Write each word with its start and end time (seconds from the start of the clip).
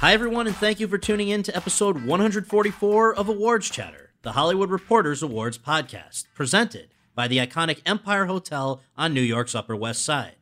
Hi, 0.00 0.12
everyone, 0.12 0.46
and 0.46 0.54
thank 0.54 0.78
you 0.78 0.86
for 0.86 0.96
tuning 0.96 1.28
in 1.28 1.42
to 1.42 1.56
episode 1.56 2.06
144 2.06 3.14
of 3.16 3.28
Awards 3.28 3.68
Chatter, 3.68 4.12
the 4.22 4.32
Hollywood 4.32 4.70
Reporters 4.70 5.24
Awards 5.24 5.58
podcast, 5.58 6.26
presented 6.34 6.88
by 7.16 7.26
the 7.26 7.38
iconic 7.38 7.82
Empire 7.84 8.26
Hotel 8.26 8.80
on 8.96 9.12
New 9.12 9.20
York's 9.20 9.56
Upper 9.56 9.74
West 9.74 10.04
Side. 10.04 10.36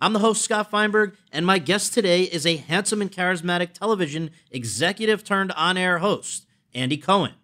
I'm 0.00 0.14
the 0.14 0.20
host, 0.20 0.42
Scott 0.42 0.70
Feinberg, 0.70 1.16
and 1.30 1.44
my 1.44 1.58
guest 1.58 1.92
today 1.92 2.22
is 2.22 2.46
a 2.46 2.56
handsome 2.56 3.02
and 3.02 3.12
charismatic 3.12 3.74
television 3.74 4.30
executive 4.50 5.22
turned 5.22 5.52
on 5.52 5.76
air 5.76 5.98
host, 5.98 6.46
Andy 6.72 6.96
Cohen. 6.96 7.34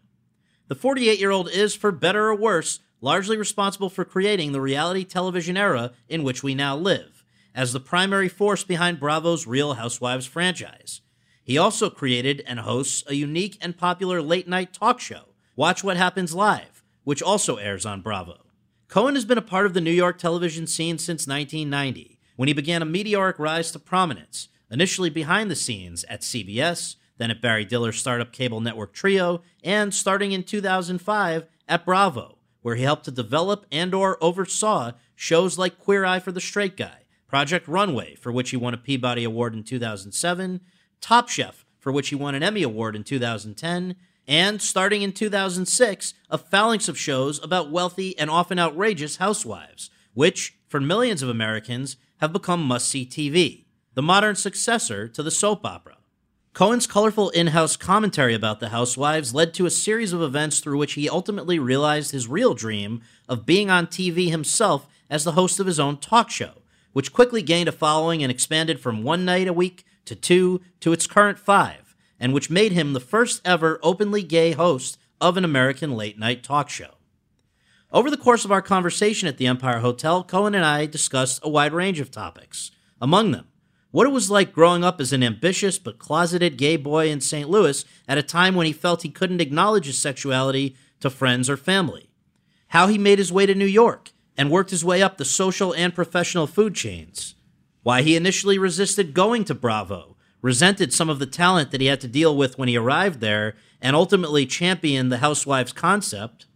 The 0.69 0.75
48 0.75 1.21
year 1.21 1.31
old 1.31 1.51
is, 1.51 1.77
for 1.77 1.93
better 1.93 2.29
or 2.29 2.35
worse, 2.35 2.81
largely 3.05 3.37
responsible 3.37 3.91
for 3.91 4.03
creating 4.03 4.53
the 4.53 4.61
reality 4.63 5.05
television 5.05 5.59
era 5.59 5.93
in 6.09 6.23
which 6.23 6.43
we 6.43 6.55
now 6.55 6.75
live, 6.75 7.23
as 7.55 7.75
the 7.75 7.79
primary 7.79 8.31
force 8.31 8.65
behind 8.65 8.99
Bravo's 8.99 9.47
Real 9.47 9.75
Housewives 9.75 10.25
franchise. 10.25 11.03
He 11.45 11.59
also 11.59 11.91
created 11.91 12.43
and 12.47 12.61
hosts 12.61 13.05
a 13.07 13.15
unique 13.15 13.59
and 13.61 13.77
popular 13.77 14.23
late 14.23 14.49
night 14.49 14.73
talk 14.73 15.01
show, 15.01 15.35
Watch 15.55 15.85
What 15.85 15.99
Happens 15.99 16.35
Live, 16.35 16.83
which 17.05 17.23
also 17.23 17.57
airs 17.57 17.85
on 17.85 18.01
Bravo. 18.01 18.47
Cohen 18.89 19.17
has 19.17 19.27
been 19.27 19.37
a 19.37 19.43
part 19.43 19.67
of 19.67 19.75
the 19.75 19.83
New 19.83 19.91
York 19.91 20.17
television 20.17 20.67
scene 20.67 20.97
since 20.97 21.27
1990, 21.27 22.19
when 22.37 22.49
he 22.49 22.55
began 22.55 22.81
a 22.81 22.87
meteoric 22.87 23.39
rise 23.39 23.71
to 23.73 23.79
prominence, 23.79 24.49
initially 24.71 25.11
behind 25.11 25.51
the 25.51 25.57
scenes 25.57 26.05
at 26.05 26.23
CBS, 26.23 26.97
then 27.19 27.31
at 27.31 27.43
Barry 27.43 27.67
Diller's 27.67 27.99
startup 28.01 28.33
cable 28.33 28.63
network 28.63 28.95
Trio, 28.95 29.43
and 29.63 29.93
starting 29.93 30.33
in 30.33 30.43
2005 30.43 31.47
at 31.69 31.85
Bravo, 31.85 32.39
where 32.65 32.77
he 32.77 32.83
helped 32.83 33.05
to 33.05 33.11
develop 33.11 33.67
and 33.71 33.93
or 33.93 34.17
oversaw 34.25 34.91
shows 35.15 35.59
like 35.59 35.79
Queer 35.79 36.07
Eye 36.07 36.19
for 36.19 36.33
the 36.33 36.41
Straight 36.41 36.79
Guy, 36.79 37.03
Project 37.29 37.69
Runway, 37.69 38.15
for 38.15 38.33
which 38.33 38.49
he 38.49 38.57
won 38.57 38.73
a 38.73 38.79
Peabody 38.79 39.23
Award 39.23 39.53
in 39.53 39.63
2007, 39.63 40.63
Top 40.99 41.29
Chef, 41.29 41.67
for 41.79 41.93
which 41.93 42.09
he 42.09 42.15
won 42.15 42.35
an 42.35 42.43
Emmy 42.43 42.63
Award 42.63 42.97
in 42.97 43.05
2010, 43.05 43.97
and 44.27 44.63
starting 44.63 45.03
in 45.03 45.13
2006, 45.13 46.15
a 46.31 46.39
phalanx 46.39 46.89
of 46.89 46.99
shows 46.99 47.39
about 47.45 47.71
wealthy 47.71 48.19
and 48.19 48.31
often 48.31 48.59
outrageous 48.59 49.19
housewives, 49.19 49.91
which, 50.15 50.57
for 50.67 50.81
millions 50.81 51.23
of 51.23 51.29
Americans, 51.29 51.99
have 52.23 52.33
become 52.33 52.63
must 52.63 52.89
see 52.89 53.05
TV, 53.05 53.67
the 53.93 54.01
modern 54.01 54.37
successor 54.37 55.07
to 55.07 55.23
the 55.23 55.31
soap 55.31 55.67
opera. 55.67 55.99
Cohen's 56.55 56.87
colorful 56.87 57.31
in 57.31 57.49
house 57.49 57.77
commentary 57.77 58.33
about 58.33 58.61
the 58.61 58.69
housewives 58.69 59.35
led 59.35 59.53
to 59.55 59.67
a 59.67 59.71
series 59.71 60.13
of 60.13 60.23
events 60.23 60.61
through 60.61 60.79
which 60.79 60.93
he 60.93 61.09
ultimately 61.09 61.59
realized 61.59 62.13
his 62.13 62.29
real 62.29 62.55
dream 62.55 63.03
of 63.29 63.45
being 63.45 63.71
on 63.71 63.89
TV 63.89 64.31
himself 64.31 64.87
as 65.11 65.25
the 65.25 65.33
host 65.33 65.59
of 65.59 65.67
his 65.67 65.81
own 65.81 65.97
talk 65.97 66.31
show, 66.31 66.63
which 66.93 67.13
quickly 67.13 67.43
gained 67.43 67.69
a 67.69 67.73
following 67.73 68.23
and 68.23 68.31
expanded 68.31 68.79
from 68.79 69.03
one 69.03 69.25
night 69.25 69.49
a 69.49 69.53
week 69.53 69.85
to 70.05 70.15
two 70.15 70.61
to 70.79 70.93
its 70.93 71.09
current 71.09 71.41
five 71.41 71.97
and 72.21 72.33
which 72.33 72.49
made 72.49 72.71
him 72.71 72.93
the 72.93 73.01
first 73.01 73.41
ever 73.45 73.81
openly 73.83 74.23
gay 74.23 74.53
host 74.53 74.97
of 75.21 75.37
an 75.37 75.45
American 75.45 75.97
late 75.97 76.21
night 76.21 76.45
talk 76.45 76.71
show. 76.71 76.95
Over 77.91 78.09
the 78.09 78.17
course 78.17 78.45
of 78.45 78.53
our 78.53 78.63
conversation 78.63 79.27
at 79.27 79.39
the 79.39 79.49
Empire 79.49 79.81
Hotel, 79.81 80.23
Cohen 80.23 80.55
and 80.55 80.65
I 80.65 80.87
discussed 80.87 81.41
a 81.43 81.49
wide 81.49 81.73
range 81.73 81.99
of 81.99 82.13
topics. 82.13 82.71
Among 83.01 83.33
them, 83.33 83.49
what 83.95 84.09
it 84.09 84.11
was 84.11 84.29
like 84.29 84.53
growing 84.53 84.83
up 84.83 85.01
as 85.01 85.13
an 85.13 85.23
ambitious 85.23 85.79
but 85.79 86.01
closeted 86.01 86.57
gay 86.57 86.77
boy 86.77 87.09
in 87.09 87.21
St. 87.21 87.49
Louis 87.49 87.85
at 88.09 88.19
a 88.19 88.25
time 88.25 88.57
when 88.57 88.67
he 88.67 88.73
felt 88.73 89.03
he 89.03 89.09
couldn't 89.09 89.41
acknowledge 89.41 89.87
his 89.87 89.97
sexuality 89.97 90.75
to 90.99 91.09
friends 91.09 91.49
or 91.49 91.57
family. 91.57 92.11
How 92.71 92.89
he 92.89 92.99
made 92.99 93.21
his 93.21 93.31
way 93.31 93.47
to 93.47 93.55
New 93.55 93.65
York 93.65 94.11
and 94.37 94.51
worked 94.51 94.71
his 94.71 94.85
way 94.85 95.01
up 95.01 95.17
the 95.17 95.25
social 95.25 95.73
and 95.73 95.95
professional 95.95 96.49
food 96.49 96.75
chains. 96.75 97.37
Why 97.85 98.03
he 98.03 98.17
initially 98.17 98.59
resisted 98.59 99.15
going 99.15 99.45
to 99.45 99.55
Bravo 99.55 100.17
resented 100.43 100.93
some 100.93 101.09
of 101.09 101.21
the 101.21 101.27
talent 101.27 101.71
that 101.71 101.81
he 101.81 101.87
had 101.87 102.01
to 102.01 102.09
deal 102.09 102.37
with 102.37 102.59
when 102.59 102.69
he 102.69 102.77
arrived 102.77 103.21
there, 103.21 103.55
and 103.81 103.95
ultimately 103.95 104.45
championed 104.45 105.13
the 105.13 105.19
housewives 105.19 105.73
concept. 105.73 106.47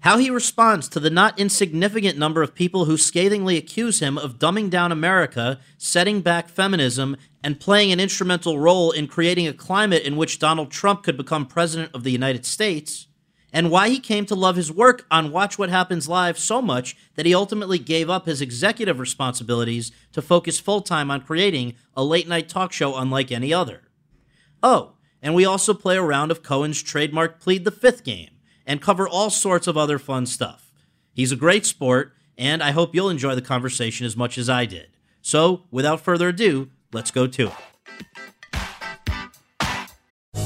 How 0.00 0.18
he 0.18 0.30
responds 0.30 0.88
to 0.90 1.00
the 1.00 1.10
not 1.10 1.38
insignificant 1.38 2.16
number 2.16 2.42
of 2.42 2.54
people 2.54 2.84
who 2.84 2.96
scathingly 2.96 3.56
accuse 3.56 3.98
him 3.98 4.16
of 4.16 4.38
dumbing 4.38 4.70
down 4.70 4.92
America, 4.92 5.58
setting 5.76 6.20
back 6.20 6.48
feminism, 6.48 7.16
and 7.42 7.58
playing 7.58 7.90
an 7.90 7.98
instrumental 7.98 8.60
role 8.60 8.92
in 8.92 9.08
creating 9.08 9.48
a 9.48 9.52
climate 9.52 10.04
in 10.04 10.16
which 10.16 10.38
Donald 10.38 10.70
Trump 10.70 11.02
could 11.02 11.16
become 11.16 11.46
president 11.46 11.90
of 11.94 12.04
the 12.04 12.12
United 12.12 12.46
States 12.46 13.08
and 13.52 13.70
why 13.70 13.88
he 13.88 13.98
came 13.98 14.26
to 14.26 14.34
love 14.34 14.56
his 14.56 14.70
work 14.70 15.06
on 15.10 15.32
Watch 15.32 15.58
What 15.58 15.70
Happens 15.70 16.08
Live 16.08 16.38
so 16.38 16.60
much 16.60 16.96
that 17.14 17.26
he 17.26 17.34
ultimately 17.34 17.78
gave 17.78 18.10
up 18.10 18.26
his 18.26 18.40
executive 18.40 18.98
responsibilities 18.98 19.90
to 20.12 20.22
focus 20.22 20.60
full 20.60 20.82
time 20.82 21.10
on 21.10 21.22
creating 21.22 21.74
a 21.96 22.04
late 22.04 22.28
night 22.28 22.48
talk 22.48 22.72
show 22.72 22.96
unlike 22.96 23.32
any 23.32 23.52
other. 23.52 23.82
Oh, 24.62 24.92
and 25.22 25.34
we 25.34 25.44
also 25.44 25.72
play 25.74 25.96
a 25.96 26.02
round 26.02 26.30
of 26.30 26.42
Cohen's 26.42 26.82
trademark 26.82 27.40
Plead 27.40 27.64
the 27.64 27.70
Fifth 27.70 28.04
game 28.04 28.30
and 28.68 28.82
cover 28.82 29.08
all 29.08 29.30
sorts 29.30 29.66
of 29.66 29.76
other 29.76 29.98
fun 29.98 30.26
stuff. 30.26 30.70
He's 31.12 31.32
a 31.32 31.36
great 31.36 31.66
sport, 31.66 32.12
and 32.36 32.62
I 32.62 32.70
hope 32.70 32.94
you'll 32.94 33.08
enjoy 33.08 33.34
the 33.34 33.42
conversation 33.42 34.06
as 34.06 34.16
much 34.16 34.38
as 34.38 34.48
I 34.48 34.66
did. 34.66 34.88
So, 35.22 35.64
without 35.72 36.00
further 36.02 36.28
ado, 36.28 36.68
let's 36.92 37.10
go 37.10 37.26
to 37.26 37.46
it. 37.48 37.54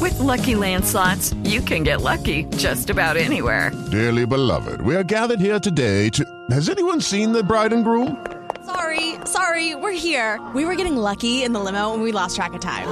With 0.01 0.15
LuckyLand 0.15 0.85
Slots, 0.85 1.35
you 1.45 1.61
can 1.61 1.83
get 1.83 2.01
lucky 2.01 2.45
just 2.57 2.91
about 2.91 3.17
anywhere. 3.17 3.71
Dearly 3.91 4.25
beloved, 4.25 4.81
we 4.81 4.97
are 4.97 5.05
gathered 5.05 5.41
here 5.41 5.61
today 5.61 6.09
to. 6.11 6.25
Has 6.51 6.69
anyone 6.69 7.01
seen 7.01 7.33
the 7.33 7.43
bride 7.43 7.73
and 7.73 7.85
groom? 7.85 8.25
Sorry, 8.65 9.17
sorry, 9.27 9.75
we're 9.75 9.93
here. 9.93 10.41
We 10.55 10.65
were 10.65 10.77
getting 10.77 10.97
lucky 10.97 11.43
in 11.43 11.53
the 11.53 11.61
limo 11.61 11.93
and 11.93 12.03
we 12.03 12.13
lost 12.13 12.37
track 12.37 12.55
of 12.55 12.61
time. 12.61 12.89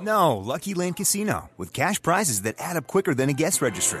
No, 0.00 0.36
Lucky 0.36 0.74
Land 0.74 0.96
Casino, 0.96 1.50
with 1.56 1.72
cash 1.72 2.00
prizes 2.02 2.42
that 2.42 2.56
add 2.58 2.76
up 2.76 2.86
quicker 2.86 3.14
than 3.14 3.30
a 3.30 3.32
guest 3.32 3.62
registry. 3.62 4.00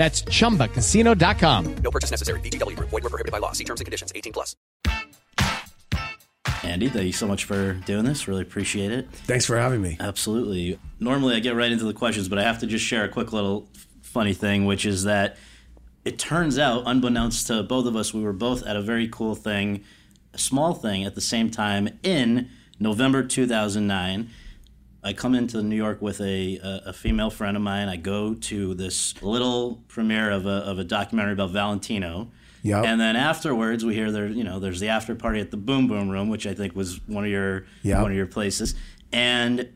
That's 0.00 0.22
ChumbaCasino.com. 0.22 1.74
No 1.84 1.90
purchase 1.90 2.10
necessary. 2.10 2.40
VGW. 2.40 2.74
Void 2.76 3.02
were 3.04 3.10
prohibited 3.10 3.32
by 3.32 3.36
law. 3.36 3.52
See 3.52 3.64
terms 3.64 3.82
and 3.82 3.84
conditions. 3.84 4.10
18 4.14 4.32
plus. 4.32 4.56
Andy, 6.62 6.88
thank 6.88 7.04
you 7.04 7.12
so 7.12 7.26
much 7.26 7.44
for 7.44 7.74
doing 7.84 8.06
this. 8.06 8.26
Really 8.26 8.40
appreciate 8.40 8.92
it. 8.92 9.10
Thanks 9.12 9.44
for 9.44 9.58
having 9.58 9.82
me. 9.82 9.98
Absolutely. 10.00 10.78
Normally 11.00 11.36
I 11.36 11.40
get 11.40 11.54
right 11.54 11.70
into 11.70 11.84
the 11.84 11.92
questions, 11.92 12.30
but 12.30 12.38
I 12.38 12.44
have 12.44 12.60
to 12.60 12.66
just 12.66 12.82
share 12.82 13.04
a 13.04 13.10
quick 13.10 13.34
little 13.34 13.68
funny 14.00 14.32
thing, 14.32 14.64
which 14.64 14.86
is 14.86 15.04
that 15.04 15.36
it 16.06 16.18
turns 16.18 16.58
out, 16.58 16.84
unbeknownst 16.86 17.48
to 17.48 17.62
both 17.62 17.84
of 17.84 17.94
us, 17.94 18.14
we 18.14 18.22
were 18.22 18.32
both 18.32 18.62
at 18.64 18.76
a 18.76 18.80
very 18.80 19.06
cool 19.06 19.34
thing, 19.34 19.84
a 20.32 20.38
small 20.38 20.72
thing 20.72 21.04
at 21.04 21.14
the 21.14 21.20
same 21.20 21.50
time 21.50 21.98
in 22.02 22.48
November 22.78 23.22
2009 23.22 24.30
I 25.02 25.12
come 25.12 25.34
into 25.34 25.62
New 25.62 25.76
York 25.76 26.02
with 26.02 26.20
a, 26.20 26.58
a, 26.58 26.82
a, 26.86 26.92
female 26.92 27.30
friend 27.30 27.56
of 27.56 27.62
mine. 27.62 27.88
I 27.88 27.96
go 27.96 28.34
to 28.34 28.74
this 28.74 29.20
little 29.22 29.82
premiere 29.88 30.30
of 30.30 30.44
a, 30.44 30.50
of 30.50 30.78
a 30.78 30.84
documentary 30.84 31.32
about 31.32 31.50
Valentino. 31.50 32.30
Yep. 32.62 32.84
And 32.84 33.00
then 33.00 33.16
afterwards, 33.16 33.84
we 33.84 33.94
hear 33.94 34.12
there, 34.12 34.26
you 34.26 34.44
know, 34.44 34.58
there's 34.58 34.80
the 34.80 34.88
after 34.88 35.14
party 35.14 35.40
at 35.40 35.50
the 35.50 35.56
Boom 35.56 35.88
Boom 35.88 36.10
Room, 36.10 36.28
which 36.28 36.46
I 36.46 36.52
think 36.52 36.76
was 36.76 37.00
one 37.06 37.24
of 37.24 37.30
your 37.30 37.64
Yep. 37.82 38.02
one 38.02 38.10
of 38.10 38.16
your 38.16 38.26
places, 38.26 38.74
and 39.10 39.70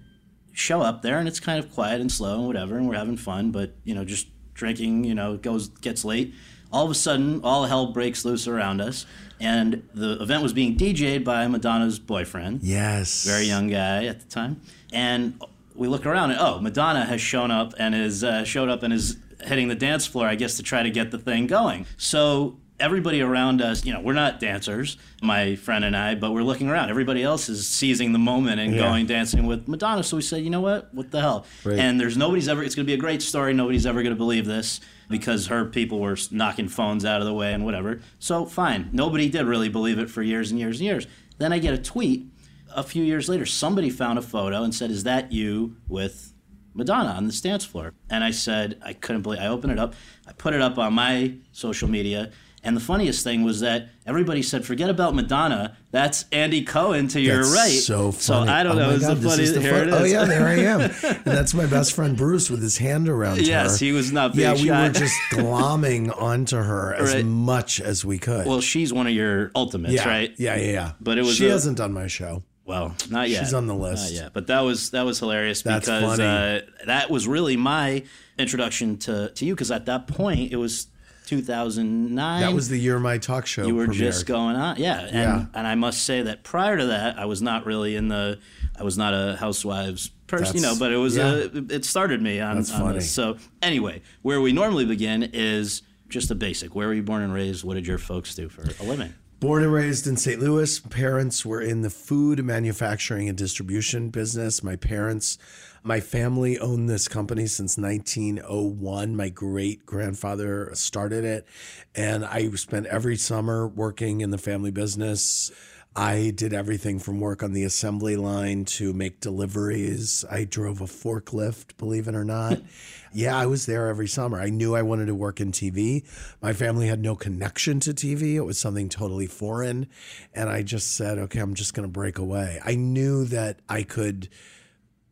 show 0.53 0.83
up 0.83 1.03
there, 1.03 1.19
and 1.19 1.27
it's 1.27 1.41
kind 1.41 1.63
of 1.63 1.73
quiet 1.73 2.01
and 2.01 2.13
slow 2.13 2.35
and 2.37 2.47
whatever, 2.47 2.77
and 2.77 2.87
we're 2.89 2.95
having 2.95 3.17
fun, 3.17 3.51
but 3.51 3.75
you 3.85 3.95
know, 3.95 4.05
just 4.05 4.29
drinking, 4.53 5.05
you 5.05 5.15
know, 5.15 5.37
goes 5.37 5.69
gets 5.69 6.05
late. 6.05 6.35
All 6.71 6.85
of 6.85 6.91
a 6.91 6.95
sudden, 6.95 7.41
all 7.43 7.65
hell 7.65 7.93
breaks 7.93 8.25
loose 8.25 8.47
around 8.47 8.81
us, 8.81 9.07
and 9.41 9.87
the 9.95 10.21
event 10.23 10.43
was 10.43 10.53
being 10.53 10.77
DJ'd 10.77 11.25
by 11.25 11.47
Madonna's 11.47 11.99
boyfriend 11.99 12.63
Yes. 12.63 13.25
very 13.25 13.45
young 13.45 13.69
guy 13.69 14.05
at 14.07 14.21
the 14.21 14.27
time, 14.27 14.61
and 14.93 15.41
we 15.75 15.89
look 15.89 16.07
around 16.07 16.31
and 16.31 16.41
oh, 16.41 16.61
Madonna 16.61 17.05
has 17.05 17.21
shown 17.21 17.51
up 17.51 17.75
and 17.79 17.95
is 17.95 18.23
uh, 18.25 18.45
showed 18.45 18.69
up 18.69 18.83
and 18.83 18.93
is 18.93 19.17
hitting 19.45 19.69
the 19.69 19.75
dance 19.75 20.07
floor, 20.07 20.27
I 20.27 20.37
guess, 20.37 20.57
to 20.57 20.63
try 20.63 20.83
to 20.83 20.91
get 20.91 21.11
the 21.11 21.19
thing 21.19 21.47
going. 21.47 21.85
So 21.97 22.57
everybody 22.81 23.21
around 23.21 23.61
us, 23.63 23.85
you 23.85 23.93
know, 23.93 24.01
we're 24.01 24.13
not 24.15 24.41
dancers, 24.41 24.97
my 25.23 25.55
friend 25.57 25.85
and 25.85 25.97
I, 25.97 26.15
but 26.17 26.33
we're 26.33 26.43
looking 26.43 26.69
around. 26.69 26.91
Everybody 26.91 27.23
else 27.23 27.49
is 27.49 27.69
seizing 27.69 28.13
the 28.13 28.19
moment 28.19 28.61
and 28.61 28.73
Yeah. 28.75 28.81
going 28.81 29.07
dancing 29.07 29.47
with 29.47 29.69
Madonna. 29.69 30.03
So 30.03 30.17
we 30.17 30.23
said, 30.23 30.43
you 30.43 30.51
know 30.51 30.61
what? 30.61 30.93
What 30.95 31.11
the 31.13 31.21
hell? 31.21 31.47
Right. 31.65 31.79
And 31.79 32.01
there's 32.01 32.17
nobody's 32.17 32.49
ever. 32.49 32.63
It's 32.65 32.75
going 32.75 32.85
to 32.87 32.91
be 32.91 32.95
a 32.95 32.99
great 32.99 33.23
story. 33.23 33.53
Nobody's 33.55 33.87
ever 33.87 34.03
going 34.03 34.15
to 34.15 34.19
believe 34.19 34.47
this. 34.47 34.81
Because 35.09 35.49
her 35.49 35.65
people 35.65 36.01
were 36.01 36.17
knocking 36.31 36.69
phones 36.69 37.05
out 37.05 37.21
of 37.21 37.27
the 37.27 37.35
way 37.35 37.53
and 37.53 37.65
whatever. 37.65 38.01
So, 38.19 38.47
fine. 38.47 38.89
Nobody 38.93 39.29
did 39.29 39.47
really 39.47 39.69
believe 39.69 39.99
it 39.99 40.11
for 40.11 40.23
years 40.23 40.51
and 40.51 40.59
years 40.59 40.81
and 40.81 40.87
years. 40.87 41.07
Then 41.39 41.53
I 41.53 41.59
get 41.59 41.75
a 41.75 41.79
tweet 41.79 42.29
a 42.75 42.83
few 42.83 43.03
years 43.05 43.29
later, 43.29 43.47
somebody 43.47 43.89
found 43.89 44.19
a 44.19 44.23
photo 44.23 44.63
and 44.63 44.75
said, 44.75 44.91
"Is 44.91 45.05
that 45.05 45.33
you 45.33 45.77
with 45.89 46.33
Madonna 46.75 47.11
on 47.11 47.27
the 47.27 47.41
dance 47.43 47.65
floor?" 47.65 47.95
And 48.11 48.25
I 48.25 48.33
said, 48.33 48.79
"I 48.83 48.93
couldn't 48.93 49.23
believe." 49.23 49.41
I 49.41 49.47
opened 49.47 49.73
it 49.73 49.79
up, 49.79 49.95
I 50.27 50.33
put 50.33 50.55
it 50.55 50.61
up 50.61 50.79
on 50.79 50.93
my 50.95 51.35
social 51.53 51.89
media, 51.89 52.31
and 52.65 52.77
the 52.77 52.81
funniest 52.81 53.23
thing 53.23 53.45
was 53.45 53.61
that 53.61 53.89
everybody 54.07 54.43
said, 54.43 54.65
"Forget 54.65 54.91
about 54.91 55.15
Madonna. 55.15 55.77
That's 55.91 56.25
Andy 56.33 56.63
Cohen 56.65 57.07
to 57.09 57.21
your 57.21 57.39
That's 57.45 57.55
right." 57.55 57.69
So 57.71 58.11
funny. 58.13 58.21
So 58.47 58.53
I 58.53 58.63
don't 58.63 58.77
Oh 58.77 58.79
know. 58.81 58.93
my 58.95 58.99
God, 58.99 59.17
the 59.19 59.29
this 59.29 59.39
is 59.39 59.55
the 59.55 59.61
fun- 59.61 59.75
it 59.75 59.89
is. 59.89 59.95
Oh 59.95 60.05
yeah, 60.05 60.25
there 60.25 60.47
I 60.47 60.55
am. 60.55 60.81
and 61.03 61.25
that's 61.25 61.55
my 61.55 61.67
best 61.67 61.93
friend 61.93 62.17
Bruce 62.17 62.51
with 62.51 62.63
his 62.63 62.79
hand 62.79 63.09
around 63.09 63.41
Yes, 63.47 63.79
her. 63.79 63.85
he 63.87 63.93
was 63.93 64.11
not 64.13 64.35
being 64.35 64.57
Yeah, 64.57 64.63
we 64.63 64.89
were 64.89 64.93
just 64.93 65.15
glomming 65.33 66.11
onto 66.21 66.57
her 66.57 66.95
as 66.95 67.15
Right. 67.15 67.25
much 67.25 67.81
as 67.81 68.05
we 68.05 68.19
could. 68.19 68.47
well, 68.47 68.61
she's 68.61 68.93
one 68.93 69.07
of 69.07 69.13
your 69.13 69.51
ultimates, 69.55 69.95
yeah, 69.95 70.09
right? 70.09 70.35
yeah, 70.39 70.57
yeah, 70.57 70.73
yeah. 70.73 70.93
But 71.01 71.19
it 71.19 71.23
was 71.25 71.37
she 71.37 71.47
a- 71.49 71.51
hasn't 71.51 71.79
done 71.79 71.93
my 71.93 72.07
show. 72.07 72.43
Well, 72.67 72.95
not 73.11 73.29
yet. 73.29 73.41
She's 73.45 73.53
on 73.53 73.67
the 73.67 73.75
list. 73.75 74.05
Not 74.15 74.23
yet. 74.23 74.33
But 74.33 74.47
that 74.47 74.61
was 74.61 74.91
that 74.93 75.05
was 75.05 75.19
hilarious 75.19 75.61
That's 75.63 75.85
because 75.87 76.17
funny. 76.19 76.25
uh, 76.25 76.61
that 76.87 77.11
was 77.11 77.29
really 77.29 77.59
my 77.59 78.05
introduction 78.39 78.97
to 78.99 79.29
to 79.35 79.45
you 79.45 79.55
because 79.55 79.71
at 79.71 79.85
that 79.87 80.07
point 80.07 80.51
it 80.51 80.57
was 80.57 80.87
2009. 81.25 82.41
That 82.41 82.53
was 82.53 82.69
the 82.69 82.79
year 82.79 82.99
my 82.99 83.19
talk 83.19 83.47
show. 83.47 83.67
you 83.67 83.75
were 83.75 83.87
premiered. 83.87 83.95
just 83.95 84.27
going 84.27 84.57
on, 84.57 84.77
yeah. 84.77 85.01
And 85.01 85.15
Yeah. 85.15 85.47
and 85.55 85.67
I 85.67 85.75
must 85.75 86.03
say 86.05 86.23
that 86.23 86.43
prior 86.45 86.77
to 86.79 86.87
that, 86.87 87.19
I 87.19 87.25
was 87.27 87.43
not 87.43 87.67
really 87.67 87.97
in 87.97 88.09
the. 88.09 88.39
I 88.79 88.83
was 88.83 88.99
not 88.99 89.15
a 89.15 89.37
housewives 89.37 90.11
person, 90.27 90.57
you 90.57 90.63
know, 90.63 90.75
but 90.79 90.91
it 90.93 90.97
was 90.97 91.17
yeah. 91.17 91.33
a, 91.33 91.45
it 91.71 91.85
started 91.85 92.21
me 92.21 92.41
on, 92.41 92.57
That's 92.57 92.73
on 92.73 92.81
funny. 92.81 92.95
this. 92.95 93.11
So 93.13 93.37
anyway, 93.63 94.03
where 94.23 94.41
we 94.41 94.53
normally 94.53 94.85
begin 94.85 95.31
is 95.33 95.83
just 96.09 96.29
the 96.29 96.35
basic. 96.35 96.75
Where 96.75 96.89
were 96.89 96.95
you 96.95 97.03
born 97.03 97.23
and 97.23 97.33
raised? 97.33 97.63
What 97.65 97.75
did 97.75 97.87
your 97.87 97.99
folks 97.99 98.35
do 98.35 98.49
for 98.49 98.63
a 98.63 98.85
living? 98.85 99.15
Born 99.41 99.63
and 99.63 99.73
raised 99.73 100.07
in 100.07 100.17
St. 100.17 100.41
Louis, 100.41 100.81
parents 100.81 101.45
were 101.45 101.61
in 101.61 101.83
the 101.83 101.91
food 101.91 102.43
manufacturing 102.45 103.29
and 103.29 103.37
distribution 103.37 104.09
business. 104.09 104.63
My 104.63 104.75
parents, 104.77 105.39
my 105.85 106.01
family 106.01 106.59
owned 106.59 106.89
this 106.89 107.09
company 107.09 107.47
since 107.47 107.77
1901. 107.77 109.15
My 109.15 109.29
great 109.29 109.85
grandfather 109.85 110.71
started 110.73 111.25
it, 111.25 111.47
and 111.95 112.25
I 112.25 112.49
spent 112.53 112.87
every 112.87 113.17
summer 113.17 113.69
working 113.69 114.23
in 114.23 114.31
the 114.31 114.39
family 114.39 114.71
business. 114.71 115.53
I 115.95 116.33
did 116.35 116.55
everything 116.55 116.99
from 116.99 117.21
work 117.21 117.43
on 117.43 117.53
the 117.53 117.65
assembly 117.65 118.17
line 118.17 118.65
to 118.65 118.95
make 118.95 119.21
deliveries. 119.21 120.25
I 120.29 120.45
drove 120.45 120.81
a 120.81 120.87
forklift, 120.87 121.77
believe 121.77 122.09
it 122.09 122.15
or 122.15 122.25
not. 122.25 122.63
yeah, 123.13 123.37
I 123.37 123.45
was 123.45 123.67
there 123.67 123.89
every 123.89 124.09
summer. 124.09 124.41
I 124.41 124.49
knew 124.49 124.75
I 124.75 124.83
wanted 124.83 125.07
to 125.07 125.15
work 125.15 125.39
in 125.39 125.53
TV. 125.53 126.03
My 126.41 126.55
family 126.55 126.89
had 126.89 126.99
no 126.99 127.15
connection 127.15 127.79
to 127.81 127.93
TV, 127.93 128.37
it 128.37 128.41
was 128.41 128.59
something 128.59 128.89
totally 128.89 129.27
foreign. 129.27 129.87
And 130.33 130.49
I 130.49 130.63
just 130.63 130.97
said, 130.97 131.19
okay, 131.19 131.41
I'm 131.41 131.55
just 131.55 131.75
going 131.75 131.87
to 131.87 131.93
break 131.93 132.17
away. 132.17 132.59
I 132.65 132.75
knew 132.75 133.27
that 133.27 133.61
I 133.69 133.83
could 133.83 134.31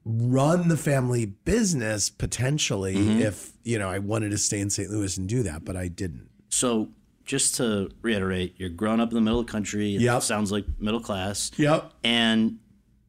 run 0.05 0.69
the 0.69 0.77
family 0.77 1.27
business 1.27 2.11
potentially 2.11 2.95
Mm-hmm. 2.97 3.21
if, 3.23 3.53
you 3.63 3.79
know, 3.79 3.89
I 3.89 3.99
wanted 3.99 4.31
to 4.31 4.39
stay 4.39 4.61
in 4.61 4.69
St. 4.71 4.91
Louis 4.91 5.17
and 5.17 5.29
do 5.29 5.43
that, 5.45 5.65
but 5.65 5.77
I 5.77 5.89
didn't. 5.89 6.29
So, 6.49 6.89
just 7.25 7.55
to 7.57 7.89
reiterate, 8.03 8.55
you're 8.59 8.69
growing 8.69 8.99
up 9.01 9.11
in 9.11 9.15
the 9.15 9.21
middle 9.21 9.39
of 9.39 9.47
the 9.47 9.53
country. 9.53 9.95
It 9.95 10.01
Yep. 10.01 10.23
sounds 10.23 10.51
like 10.51 10.65
middle 10.81 10.99
class. 11.01 11.53
Yep. 11.57 11.93
And 12.03 12.59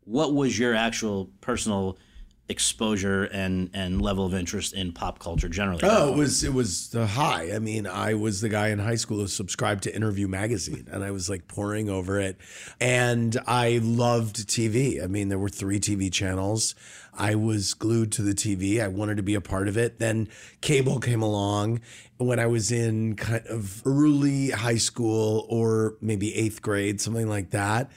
what 0.06 0.36
was 0.36 0.57
your 0.60 0.75
actual 0.75 1.31
personal 1.42 1.98
exposure 2.50 3.24
and, 3.24 3.69
and 3.74 4.01
level 4.01 4.25
of 4.25 4.34
interest 4.34 4.74
in 4.74 4.92
pop 4.92 5.19
culture 5.19 5.48
generally? 5.48 5.81
Oh, 5.84 6.12
it 6.12 6.18
was 6.18 6.44
it 6.44 6.54
was 6.54 6.90
the 6.90 7.07
high. 7.07 7.51
I 7.54 7.60
mean, 7.60 7.88
I 7.88 8.13
was 8.16 8.42
the 8.42 8.50
guy 8.50 8.69
in 8.69 8.80
high 8.80 8.95
school 8.95 9.19
who 9.19 9.28
subscribed 9.28 9.84
to 9.84 9.95
Interview 9.95 10.28
magazine, 10.28 10.88
and 10.92 11.04
I 11.04 11.12
was 11.12 11.30
like 11.30 11.48
pouring 11.48 11.90
over 11.90 12.19
it. 12.19 12.38
And 12.80 13.38
I 13.48 13.80
loved 13.81 14.48
TV. 14.48 15.04
I 15.04 15.07
mean, 15.07 15.30
there 15.30 15.40
were 15.40 15.50
three 15.50 15.80
TV 15.80 16.12
channels. 16.12 16.75
I 17.16 17.36
was 17.36 17.74
glued 17.75 18.12
to 18.13 18.24
the 18.24 18.34
TV. 18.34 18.81
I 18.84 18.88
wanted 18.88 19.18
to 19.18 19.24
be 19.24 19.36
a 19.36 19.42
part 19.42 19.68
of 19.68 19.78
it. 19.78 20.00
Then 20.00 20.28
cable 20.62 21.00
came 21.00 21.22
along 21.22 21.81
when 22.18 22.40
I 22.40 22.48
was 22.48 22.72
in 22.72 23.16
kind 23.16 23.45
of 23.48 23.84
early 23.86 24.50
high 24.50 24.78
school 24.78 25.45
or 25.50 25.95
maybe 26.01 26.36
eighth 26.36 26.62
grade, 26.62 27.00
something 27.00 27.30
like 27.30 27.51
that 27.51 27.92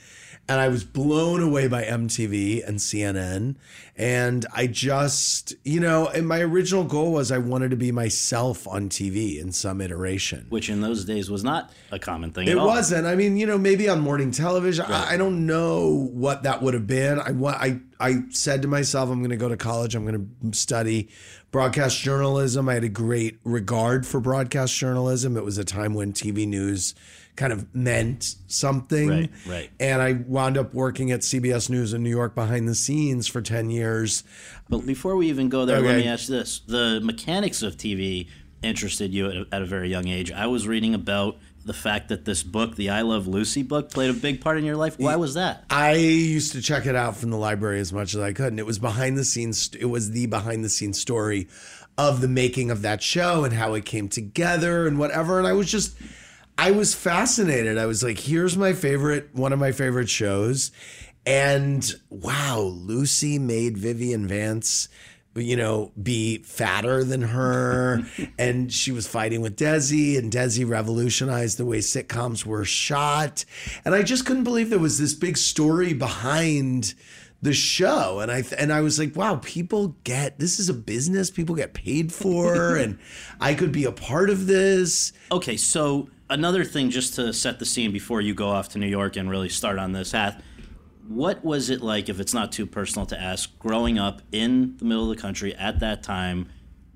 and 0.49 0.61
I 0.61 0.69
was 0.69 0.83
blown 0.83 1.41
away 1.41 1.67
by 1.67 1.83
MTV 1.83 2.65
and 2.67 2.77
CNN. 2.79 3.55
And 3.97 4.45
I 4.53 4.67
just, 4.67 5.55
you 5.65 5.79
know, 5.79 6.07
and 6.07 6.27
my 6.27 6.39
original 6.41 6.83
goal 6.83 7.11
was 7.11 7.31
I 7.31 7.37
wanted 7.39 7.71
to 7.71 7.75
be 7.75 7.91
myself 7.91 8.67
on 8.67 8.89
TV 8.89 9.41
in 9.41 9.51
some 9.51 9.81
iteration. 9.81 10.45
Which 10.49 10.69
in 10.69 10.81
those 10.81 11.03
days 11.03 11.29
was 11.29 11.43
not 11.43 11.71
a 11.91 11.99
common 11.99 12.31
thing 12.31 12.47
It 12.47 12.51
at 12.51 12.57
all. 12.59 12.67
wasn't. 12.67 13.07
I 13.07 13.15
mean, 13.15 13.37
you 13.37 13.45
know, 13.47 13.57
maybe 13.57 13.89
on 13.89 13.99
morning 13.99 14.31
television. 14.31 14.85
I, 14.85 15.13
I 15.13 15.17
don't 15.17 15.45
know 15.45 16.07
what 16.13 16.43
that 16.43 16.61
would 16.61 16.73
have 16.75 16.87
been. 16.87 17.19
I 17.19 17.31
I 17.31 17.79
I 17.99 18.23
said 18.29 18.61
to 18.61 18.67
myself, 18.67 19.09
I'm 19.09 19.19
going 19.19 19.31
to 19.31 19.37
go 19.37 19.49
to 19.49 19.57
college. 19.57 19.95
I'm 19.95 20.05
going 20.05 20.29
to 20.51 20.57
study 20.57 21.09
broadcast 21.51 21.99
journalism. 21.99 22.69
I 22.69 22.75
had 22.75 22.83
a 22.83 22.89
great 22.89 23.39
regard 23.43 24.05
for 24.05 24.19
broadcast 24.19 24.77
journalism. 24.77 25.35
It 25.35 25.43
was 25.43 25.57
a 25.57 25.63
time 25.65 25.93
when 25.95 26.13
TV 26.13 26.47
news 26.47 26.93
kind 27.37 27.53
of 27.53 27.73
meant 27.73 28.35
something. 28.47 29.09
Right, 29.09 29.29
right. 29.47 29.69
And 29.79 30.01
I 30.01 30.13
wound 30.13 30.57
up 30.57 30.73
working 30.73 31.11
at 31.11 31.21
CBS 31.21 31.69
News 31.69 31.93
in 31.93 32.03
New 32.03 32.09
York 32.09 32.35
behind 32.35 32.67
the 32.67 32.75
scenes 32.75 33.27
for 33.27 33.41
10 33.41 33.69
years. 33.69 34.23
But 34.67 34.85
before 34.85 35.15
we 35.15 35.29
even 35.29 35.47
go 35.47 35.65
there, 35.65 35.79
let 35.79 35.95
me 35.95 36.07
ask 36.07 36.27
you 36.27 36.35
this: 36.35 36.59
the 36.59 36.99
mechanics 37.01 37.61
of 37.61 37.77
TV 37.77 38.27
interested 38.61 39.13
you 39.13 39.29
at 39.29 39.35
a, 39.35 39.47
at 39.53 39.61
a 39.61 39.65
very 39.65 39.89
young 39.89 40.07
age. 40.07 40.31
I 40.31 40.47
was 40.47 40.67
reading 40.67 40.93
about 40.93 41.37
the 41.63 41.73
fact 41.73 42.09
that 42.09 42.25
this 42.25 42.43
book, 42.43 42.75
the 42.75 42.89
I 42.89 43.01
Love 43.01 43.27
Lucy 43.27 43.61
book, 43.61 43.91
played 43.91 44.09
a 44.09 44.13
big 44.13 44.41
part 44.41 44.57
in 44.57 44.65
your 44.65 44.77
life. 44.77 44.97
Why 44.97 45.15
was 45.17 45.35
that? 45.35 45.65
I 45.69 45.93
used 45.93 46.53
to 46.53 46.61
check 46.61 46.85
it 46.85 46.95
out 46.95 47.17
from 47.17 47.29
the 47.29 47.37
library 47.37 47.79
as 47.79 47.93
much 47.93 48.15
as 48.15 48.21
I 48.21 48.33
could, 48.33 48.47
and 48.47 48.59
it 48.59 48.65
was 48.65 48.79
behind 48.79 49.17
the 49.17 49.25
scenes. 49.25 49.69
It 49.79 49.85
was 49.85 50.11
the 50.11 50.25
behind 50.25 50.63
the 50.63 50.69
scenes 50.69 50.99
story 50.99 51.47
of 51.97 52.21
the 52.21 52.27
making 52.27 52.71
of 52.71 52.83
that 52.83 53.01
show 53.01 53.43
and 53.43 53.53
how 53.53 53.73
it 53.73 53.85
came 53.85 54.07
together 54.07 54.87
and 54.87 54.97
whatever. 54.99 55.39
And 55.39 55.47
I 55.47 55.53
was 55.53 55.69
just, 55.69 55.97
I 56.57 56.71
was 56.71 56.95
fascinated. 56.95 57.77
I 57.77 57.85
was 57.85 58.03
like, 58.03 58.19
here's 58.19 58.57
my 58.57 58.73
favorite, 58.73 59.29
one 59.33 59.53
of 59.53 59.59
my 59.59 59.71
favorite 59.71 60.09
shows, 60.09 60.71
and 61.25 61.93
wow, 62.09 62.59
Lucy 62.59 63.37
made 63.37 63.77
Vivian 63.77 64.27
Vance. 64.27 64.89
You 65.35 65.55
know, 65.55 65.91
be 66.01 66.39
fatter 66.39 67.03
than 67.03 67.21
her, 67.21 68.01
and 68.39 68.73
she 68.73 68.91
was 68.91 69.07
fighting 69.07 69.41
with 69.41 69.55
Desi, 69.55 70.17
and 70.17 70.31
Desi 70.31 70.67
revolutionized 70.67 71.59
the 71.59 71.65
way 71.65 71.77
sitcoms 71.77 72.43
were 72.43 72.65
shot, 72.65 73.45
and 73.85 73.93
I 73.93 74.01
just 74.01 74.25
couldn't 74.25 74.45
believe 74.45 74.71
there 74.71 74.79
was 74.79 74.97
this 74.97 75.13
big 75.13 75.37
story 75.37 75.93
behind 75.93 76.95
the 77.39 77.53
show 77.53 78.19
and 78.19 78.31
i 78.31 78.43
and 78.57 78.73
i 78.73 78.81
was 78.81 78.97
like 78.97 79.15
wow 79.15 79.39
people 79.43 79.95
get 80.03 80.39
this 80.39 80.59
is 80.59 80.69
a 80.69 80.73
business 80.73 81.29
people 81.29 81.53
get 81.53 81.71
paid 81.75 82.11
for 82.11 82.75
and 82.77 82.97
i 83.39 83.53
could 83.53 83.71
be 83.71 83.85
a 83.85 83.91
part 83.91 84.31
of 84.31 84.47
this 84.47 85.13
Okay, 85.31 85.57
so 85.57 86.09
another 86.29 86.63
thing, 86.63 86.89
just 86.89 87.15
to 87.15 87.33
set 87.33 87.59
the 87.59 87.65
scene 87.65 87.91
before 87.91 88.21
you 88.21 88.33
go 88.33 88.49
off 88.49 88.69
to 88.69 88.79
New 88.79 88.87
York 88.87 89.15
and 89.15 89.29
really 89.29 89.49
start 89.49 89.79
on 89.79 89.91
this 89.91 90.11
path. 90.11 90.41
What 91.07 91.43
was 91.45 91.69
it 91.69 91.81
like, 91.81 92.09
if 92.09 92.19
it's 92.19 92.33
not 92.33 92.51
too 92.51 92.65
personal 92.65 93.05
to 93.07 93.19
ask, 93.21 93.57
growing 93.59 93.97
up 93.97 94.21
in 94.31 94.75
the 94.77 94.85
middle 94.85 95.09
of 95.09 95.15
the 95.15 95.21
country 95.21 95.55
at 95.55 95.79
that 95.79 96.03
time, 96.03 96.49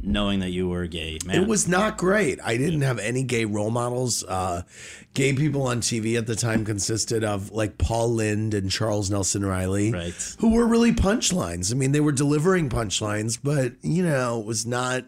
knowing 0.04 0.40
that 0.40 0.50
you 0.50 0.68
were 0.68 0.82
a 0.82 0.88
gay 0.88 1.20
man? 1.28 1.44
it 1.44 1.48
was 1.48 1.68
not 1.68 1.96
great 1.96 2.40
i 2.44 2.58
didn't 2.58 2.82
have 2.82 2.98
any 2.98 3.22
gay 3.22 3.46
role 3.46 3.70
models 3.70 4.24
uh, 4.24 4.64
gay 5.14 5.32
people 5.32 5.62
on 5.62 5.80
tv 5.80 6.18
at 6.18 6.26
the 6.26 6.36
time 6.36 6.66
consisted 6.66 7.24
of 7.24 7.52
like 7.52 7.78
Paul 7.78 8.10
Lynde 8.16 8.56
and 8.56 8.72
Charles 8.72 9.12
Nelson 9.12 9.46
Reilly 9.46 9.92
Right. 9.94 10.36
who 10.40 10.56
were 10.56 10.66
really 10.66 10.92
punchlines 10.92 11.72
i 11.72 11.76
mean 11.76 11.92
they 11.92 12.00
were 12.00 12.12
delivering 12.12 12.68
punchlines 12.68 13.38
but 13.44 13.74
you 13.84 14.02
know 14.04 14.40
it 14.40 14.46
was 14.48 14.66
not 14.66 15.06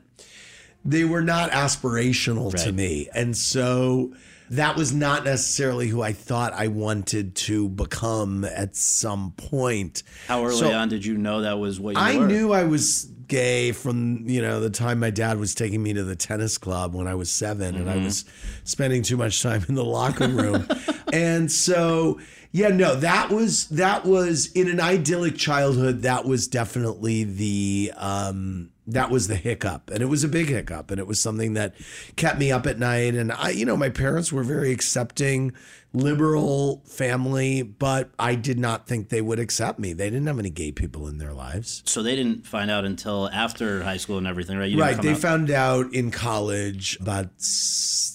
they 0.85 1.03
were 1.05 1.21
not 1.21 1.51
aspirational 1.51 2.53
to 2.63 2.71
me. 2.71 3.09
And 3.13 3.35
so 3.37 4.13
that 4.49 4.75
was 4.75 4.93
not 4.93 5.23
necessarily 5.23 5.87
who 5.87 6.01
I 6.01 6.13
thought 6.13 6.53
I 6.53 6.67
wanted 6.67 7.35
to 7.35 7.69
become 7.69 8.43
at 8.45 8.75
some 8.75 9.31
point. 9.31 10.03
How 10.27 10.45
early 10.45 10.57
So- 10.59 10.71
on 10.73 10.89
did 10.89 11.05
you 11.05 11.17
know 11.17 11.41
that 11.41 11.57
was 11.59 11.79
what 11.79 11.95
you 11.95 12.01
I 12.01 12.17
were? 12.17 12.27
knew 12.27 12.51
I 12.51 12.63
was 12.63 13.07
gay 13.29 13.71
from 13.71 14.27
you 14.27 14.41
know 14.41 14.59
the 14.59 14.69
time 14.69 14.99
my 14.99 15.09
dad 15.09 15.39
was 15.39 15.55
taking 15.55 15.81
me 15.81 15.93
to 15.93 16.03
the 16.03 16.15
tennis 16.15 16.57
club 16.57 16.93
when 16.93 17.07
I 17.07 17.15
was 17.15 17.31
7 17.31 17.73
and 17.73 17.89
I 17.89 17.95
Mhm. 17.95 18.03
was 18.03 18.25
spending 18.65 19.01
too 19.01 19.15
much 19.17 19.41
time 19.41 19.65
in 19.69 19.75
the 19.75 19.83
locker 19.85 20.27
room, 20.27 20.67
and 21.13 21.49
so 21.51 22.19
yeah, 22.51 22.67
no, 22.67 22.95
that 22.97 23.31
was 23.31 23.67
that 23.69 24.05
was 24.05 24.47
in 24.51 24.67
an 24.69 24.79
idyllic 24.79 25.37
childhood. 25.37 26.01
That 26.03 26.25
was 26.25 26.47
definitely 26.47 27.23
the 27.23 27.93
um, 27.97 28.69
that 28.87 29.09
was 29.09 29.27
the 29.27 29.35
hiccup, 29.35 29.89
and 29.89 30.01
it 30.01 30.07
was 30.07 30.23
a 30.23 30.27
big 30.27 30.49
hiccup, 30.49 30.91
and 30.91 30.99
it 30.99 31.07
was 31.07 31.21
something 31.21 31.53
that 31.53 31.73
kept 32.15 32.37
me 32.37 32.51
up 32.51 32.67
at 32.67 32.77
night. 32.77 33.15
And 33.15 33.31
I, 33.31 33.49
you 33.51 33.65
know, 33.65 33.77
my 33.77 33.89
parents 33.89 34.31
were 34.31 34.43
very 34.43 34.71
accepting 34.71 35.53
liberal 35.93 36.81
family, 36.85 37.61
but 37.61 38.09
I 38.19 38.35
did 38.35 38.59
not 38.59 38.87
think 38.87 39.09
they 39.09 39.21
would 39.21 39.39
accept 39.39 39.79
me. 39.79 39.93
They 39.93 40.09
didn't 40.09 40.27
have 40.27 40.39
any 40.39 40.49
gay 40.49 40.71
people 40.71 41.07
in 41.07 41.17
their 41.17 41.33
lives. 41.33 41.83
So 41.85 42.03
they 42.03 42.15
didn't 42.15 42.45
find 42.45 42.69
out 42.69 42.83
until 42.83 43.29
after 43.29 43.83
high 43.83 43.97
school 43.97 44.17
and 44.17 44.27
everything, 44.27 44.57
right? 44.57 44.75
Right. 44.75 45.01
They 45.01 45.11
out- 45.11 45.17
found 45.17 45.51
out 45.51 45.93
in 45.93 46.11
college 46.11 46.97
about 46.99 47.27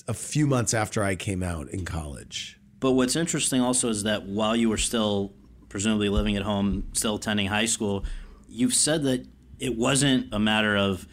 a 0.07 0.15
few 0.15 0.47
months 0.47 0.75
after 0.75 1.03
I 1.03 1.15
came 1.15 1.43
out 1.43 1.69
in 1.69 1.85
college. 1.85 2.59
But 2.81 2.93
what's 2.93 3.17
interesting 3.17 3.61
also 3.61 3.89
is 3.89 4.03
that 4.03 4.27
while 4.27 4.55
you 4.55 4.69
were 4.69 4.77
still 4.77 5.33
presumably 5.69 6.09
living 6.09 6.37
at 6.37 6.43
home, 6.43 6.89
still 6.93 7.17
attending 7.17 7.47
high 7.47 7.67
school, 7.67 8.05
you've 8.49 8.75
said 8.75 9.03
that 9.05 9.27
it 9.59 9.77
wasn't 9.77 10.33
a 10.33 10.39
matter 10.39 10.77
of, 10.77 11.07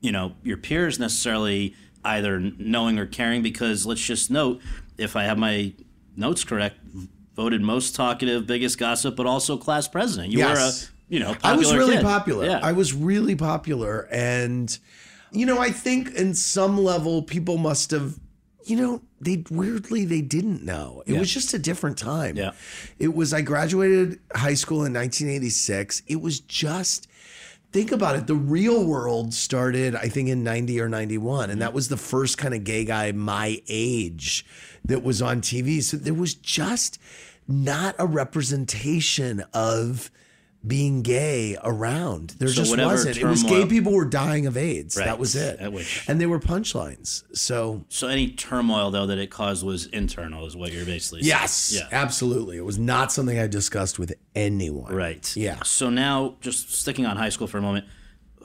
you 0.00 0.12
know, 0.12 0.34
your 0.42 0.56
peers 0.56 0.98
necessarily 0.98 1.74
either 2.04 2.38
knowing 2.40 2.98
or 2.98 3.06
caring 3.06 3.42
because 3.42 3.86
let's 3.86 4.00
just 4.04 4.30
note, 4.30 4.60
if 4.98 5.16
I 5.16 5.24
have 5.24 5.38
my 5.38 5.72
notes 6.16 6.44
correct, 6.44 6.76
voted 7.34 7.62
most 7.62 7.94
talkative, 7.94 8.46
biggest 8.46 8.78
gossip, 8.78 9.16
but 9.16 9.26
also 9.26 9.56
class 9.56 9.88
president. 9.88 10.32
You 10.32 10.38
Yes. 10.38 10.56
were 10.56 10.88
a, 10.88 11.12
you 11.14 11.20
know, 11.20 11.36
I 11.42 11.56
was 11.56 11.72
really 11.74 11.96
kid. 11.96 12.02
popular. 12.04 12.46
Yeah. 12.46 12.60
I 12.62 12.72
was 12.72 12.92
really 12.92 13.34
popular. 13.34 14.06
And, 14.12 14.76
you 15.32 15.46
know, 15.46 15.58
I 15.58 15.70
think 15.70 16.10
in 16.14 16.34
some 16.34 16.78
level 16.78 17.22
people 17.22 17.56
must 17.58 17.90
have, 17.90 18.18
you 18.66 18.76
know, 18.76 19.02
they 19.20 19.44
weirdly 19.50 20.04
they 20.04 20.20
didn't 20.20 20.62
know. 20.64 21.02
It 21.06 21.14
Yeah. 21.14 21.18
was 21.20 21.32
just 21.32 21.52
a 21.54 21.58
different 21.58 21.96
time. 21.98 22.36
Yeah. 22.36 22.52
It 22.98 23.14
was 23.14 23.32
I 23.32 23.40
graduated 23.40 24.20
high 24.34 24.54
school 24.54 24.84
in 24.84 24.92
1986. 24.92 26.02
It 26.06 26.20
was 26.20 26.40
just 26.40 27.08
think 27.74 27.90
about 27.90 28.14
it. 28.14 28.28
The 28.28 28.36
real 28.36 28.84
world 28.84 29.34
started, 29.34 29.96
I 29.96 30.08
think, 30.08 30.28
in 30.28 30.44
90 30.44 30.80
or 30.80 30.88
91. 30.88 31.50
And 31.50 31.60
that 31.60 31.66
mm-hmm. 31.66 31.74
was 31.74 31.88
the 31.88 31.96
first 31.96 32.38
kind 32.38 32.54
of 32.54 32.62
gay 32.62 32.84
guy 32.84 33.10
my 33.10 33.60
age 33.68 34.46
that 34.84 35.02
was 35.02 35.20
on 35.20 35.40
TV. 35.40 35.82
So 35.82 35.96
there 35.96 36.14
was 36.14 36.34
just 36.34 37.00
not 37.48 37.96
a 37.98 38.06
representation 38.06 39.42
of 39.52 40.08
being 40.66 41.02
gay 41.02 41.56
around. 41.62 42.30
There 42.38 42.48
So 42.48 42.54
just 42.62 42.76
wasn't. 42.76 43.16
It 43.18 43.24
was 43.26 43.42
gay 43.42 43.66
people 43.66 43.92
were 43.92 44.04
dying 44.04 44.46
of 44.46 44.56
AIDS. 44.56 44.96
Right. 44.96 45.04
That 45.04 45.18
was 45.18 45.36
it. 45.36 45.58
And 46.08 46.20
they 46.20 46.26
were 46.26 46.40
punchlines. 46.40 47.22
So 47.36 47.84
So 47.88 48.08
any 48.08 48.30
turmoil 48.30 48.90
though 48.90 49.06
that 49.06 49.18
it 49.18 49.30
caused 49.30 49.64
was 49.64 49.86
internal, 49.86 50.46
is 50.46 50.56
what 50.56 50.72
you're 50.72 50.84
basically 50.86 51.20
saying. 51.22 51.28
yes, 51.40 51.72
Yeah. 51.76 51.88
absolutely. 51.92 52.56
It 52.56 52.64
was 52.64 52.78
not 52.78 53.12
something 53.12 53.38
I 53.38 53.46
discussed 53.46 53.98
with 53.98 54.14
anyone. 54.34 54.94
Right. 54.94 55.34
Yeah. 55.36 55.62
So 55.64 55.90
now, 55.90 56.36
just 56.40 56.72
sticking 56.74 57.04
on 57.06 57.16
high 57.16 57.28
school 57.28 57.46
for 57.46 57.58
a 57.58 57.62
moment, 57.62 57.84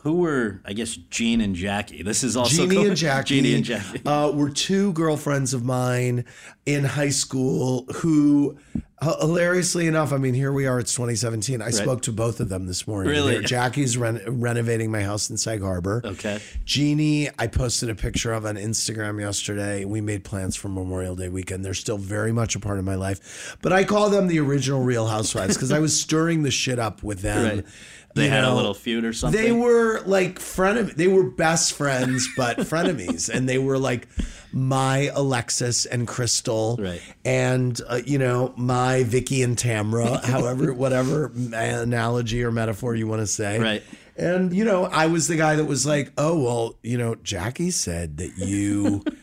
who 0.02 0.14
were 0.18 0.62
I 0.66 0.74
guess 0.74 0.96
Gene 0.96 1.42
and 1.42 1.54
Jackie? 1.56 2.04
This 2.04 2.24
is 2.24 2.38
also 2.38 2.64
Jeannie 2.64 2.76
cool. 2.76 2.88
and 2.88 2.96
Jackie, 2.98 3.36
Jeannie 3.42 3.56
and 3.56 3.64
Jackie. 3.66 4.02
Uh, 4.06 4.32
were 4.32 4.50
two 4.50 4.94
girlfriends 4.94 5.54
of 5.54 5.64
mine 5.64 6.24
in 6.66 6.86
high 6.86 7.10
school 7.10 7.86
who, 7.96 8.58
hilariously 9.01 9.88
enough, 9.88 10.12
I 10.12 10.18
mean, 10.18 10.34
here 10.34 10.51
we 10.51 10.68
are, 10.68 10.79
it's 10.79 10.94
2017. 10.94 11.62
I 11.62 11.70
spoke 11.70 12.01
to 12.03 12.12
both 12.12 12.39
of 12.39 12.50
them 12.50 12.65
this 12.68 12.88
morning. 12.88 13.10
Really? 13.12 13.34
They're- 13.36 13.41
Jackie's 13.44 13.98
ren- 13.98 14.22
renovating 14.27 14.91
my 14.91 15.01
house 15.03 15.29
in 15.29 15.38
Sag 15.38 15.62
Harbor. 15.62 16.01
Okay. 16.03 16.39
Jeannie, 16.65 17.29
I 17.39 17.48
posted 17.48 17.89
a 17.89 17.96
picture 17.96 18.34
of 18.34 18.46
on 18.46 18.56
Instagram 18.56 19.20
yesterday. 19.20 19.86
We 19.86 20.01
made 20.01 20.24
plans 20.24 20.56
for 20.56 20.68
Memorial 20.70 21.15
Day 21.15 21.29
weekend. 21.29 21.63
They're 21.63 21.74
still 21.74 21.98
very 21.98 22.32
much 22.32 22.56
a 22.56 22.60
part 22.60 22.77
of 22.79 22.86
my 22.86 22.96
life, 22.96 23.58
but 23.62 23.72
I 23.72 23.84
call 23.84 24.10
them 24.10 24.27
the 24.27 24.39
original 24.39 24.82
Real 24.84 25.08
Housewives 25.08 25.56
because 25.56 25.72
I 25.72 25.79
was 25.79 26.00
stirring 26.00 26.44
the 26.44 26.51
shit 26.51 26.79
up 26.79 27.01
with 27.03 27.22
them. 27.22 27.56
Right. 27.58 27.65
They 28.15 28.25
You 28.25 28.32
had 28.32 28.44
a 28.44 28.53
little 28.56 28.74
feud 28.74 29.06
or 29.06 29.13
something. 29.13 29.39
They 29.39 29.51
were 29.51 30.01
like 30.01 30.39
frenemy. 30.39 30.96
They 30.96 31.08
were 31.08 31.24
best 31.24 31.74
friends, 31.74 32.27
but 32.36 32.58
frenemies, 32.58 33.29
and 33.29 33.48
they 33.48 33.60
were 33.60 33.77
like 33.77 34.08
my 34.51 35.10
Alexis 35.13 35.86
and 35.86 36.08
Krystle, 36.08 36.79
Right. 36.79 37.01
And 37.25 37.79
uh, 37.88 38.01
you 38.06 38.18
know 38.18 38.53
my 38.58 39.03
Vicki 39.03 39.44
and 39.44 39.58
Tamra, 39.58 40.24
however, 40.34 40.74
whatever 40.74 41.32
analogy 41.53 42.44
or 42.44 42.51
metaphor 42.51 42.96
you 42.96 43.08
want 43.08 43.22
to 43.22 43.27
say, 43.27 43.60
Right. 43.60 43.84
And 44.18 44.53
you 44.53 44.65
know, 44.65 44.84
I 44.86 45.06
was 45.06 45.27
the 45.29 45.38
guy 45.38 45.56
that 45.56 45.63
was 45.65 45.86
like, 45.86 46.12
"Oh 46.18 46.38
well, 46.44 46.75
you 46.84 46.98
know, 46.98 47.15
Jackie 47.15 47.72
said 47.72 48.18
that 48.18 48.38
you." 48.38 49.03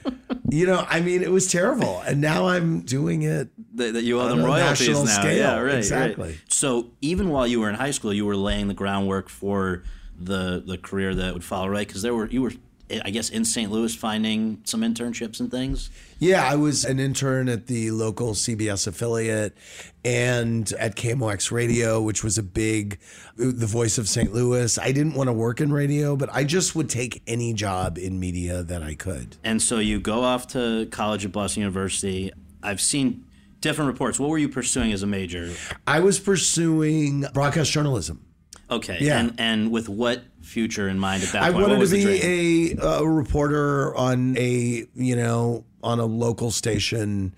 You 0.49 0.64
know, 0.64 0.87
I 0.88 1.00
mean, 1.00 1.25
it 1.25 1.30
was 1.33 1.50
terrible, 1.50 2.00
and 2.06 2.21
now 2.21 2.47
I'm 2.47 2.83
doing 2.83 3.23
it. 3.23 3.49
that, 3.75 3.95
that 3.95 4.04
you 4.04 4.21
owe 4.21 4.28
them 4.28 4.45
royalties 4.45 4.88
now. 4.88 5.04
scale. 5.04 5.37
Yeah, 5.37 5.59
right. 5.59 5.75
Exactly. 5.78 6.28
Right. 6.30 6.40
So 6.49 6.92
even 7.00 7.30
while 7.30 7.49
you 7.49 7.59
were 7.59 7.68
in 7.68 7.75
high 7.75 7.90
school, 7.90 8.12
you 8.14 8.25
were 8.25 8.37
laying 8.37 8.68
the 8.68 8.75
groundwork 8.75 9.28
for 9.28 9.83
the 10.16 10.62
the 10.64 10.78
career 10.78 11.16
that 11.16 11.35
would 11.35 11.42
follow, 11.42 11.66
right? 11.68 11.87
Because 11.87 12.02
there 12.02 12.14
were 12.14 12.28
you 12.28 12.42
were, 12.42 12.52
I 12.90 13.11
guess, 13.11 13.31
in 13.31 13.45
St. 13.45 13.71
Louis 13.71 13.95
finding 13.95 14.61
some 14.64 14.83
internships 14.83 15.40
and 15.40 15.50
things. 15.50 15.90
Yeah, 16.19 16.49
I 16.49 16.55
was 16.55 16.85
an 16.85 17.00
intern 17.00 17.49
at 17.49 17.66
the 17.66 17.90
local 17.90 18.33
CBS 18.33 18.87
affiliate 18.87 19.57
and 20.05 20.71
at 20.75 20.95
KMOX 20.95 21.50
Radio, 21.50 22.00
which 22.00 22.23
was 22.23 22.38
a 22.38 22.43
big, 22.43 22.99
the 23.37 23.66
voice 23.66 23.99
of 23.99 24.09
St. 24.09 24.33
Louis. 24.33 24.78
I 24.78 24.93
didn't 24.93 25.14
want 25.14 25.28
to 25.28 25.33
work 25.33 25.61
in 25.61 25.73
radio, 25.73 26.16
but 26.16 26.28
I 26.33 26.45
just 26.45 26.76
would 26.76 26.88
take 26.88 27.23
any 27.26 27.52
job 27.52 27.99
in 27.99 28.21
media 28.21 28.62
that 28.62 28.83
I 28.83 28.95
could. 28.95 29.37
And 29.43 29.61
so 29.61 29.78
you 29.78 30.00
go 30.00 30.23
off 30.23 30.47
to 30.49 30.87
college 30.90 31.25
at 31.25 31.33
Boston 31.33 31.62
University. 31.62 32.33
I've 32.62 32.81
seen 32.81 33.25
different 33.61 33.88
reports. 33.88 34.21
What 34.21 34.31
were 34.31 34.38
you 34.38 34.49
pursuing 34.49 34.93
as 34.93 35.02
a 35.02 35.07
major? 35.07 35.52
I 35.87 36.00
was 36.00 36.21
pursuing 36.21 37.26
broadcast 37.35 37.73
journalism. 37.73 38.25
Okay. 38.70 38.99
Yeah. 39.00 39.20
And 39.20 39.35
and 39.38 39.70
with 39.70 39.88
what 39.88 40.25
future 40.42 40.88
in 40.88 40.99
mind 40.99 41.23
at 41.23 41.30
that 41.30 41.42
I 41.42 41.46
point? 41.46 41.56
What 41.56 41.62
wanted 41.68 41.78
was 41.78 41.90
to 41.90 41.96
be 41.96 42.75
a, 42.80 43.00
a 43.00 43.06
reporter 43.06 43.94
on 43.96 44.37
a, 44.37 44.87
you 44.94 45.16
know, 45.16 45.64
on 45.82 46.00
a 46.00 46.06
local 46.06 46.50
station 46.50 47.35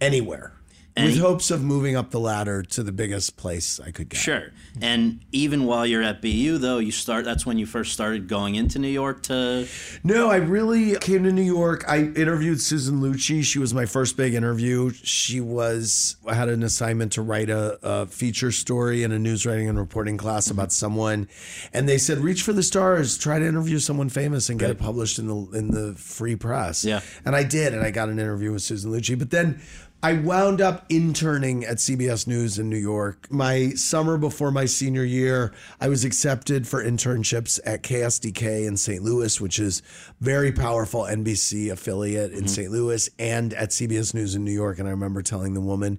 anywhere. 0.00 0.52
With 0.96 1.18
hopes 1.18 1.50
of 1.50 1.62
moving 1.62 1.96
up 1.96 2.10
the 2.10 2.20
ladder 2.20 2.62
to 2.62 2.82
the 2.82 2.92
biggest 2.92 3.36
place 3.36 3.80
I 3.80 3.90
could 3.90 4.08
get. 4.08 4.18
Sure. 4.18 4.52
And 4.80 5.20
even 5.32 5.64
while 5.64 5.86
you're 5.86 6.02
at 6.02 6.22
BU, 6.22 6.58
though, 6.58 6.78
you 6.78 6.92
start. 6.92 7.24
That's 7.24 7.44
when 7.44 7.58
you 7.58 7.66
first 7.66 7.92
started 7.92 8.28
going 8.28 8.54
into 8.54 8.78
New 8.78 8.88
York 8.88 9.22
to. 9.24 9.66
No, 10.04 10.30
I 10.30 10.36
really 10.36 10.96
came 10.96 11.24
to 11.24 11.32
New 11.32 11.42
York. 11.42 11.84
I 11.88 11.98
interviewed 11.98 12.60
Susan 12.60 13.00
Lucci. 13.00 13.42
She 13.42 13.58
was 13.58 13.74
my 13.74 13.86
first 13.86 14.16
big 14.16 14.34
interview. 14.34 14.90
She 14.90 15.40
was, 15.40 16.16
I 16.26 16.34
had 16.34 16.48
an 16.48 16.62
assignment 16.62 17.12
to 17.12 17.22
write 17.22 17.50
a, 17.50 17.78
a 17.82 18.06
feature 18.06 18.52
story 18.52 19.02
in 19.02 19.12
a 19.12 19.18
news 19.18 19.46
writing 19.46 19.68
and 19.68 19.78
reporting 19.78 20.16
class 20.16 20.46
mm-hmm. 20.46 20.58
about 20.58 20.72
someone. 20.72 21.28
And 21.72 21.88
they 21.88 21.98
said, 21.98 22.18
reach 22.18 22.42
for 22.42 22.52
the 22.52 22.62
stars, 22.62 23.18
try 23.18 23.38
to 23.38 23.46
interview 23.46 23.78
someone 23.78 24.08
famous 24.08 24.48
and 24.48 24.58
get 24.58 24.70
it 24.70 24.78
published 24.78 25.18
in 25.18 25.26
the, 25.26 25.58
in 25.58 25.70
the 25.70 25.94
free 25.94 26.36
press. 26.36 26.84
Yeah. 26.84 27.00
And 27.24 27.34
I 27.34 27.44
did. 27.44 27.74
And 27.74 27.82
I 27.82 27.90
got 27.90 28.08
an 28.08 28.18
interview 28.18 28.52
with 28.52 28.62
Susan 28.62 28.92
Lucci. 28.92 29.18
But 29.18 29.30
then 29.30 29.60
I 30.02 30.14
wound 30.14 30.62
up 30.62 30.86
interning 30.88 31.62
at 31.66 31.76
CBS 31.76 32.26
News 32.26 32.58
in 32.58 32.70
New 32.70 32.78
York. 32.78 33.30
My 33.30 33.70
summer 33.70 34.16
before 34.16 34.50
my 34.50 34.64
senior 34.64 35.04
year, 35.04 35.52
I 35.78 35.88
was 35.88 36.06
accepted 36.06 36.66
for 36.66 36.82
internships 36.82 37.60
at 37.66 37.82
KSDK 37.82 38.66
in 38.66 38.78
St. 38.78 39.02
Louis, 39.02 39.38
which 39.42 39.58
is 39.58 39.82
very 40.18 40.52
powerful 40.52 41.02
NBC 41.02 41.70
affiliate 41.70 42.32
in 42.32 42.38
mm-hmm. 42.38 42.46
St. 42.46 42.70
Louis, 42.70 43.10
and 43.18 43.52
at 43.52 43.70
CBS 43.70 44.14
News 44.14 44.34
in 44.34 44.42
New 44.42 44.52
York. 44.52 44.78
And 44.78 44.88
I 44.88 44.92
remember 44.92 45.20
telling 45.20 45.52
the 45.52 45.60
woman 45.60 45.98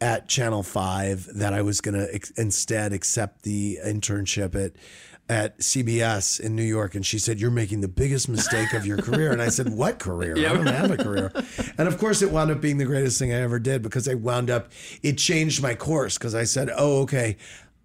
at 0.00 0.28
Channel 0.28 0.64
5 0.64 1.28
that 1.36 1.54
I 1.54 1.62
was 1.62 1.80
going 1.80 1.94
to 1.94 2.12
ex- 2.12 2.30
instead 2.30 2.92
accept 2.92 3.42
the 3.42 3.78
internship 3.84 4.56
at 4.56 4.72
at 5.28 5.58
CBS 5.58 6.38
in 6.38 6.54
New 6.54 6.62
York, 6.62 6.94
and 6.94 7.04
she 7.04 7.18
said, 7.18 7.40
"You're 7.40 7.50
making 7.50 7.80
the 7.80 7.88
biggest 7.88 8.28
mistake 8.28 8.72
of 8.74 8.86
your 8.86 8.98
career." 8.98 9.32
And 9.32 9.42
I 9.42 9.48
said, 9.48 9.68
"What 9.70 9.98
career? 9.98 10.36
I 10.38 10.52
don't 10.54 10.66
have 10.66 10.90
a 10.90 10.96
career." 10.96 11.32
And 11.78 11.88
of 11.88 11.98
course, 11.98 12.22
it 12.22 12.30
wound 12.30 12.50
up 12.50 12.60
being 12.60 12.78
the 12.78 12.84
greatest 12.84 13.18
thing 13.18 13.32
I 13.32 13.40
ever 13.40 13.58
did 13.58 13.82
because 13.82 14.08
I 14.08 14.14
wound 14.14 14.50
up. 14.50 14.70
It 15.02 15.18
changed 15.18 15.62
my 15.62 15.74
course 15.74 16.16
because 16.16 16.34
I 16.34 16.44
said, 16.44 16.70
"Oh, 16.76 17.02
okay." 17.02 17.36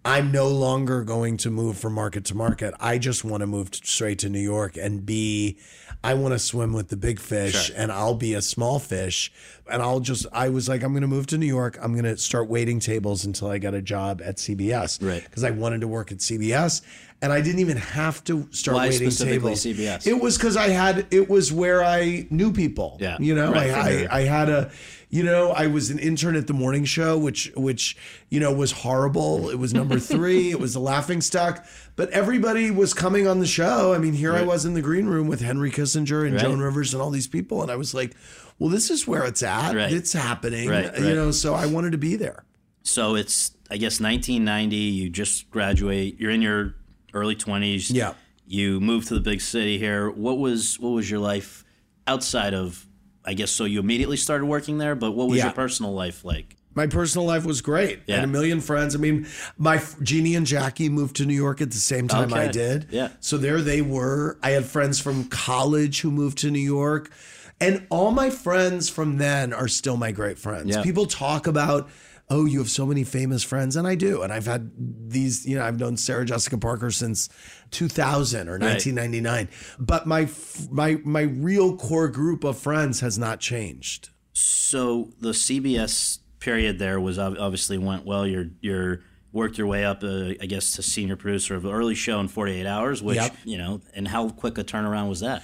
I'm 0.03 0.31
no 0.31 0.47
longer 0.47 1.03
going 1.03 1.37
to 1.37 1.51
move 1.51 1.77
from 1.77 1.93
market 1.93 2.25
to 2.25 2.35
market. 2.35 2.73
I 2.79 2.97
just 2.97 3.23
want 3.23 3.41
to 3.41 3.45
move 3.45 3.69
straight 3.83 4.17
to 4.19 4.29
New 4.29 4.39
York 4.39 4.75
and 4.75 5.05
be, 5.05 5.59
I 6.03 6.15
want 6.15 6.33
to 6.33 6.39
swim 6.39 6.73
with 6.73 6.87
the 6.87 6.97
big 6.97 7.19
fish 7.19 7.67
Sure. 7.67 7.75
and 7.77 7.91
I'll 7.91 8.15
be 8.15 8.33
a 8.33 8.41
small 8.41 8.79
fish. 8.79 9.31
And 9.71 9.79
I'll 9.79 9.99
just, 9.99 10.25
I 10.33 10.49
was 10.49 10.67
like, 10.67 10.81
I'm 10.81 10.93
going 10.93 11.01
to 11.03 11.07
move 11.07 11.27
to 11.27 11.37
New 11.37 11.45
York. 11.45 11.77
I'm 11.79 11.91
going 11.93 12.05
to 12.05 12.17
start 12.17 12.49
waiting 12.49 12.79
tables 12.79 13.25
until 13.25 13.49
I 13.51 13.59
get 13.59 13.75
a 13.75 13.81
job 13.83 14.23
at 14.25 14.37
CBS. 14.37 15.07
Right. 15.07 15.23
Because 15.23 15.43
I 15.43 15.51
wanted 15.51 15.81
to 15.81 15.87
work 15.87 16.11
at 16.11 16.17
CBS. 16.17 16.81
And 17.23 17.31
I 17.31 17.39
didn't 17.41 17.59
even 17.59 17.77
have 17.77 18.23
to 18.23 18.47
start 18.51 18.75
Why 18.77 18.89
waiting 18.89 19.11
specifically 19.11 19.53
tables. 19.55 20.03
CBS? 20.03 20.07
It 20.07 20.19
was 20.19 20.37
because 20.37 20.57
I 20.57 20.69
had, 20.69 21.05
it 21.11 21.29
was 21.29 21.53
where 21.53 21.83
I 21.83 22.25
knew 22.31 22.51
people. 22.51 22.97
Yeah. 22.99 23.17
You 23.19 23.35
know, 23.35 23.51
Right, 23.51 23.69
I. 23.69 24.05
I, 24.05 24.17
I 24.19 24.21
had 24.23 24.49
a, 24.49 24.71
you 25.11 25.21
know, 25.21 25.51
I 25.51 25.67
was 25.67 25.91
an 25.91 25.99
intern 25.99 26.35
at 26.35 26.47
the 26.47 26.53
morning 26.53 26.83
show, 26.83 27.19
which, 27.19 27.51
which, 27.55 27.95
you 28.29 28.39
know, 28.39 28.51
was 28.51 28.71
horrible. 28.71 29.49
It 29.51 29.59
was 29.59 29.71
number 29.71 29.99
three. 30.13 30.49
it 30.49 30.59
was 30.59 30.73
a 30.73 30.79
laughing 30.79 31.21
stock, 31.21 31.63
but 31.95 32.09
everybody 32.09 32.71
was 32.71 32.93
coming 32.95 33.27
on 33.27 33.39
the 33.39 33.45
show. 33.45 33.93
I 33.93 33.99
mean, 33.99 34.13
here 34.13 34.33
I 34.33 34.41
was 34.41 34.65
in 34.65 34.73
the 34.73 34.81
green 34.81 35.05
room 35.05 35.27
with 35.27 35.41
Henry 35.41 35.69
Kissinger 35.69 36.25
and 36.25 36.33
Right. 36.35 36.41
Joan 36.41 36.59
Rivers 36.59 36.93
and 36.93 37.03
all 37.03 37.11
these 37.11 37.27
people. 37.27 37.61
And 37.61 37.69
I 37.69 37.75
was 37.75 37.93
like, 37.93 38.15
well, 38.57 38.69
this 38.71 38.89
is 38.89 39.07
where 39.07 39.25
it's 39.25 39.43
at. 39.43 39.75
Right. 39.75 39.93
It's 39.93 40.13
happening. 40.13 40.67
Right, 40.69 40.85
You 40.97 41.05
right. 41.05 41.15
know, 41.15 41.29
so 41.29 41.53
I 41.53 41.67
wanted 41.67 41.91
to 41.91 41.97
be 41.99 42.15
there. 42.15 42.45
So 42.81 43.13
it's 43.13 43.51
I 43.69 43.77
guess 43.77 43.99
1990. 43.99 44.75
You 44.75 45.09
just 45.11 45.51
graduate. 45.51 46.19
You're 46.19 46.31
in 46.31 46.41
your 46.41 46.73
early 47.13 47.35
20s. 47.35 47.91
Yeah. 47.93 48.13
You 48.47 48.79
moved 48.79 49.07
to 49.09 49.13
the 49.13 49.19
big 49.21 49.41
city 49.41 49.77
here. 49.77 50.09
What 50.09 50.37
was 50.37 50.79
what 50.79 50.89
was 50.89 51.09
your 51.09 51.19
life 51.19 51.63
outside 52.07 52.53
of? 52.53 52.85
I 53.23 53.33
guess 53.33 53.51
so. 53.51 53.65
You 53.65 53.79
immediately 53.79 54.17
started 54.17 54.45
working 54.45 54.77
there, 54.77 54.95
but 54.95 55.11
what 55.11 55.27
was 55.27 55.37
Yeah. 55.37 55.45
your 55.45 55.53
personal 55.53 55.93
life 55.93 56.25
like? 56.25 56.55
My 56.73 56.87
personal 56.87 57.27
life 57.27 57.45
was 57.45 57.61
great. 57.61 57.99
I 58.07 58.11
had 58.13 58.19
Yeah. 58.19 58.23
a 58.23 58.27
million 58.27 58.61
friends. 58.61 58.95
I 58.95 58.97
mean, 58.97 59.27
my 59.57 59.81
Jeannie 60.01 60.35
and 60.35 60.45
Jackie 60.47 60.89
moved 60.89 61.17
to 61.17 61.25
New 61.25 61.35
York 61.35 61.61
at 61.61 61.69
the 61.71 61.77
same 61.77 62.07
time 62.07 62.33
I 62.33 62.47
did. 62.47 62.87
Yeah. 62.91 63.09
So 63.19 63.37
there 63.37 63.61
they 63.61 63.81
were. 63.81 64.37
I 64.41 64.51
had 64.51 64.65
friends 64.65 64.97
from 64.99 65.25
college 65.25 66.01
who 66.01 66.11
moved 66.11 66.37
to 66.39 66.49
New 66.51 66.59
York. 66.59 67.11
And 67.59 67.85
all 67.89 68.11
my 68.11 68.29
friends 68.31 68.89
from 68.89 69.17
then 69.17 69.53
are 69.53 69.67
still 69.67 69.97
my 69.97 70.11
great 70.11 70.39
friends. 70.39 70.75
Yeah. 70.75 70.81
People 70.81 71.05
talk 71.05 71.45
about, 71.45 71.89
oh, 72.31 72.45
you 72.45 72.59
have 72.59 72.69
so 72.69 72.85
many 72.85 73.03
famous 73.03 73.43
friends. 73.43 73.75
And 73.75 73.85
I 73.85 73.95
do. 73.95 74.21
And 74.21 74.31
I've 74.31 74.45
had 74.45 74.71
these, 74.77 75.45
you 75.45 75.57
know, 75.57 75.65
I've 75.65 75.79
known 75.79 75.97
Sarah 75.97 76.25
Jessica 76.25 76.57
Parker 76.57 76.89
since 76.89 77.27
2000 77.71 78.47
or 78.47 78.57
1999. 78.57 79.49
But 79.77 80.07
my, 80.07 80.29
my, 80.71 80.97
my 81.03 81.21
real 81.21 81.75
core 81.75 82.07
group 82.07 82.45
of 82.45 82.57
friends 82.57 83.01
has 83.01 83.17
not 83.17 83.41
changed. 83.41 84.09
So 84.31 85.11
the 85.19 85.31
CBS 85.31 86.19
period 86.39 86.79
there 86.79 86.99
was 86.99 87.19
obviously 87.19 87.77
went 87.77 88.05
well. 88.05 88.25
You're 88.25 88.47
you're 88.61 89.01
worked 89.33 89.57
your 89.57 89.67
way 89.67 89.83
up, 89.85 90.03
uh, 90.03 90.33
I 90.41 90.45
guess, 90.47 90.71
to 90.73 90.81
senior 90.81 91.17
producer 91.17 91.55
of 91.55 91.63
the 91.63 91.71
early 91.71 91.95
show 91.95 92.19
in 92.19 92.29
48 92.29 92.65
hours. 92.65 93.03
Which 93.03 93.17
Yep. 93.17 93.35
you 93.43 93.57
know, 93.57 93.81
and 93.93 94.07
how 94.07 94.29
quick 94.29 94.57
a 94.57 94.63
turnaround 94.63 95.09
was 95.09 95.19
that? 95.19 95.43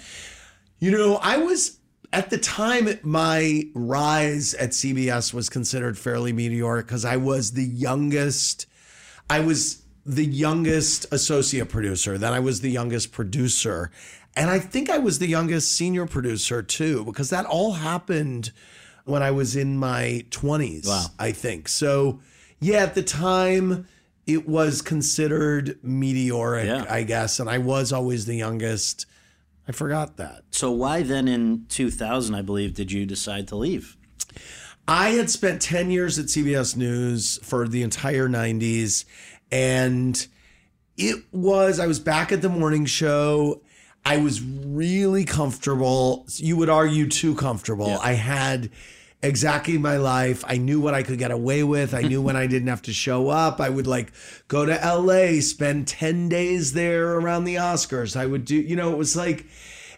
You 0.80 0.92
know, 0.92 1.18
I 1.18 1.38
was 1.38 1.77
at 2.14 2.30
the 2.30 2.38
time 2.38 2.90
my 3.04 3.64
rise 3.74 4.54
at 4.56 4.72
CBS 4.72 5.34
was 5.34 5.50
considered 5.50 5.98
fairly 5.98 6.32
meteoric 6.34 6.88
because 6.88 7.06
I 7.06 7.18
was 7.18 7.52
the 7.52 7.64
youngest. 7.66 8.66
I 9.30 9.42
was 9.42 9.84
the 10.06 10.26
youngest 10.26 11.06
associate 11.12 11.70
producer. 11.70 12.18
Then 12.18 12.34
I 12.34 12.40
was 12.40 12.62
the 12.62 12.72
youngest 12.72 13.12
producer. 13.12 13.92
And 14.38 14.50
I 14.50 14.60
think 14.60 14.90
I 14.90 15.00
was 15.00 15.20
the 15.20 15.28
youngest 15.28 15.72
senior 15.74 16.06
producer 16.06 16.62
too, 16.62 17.04
because 17.06 17.30
that 17.32 17.46
all 17.46 17.74
happened 17.74 18.52
when 19.06 19.22
I 19.24 19.32
was 19.32 19.56
in 19.56 19.78
my 19.78 20.26
20s, 20.30 20.88
Wow. 20.88 21.06
I 21.20 21.32
think. 21.32 21.68
So, 21.68 22.20
yeah, 22.60 22.84
at 22.84 22.94
the 22.96 23.04
time, 23.04 23.88
it 24.26 24.48
was 24.48 24.82
considered 24.82 25.80
meteoric, 25.82 26.66
Yeah. 26.68 26.86
I 26.90 27.04
guess. 27.04 27.40
And 27.40 27.50
I 27.50 27.58
was 27.58 27.92
always 27.92 28.26
the 28.26 28.36
youngest. 28.36 29.06
I 29.68 29.72
forgot 29.74 30.18
that. 30.18 30.44
So 30.52 30.72
why 30.72 31.04
then 31.04 31.28
in 31.28 31.66
2000, 31.70 32.34
I 32.34 32.42
believe, 32.42 32.74
did 32.74 32.92
you 32.92 33.06
decide 33.06 33.48
to 33.50 33.56
leave? 33.56 33.98
I 34.88 35.10
had 35.10 35.30
spent 35.30 35.62
10 35.62 35.92
years 35.92 36.18
at 36.18 36.28
CBS 36.28 36.78
News 36.78 37.40
for 37.44 37.68
the 37.68 37.84
entire 37.84 38.30
90s. 38.30 39.04
And 39.52 40.26
it 40.96 41.24
was, 41.34 41.80
I 41.80 41.88
was 41.88 42.00
back 42.00 42.32
at 42.32 42.42
the 42.42 42.50
morning 42.50 42.86
show. 42.86 43.62
I 44.06 44.18
was 44.18 44.42
really 44.42 45.26
comfortable. 45.26 46.26
You 46.36 46.56
would 46.56 46.70
argue 46.70 47.10
too 47.10 47.36
comfortable. 47.36 47.98
I 48.02 48.14
had 48.14 48.70
exactly 49.22 49.78
my 49.78 49.98
life. 49.98 50.44
I 50.48 50.58
knew 50.58 50.80
what 50.80 50.94
I 50.94 51.04
could 51.04 51.18
get 51.18 51.32
away 51.32 51.64
with. 51.64 51.94
I 51.94 52.02
knew 52.02 52.22
when 52.22 52.36
I 52.36 52.48
didn't 52.48 52.68
have 52.68 52.84
to 52.84 52.94
show 52.94 53.30
up. 53.30 53.60
I 53.60 53.70
would 53.70 53.88
like 53.88 54.12
go 54.48 54.66
to 54.66 54.74
LA, 54.74 55.42
spend 55.42 55.88
10 55.88 56.30
days 56.30 56.74
there 56.74 57.14
around 57.18 57.46
the 57.46 57.56
Oscars. 57.56 58.16
I 58.16 58.26
would 58.26 58.46
do, 58.46 58.56
you 58.56 58.76
know, 58.76 58.92
it 58.94 58.98
was 58.98 59.16
like, 59.16 59.48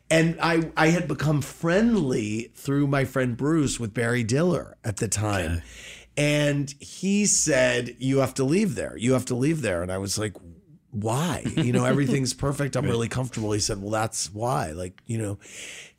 and 0.09 0.37
I 0.41 0.71
I 0.75 0.87
had 0.87 1.07
become 1.07 1.41
friendly 1.41 2.51
through 2.55 2.87
my 2.87 3.05
friend 3.05 3.37
Bruce 3.37 3.79
with 3.79 3.93
Barry 3.93 4.23
Diller 4.23 4.75
at 4.83 4.97
the 4.97 5.07
time. 5.07 5.61
And 6.17 6.73
he 6.79 7.25
said, 7.27 7.95
You 7.99 8.17
have 8.17 8.33
to 8.35 8.43
leave 8.43 8.75
there. 8.75 8.97
You 8.97 9.13
have 9.13 9.25
to 9.25 9.35
leave 9.35 9.61
there. 9.61 9.83
And 9.83 9.91
I 9.91 9.97
was 9.99 10.17
like, 10.17 10.35
Why? 10.91 11.43
You 11.55 11.71
know, 11.71 11.85
everything's 11.85 12.33
perfect. 12.47 12.75
I'm 12.75 12.85
really 12.85 13.07
comfortable. 13.07 13.51
He 13.51 13.59
said, 13.59 13.81
Well, 13.81 13.91
that's 13.91 14.33
why. 14.33 14.71
Like, 14.71 15.01
you 15.05 15.17
know, 15.19 15.37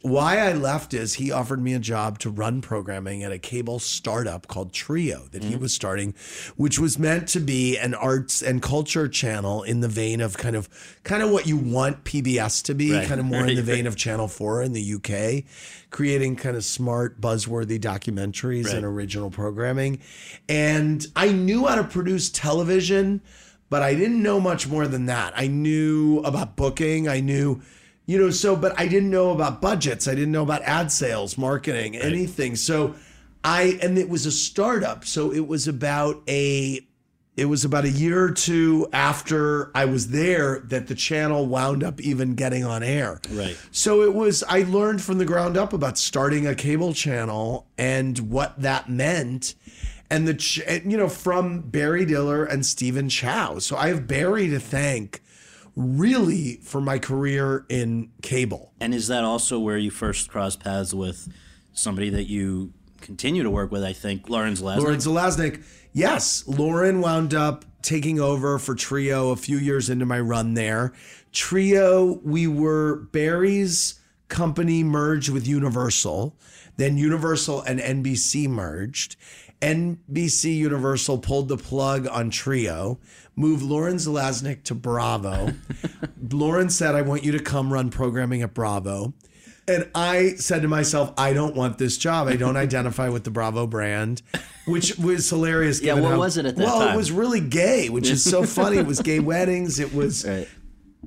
why 0.02 0.38
I 0.38 0.52
left 0.54 0.94
is 0.94 1.14
he 1.14 1.30
offered 1.30 1.62
me 1.62 1.74
a 1.74 1.78
job 1.78 2.18
to 2.20 2.30
run 2.30 2.62
programming 2.62 3.22
at 3.22 3.32
a 3.32 3.38
cable 3.38 3.78
startup 3.78 4.46
called 4.48 4.72
Trio 4.72 5.26
that 5.32 5.44
he 5.44 5.52
mm-hmm. 5.52 5.60
was 5.60 5.74
starting, 5.74 6.14
which 6.56 6.78
was 6.78 6.98
meant 6.98 7.28
to 7.28 7.40
be 7.40 7.76
an 7.76 7.94
arts 7.94 8.42
and 8.42 8.62
culture 8.62 9.08
channel 9.08 9.62
in 9.62 9.80
the 9.80 9.88
vein 9.88 10.20
of 10.20 10.38
kind 10.38 10.56
of 10.56 10.68
kind 11.04 11.22
of 11.22 11.30
what 11.30 11.46
you 11.46 11.56
want 11.56 12.04
PBS 12.04 12.62
to 12.64 12.74
be, 12.74 12.92
Right. 12.92 13.06
kind 13.06 13.20
of 13.20 13.26
more 13.26 13.46
in 13.46 13.56
the 13.56 13.62
vein 13.62 13.86
of 13.86 13.94
Channel 13.94 14.26
4 14.26 14.62
in 14.62 14.72
the 14.72 14.94
UK, 14.94 15.44
creating 15.90 16.36
kind 16.36 16.56
of 16.56 16.64
smart, 16.64 17.20
buzzworthy 17.20 17.78
documentaries 17.78 18.66
Right. 18.66 18.76
and 18.76 18.86
original 18.86 19.30
programming. 19.30 20.00
And 20.48 21.06
I 21.14 21.30
knew 21.30 21.66
how 21.66 21.74
to 21.74 21.84
produce 21.84 22.30
television, 22.30 23.20
but 23.70 23.82
I 23.82 23.94
didn't 23.94 24.22
know 24.22 24.38
much 24.38 24.68
more 24.68 24.86
than 24.86 25.06
that. 25.06 25.32
I 25.36 25.46
knew 25.46 26.18
about 26.18 26.56
booking, 26.56 27.08
I 27.08 27.20
knew 27.20 27.62
you 28.06 28.18
know, 28.18 28.30
so 28.30 28.56
but 28.56 28.78
I 28.78 28.88
didn't 28.88 29.10
know 29.10 29.30
about 29.30 29.60
budgets. 29.62 30.08
I 30.08 30.16
didn't 30.16 30.32
know 30.32 30.42
about 30.42 30.62
ad 30.62 30.90
sales, 30.90 31.38
marketing, 31.38 31.96
anything. 31.96 32.56
So 32.56 32.96
I 33.44 33.78
and 33.82 33.96
it 33.96 34.08
was 34.08 34.26
a 34.26 34.32
startup. 34.32 35.04
So 35.04 35.32
it 35.32 35.46
was 35.46 35.68
about 35.68 36.20
a 36.28 36.80
it 37.36 37.44
was 37.44 37.64
about 37.64 37.84
a 37.84 37.88
year 37.88 38.24
or 38.24 38.32
two 38.32 38.88
after 38.92 39.70
I 39.74 39.84
was 39.86 40.08
there 40.08 40.58
that 40.64 40.88
the 40.88 40.94
channel 40.94 41.46
wound 41.46 41.82
up 41.84 42.00
even 42.00 42.34
getting 42.34 42.64
on 42.64 42.82
air. 42.82 43.20
Right. 43.30 43.56
So 43.70 44.02
it 44.02 44.12
was, 44.12 44.42
I 44.42 44.64
learned 44.64 45.00
from 45.00 45.16
the 45.16 45.24
ground 45.24 45.56
up 45.56 45.72
about 45.72 45.96
starting 45.96 46.46
a 46.46 46.54
cable 46.54 46.92
channel 46.92 47.66
and 47.78 48.18
what 48.18 48.60
that 48.60 48.90
meant. 48.90 49.54
And 50.10 50.26
the, 50.26 50.34
ch- 50.34 50.60
and, 50.66 50.90
you 50.90 50.98
know, 50.98 51.08
from 51.08 51.60
Barry 51.60 52.04
Diller 52.04 52.44
and 52.44 52.66
Stephen 52.66 53.08
Chao. 53.08 53.58
So 53.60 53.76
I 53.76 53.88
have 53.88 54.08
Barry 54.08 54.48
to 54.48 54.58
thank 54.58 55.22
really 55.76 56.56
for 56.62 56.80
my 56.80 56.98
career 56.98 57.64
in 57.68 58.10
cable. 58.22 58.72
And 58.80 58.92
is 58.92 59.08
that 59.08 59.24
also 59.24 59.58
where 59.58 59.78
you 59.78 59.90
first 59.90 60.28
crossed 60.28 60.60
paths 60.60 60.92
with 60.92 61.32
somebody 61.72 62.10
that 62.10 62.28
you 62.28 62.72
continue 63.00 63.42
to 63.42 63.50
work 63.50 63.70
with? 63.70 63.84
I 63.84 63.92
think 63.92 64.28
Lauren 64.28 64.54
Zelazny. 64.54 64.78
Lauren 64.78 64.98
Zelaznik. 64.98 65.64
Yes, 65.92 66.44
Lauren 66.46 67.00
wound 67.00 67.34
up 67.34 67.64
taking 67.82 68.20
over 68.20 68.58
for 68.58 68.74
Trio 68.74 69.30
a 69.30 69.36
few 69.36 69.56
years 69.56 69.88
into 69.90 70.06
my 70.06 70.20
run 70.20 70.54
there. 70.54 70.92
Trio, 71.32 72.20
we 72.22 72.46
were 72.46 72.96
Barry's 73.12 74.00
company 74.28 74.82
merged 74.84 75.30
with 75.30 75.46
Universal. 75.46 76.36
Then 76.76 76.96
Universal 76.96 77.62
and 77.62 77.80
NBC 77.80 78.48
merged. 78.48 79.16
NBC 79.60 80.56
Universal 80.56 81.18
pulled 81.18 81.48
the 81.48 81.56
plug 81.56 82.06
on 82.08 82.30
Trio, 82.30 82.98
moved 83.36 83.62
Lauren 83.62 83.96
Zelaznik 83.96 84.64
to 84.64 84.74
Bravo. 84.74 85.52
Lauren 86.30 86.70
said, 86.70 86.94
I 86.94 87.02
want 87.02 87.24
you 87.24 87.32
to 87.32 87.40
come 87.40 87.72
run 87.72 87.90
programming 87.90 88.42
at 88.42 88.54
Bravo. 88.54 89.12
And 89.68 89.88
I 89.94 90.30
said 90.36 90.62
to 90.62 90.68
myself, 90.68 91.12
I 91.16 91.32
don't 91.32 91.54
want 91.54 91.78
this 91.78 91.96
job. 91.98 92.26
I 92.26 92.36
don't 92.36 92.56
identify 92.66 93.08
with 93.08 93.24
the 93.24 93.30
Bravo 93.30 93.66
brand, 93.66 94.22
which 94.66 94.96
was 94.98 95.28
hilarious. 95.28 95.80
Yeah, 95.80 95.94
what 95.94 96.12
how- 96.12 96.18
was 96.18 96.36
it 96.38 96.46
at 96.46 96.56
that 96.56 96.64
time? 96.66 96.78
well, 96.78 96.92
it 96.92 96.96
was 96.96 97.12
really 97.12 97.40
gay, 97.40 97.88
which 97.88 98.08
is 98.08 98.24
so 98.24 98.44
funny. 98.44 98.78
It 98.78 98.86
was 98.86 99.00
gay 99.00 99.20
weddings. 99.20 99.78
It 99.78 99.94
was 99.94 100.26
Right. 100.26 100.48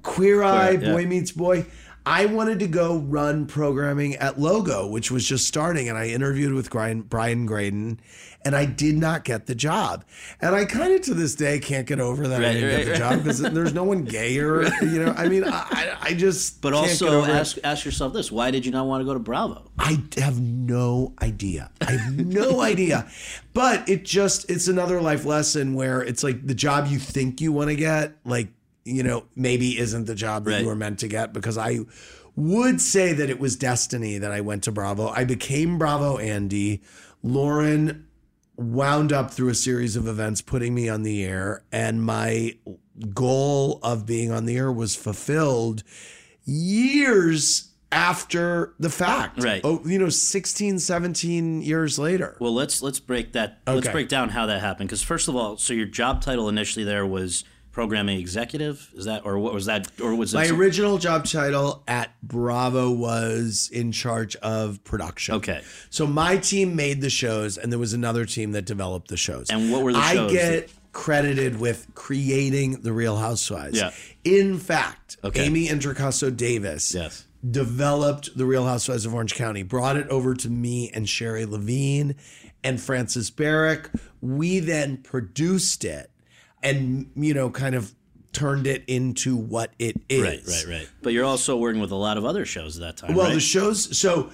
Queer 0.01 0.43
Eye, 0.43 0.71
yeah. 0.71 0.91
Boy 0.91 1.05
Meets 1.05 1.31
Boy. 1.31 1.65
I 2.05 2.25
wanted 2.25 2.59
to 2.59 2.67
go 2.67 2.97
run 2.97 3.45
programming 3.45 4.15
at 4.15 4.37
Logo, 4.39 4.87
which 4.87 5.09
was 5.09 5.25
just 5.25 5.47
starting, 5.47 5.87
and 5.87 5.97
I 5.97 6.07
interviewed 6.07 6.53
with 6.53 6.69
Brian, 6.69 7.01
Brian 7.01 7.45
Graden, 7.45 7.99
and 8.43 8.55
I 8.55 8.65
did 8.65 8.97
not 8.97 9.23
get 9.23 9.45
the 9.45 9.55
job. 9.55 10.03
And 10.41 10.53
I 10.53 10.65
kind 10.65 10.91
of 10.93 11.01
to 11.03 11.13
this 11.13 11.33
day 11.33 11.59
can't 11.59 11.87
get 11.87 12.01
over 12.01 12.27
that 12.27 12.43
I 12.43 12.53
didn't 12.53 12.69
right, 12.69 12.77
get 12.77 12.85
the 12.85 12.91
right. 12.91 12.99
job 12.99 13.23
because 13.23 13.39
there's 13.39 13.73
no 13.73 13.85
one 13.85 14.03
gayer, 14.03 14.63
you 14.81 15.03
know. 15.03 15.13
I 15.15 15.29
mean, 15.29 15.45
I, 15.45 15.95
I 16.01 16.13
just 16.13 16.61
But 16.61 16.73
also 16.73 17.21
over 17.21 17.29
it. 17.29 17.33
ask 17.35 17.57
ask 17.63 17.85
yourself 17.85 18.11
this: 18.11 18.29
Why 18.31 18.51
did 18.51 18.65
you 18.65 18.73
not 18.73 18.85
want 18.85 18.99
to 18.99 19.05
go 19.05 19.13
to 19.13 19.19
Bravo? 19.19 19.71
I 19.79 20.03
have 20.17 20.41
no 20.41 21.13
idea. 21.21 21.71
I 21.79 21.91
have 21.91 22.17
no 22.17 22.59
idea. 22.71 23.09
But 23.53 23.87
it 23.87 24.03
just 24.03 24.49
it's 24.49 24.67
another 24.67 24.99
life 24.99 25.23
lesson 25.23 25.73
where 25.73 26.01
it's 26.01 26.21
like 26.23 26.45
the 26.45 26.55
job 26.55 26.87
you 26.87 26.99
think 26.99 27.39
you 27.39 27.53
want 27.53 27.69
to 27.69 27.75
get, 27.77 28.17
like, 28.25 28.49
you 28.85 29.03
know, 29.03 29.23
maybe 29.35 29.77
isn't 29.79 30.05
the 30.05 30.15
job 30.15 30.45
that 30.45 30.51
Right. 30.51 30.61
you 30.61 30.67
were 30.67 30.75
meant 30.75 30.99
to 30.99 31.07
get 31.07 31.31
because 31.33 31.57
I 31.57 31.79
would 32.35 32.81
say 32.81 33.13
that 33.13 33.29
it 33.29 33.39
was 33.39 33.55
destiny 33.55 34.17
that 34.17 34.31
I 34.31 34.41
went 34.41 34.63
to 34.63 34.71
Bravo. 34.71 35.07
I 35.09 35.23
became 35.23 35.77
Bravo 35.77 36.17
Andy. 36.17 36.81
Lauren 37.21 38.07
wound 38.57 39.13
up 39.13 39.31
through 39.31 39.49
a 39.49 39.55
series 39.55 39.95
of 39.95 40.07
events 40.07 40.41
putting 40.41 40.73
me 40.75 40.87
on 40.89 41.03
the 41.03 41.23
air 41.23 41.63
and 41.71 42.03
my 42.03 42.55
goal 43.13 43.79
of 43.81 44.05
being 44.05 44.31
on 44.31 44.45
the 44.45 44.55
air 44.57 44.71
was 44.71 44.95
fulfilled 44.95 45.81
years 46.45 47.69
after 47.91 48.73
the 48.79 48.89
fact 48.89 49.43
Right. 49.43 49.61
oh 49.63 49.81
you 49.85 49.99
know 49.99 50.09
16 50.09 50.79
17 50.79 51.61
years 51.61 51.99
later 51.99 52.35
Well, 52.39 52.53
let's 52.53 52.81
let's 52.81 52.99
break 52.99 53.33
that. 53.33 53.59
Let's 53.67 53.87
break 53.89 54.09
down 54.09 54.29
how 54.29 54.47
that 54.47 54.61
happened. 54.61 54.89
Because 54.89 55.03
first 55.03 55.27
of 55.27 55.35
all, 55.35 55.57
so 55.57 55.73
your 55.73 55.85
job 55.85 56.21
title 56.21 56.49
initially 56.49 56.83
there 56.85 57.05
was 57.05 57.43
programming 57.73 58.19
executive. 58.19 58.89
Is 58.95 59.03
that 59.05 59.25
or 59.25 59.37
what 59.39 59.53
was 59.53 59.65
that 59.65 59.87
or 59.99 60.15
was 60.15 60.33
it? 60.33 60.37
my 60.37 60.45
some- 60.47 60.59
original 60.61 60.97
job 60.99 61.25
title 61.25 61.83
at 61.87 62.11
bravo 62.21 62.89
was 62.91 63.69
in 63.73 63.91
charge 63.91 64.35
of 64.37 64.81
production 64.85 65.35
Okay. 65.35 65.61
so 65.89 66.05
my 66.07 66.37
team 66.37 66.75
made 66.75 67.01
the 67.01 67.09
shows 67.09 67.57
and 67.57 67.71
there 67.71 67.79
was 67.79 67.91
another 67.93 68.25
team 68.25 68.51
that 68.53 68.65
developed 68.65 69.07
the 69.09 69.17
shows 69.17 69.47
And 69.49 69.71
what 69.71 69.81
were 69.83 69.91
the 69.91 69.97
i 69.99 70.13
get 70.29 70.69
credited 70.93 71.59
with 71.59 71.87
creating 71.95 72.81
the 72.81 72.93
real 72.93 73.17
housewives 73.17 73.77
Yeah. 73.77 73.91
in 74.23 74.59
fact 74.59 75.17
Okay. 75.23 75.45
Amy 75.45 75.67
Introcaso-Davis 75.67 76.93
Yes. 76.93 77.25
developed 77.49 78.37
the 78.37 78.45
Real 78.45 78.65
Housewives 78.65 79.05
of 79.05 79.13
Orange 79.13 79.33
County, 79.35 79.63
brought 79.63 79.97
it 79.97 80.07
over 80.09 80.33
to 80.35 80.49
me 80.49 80.91
and 80.93 81.07
Shari 81.09 81.45
Levine 81.45 82.15
and 82.63 82.79
Frances 82.79 83.29
Berwick. 83.31 83.89
We 84.21 84.59
then 84.59 84.97
produced 84.97 85.83
it 85.85 86.09
and, 86.63 87.09
you 87.15 87.33
know, 87.33 87.49
kind 87.49 87.75
of 87.75 87.93
turned 88.31 88.65
it 88.65 88.83
into 88.87 89.35
what 89.35 89.71
it 89.77 89.95
is. 90.09 90.23
Right, 90.23 90.41
right, 90.47 90.79
right. 90.79 90.89
But 91.01 91.13
you're 91.13 91.25
also 91.25 91.55
working 91.57 91.81
with 91.81 91.91
a 91.91 91.95
lot 91.95 92.17
of 92.17 92.25
other 92.25 92.45
shows 92.45 92.77
at 92.77 92.81
that 92.81 92.97
time. 92.97 93.15
Well, 93.15 93.27
right? 93.27 93.33
the 93.35 93.39
shows, 93.39 93.95
so 93.97 94.31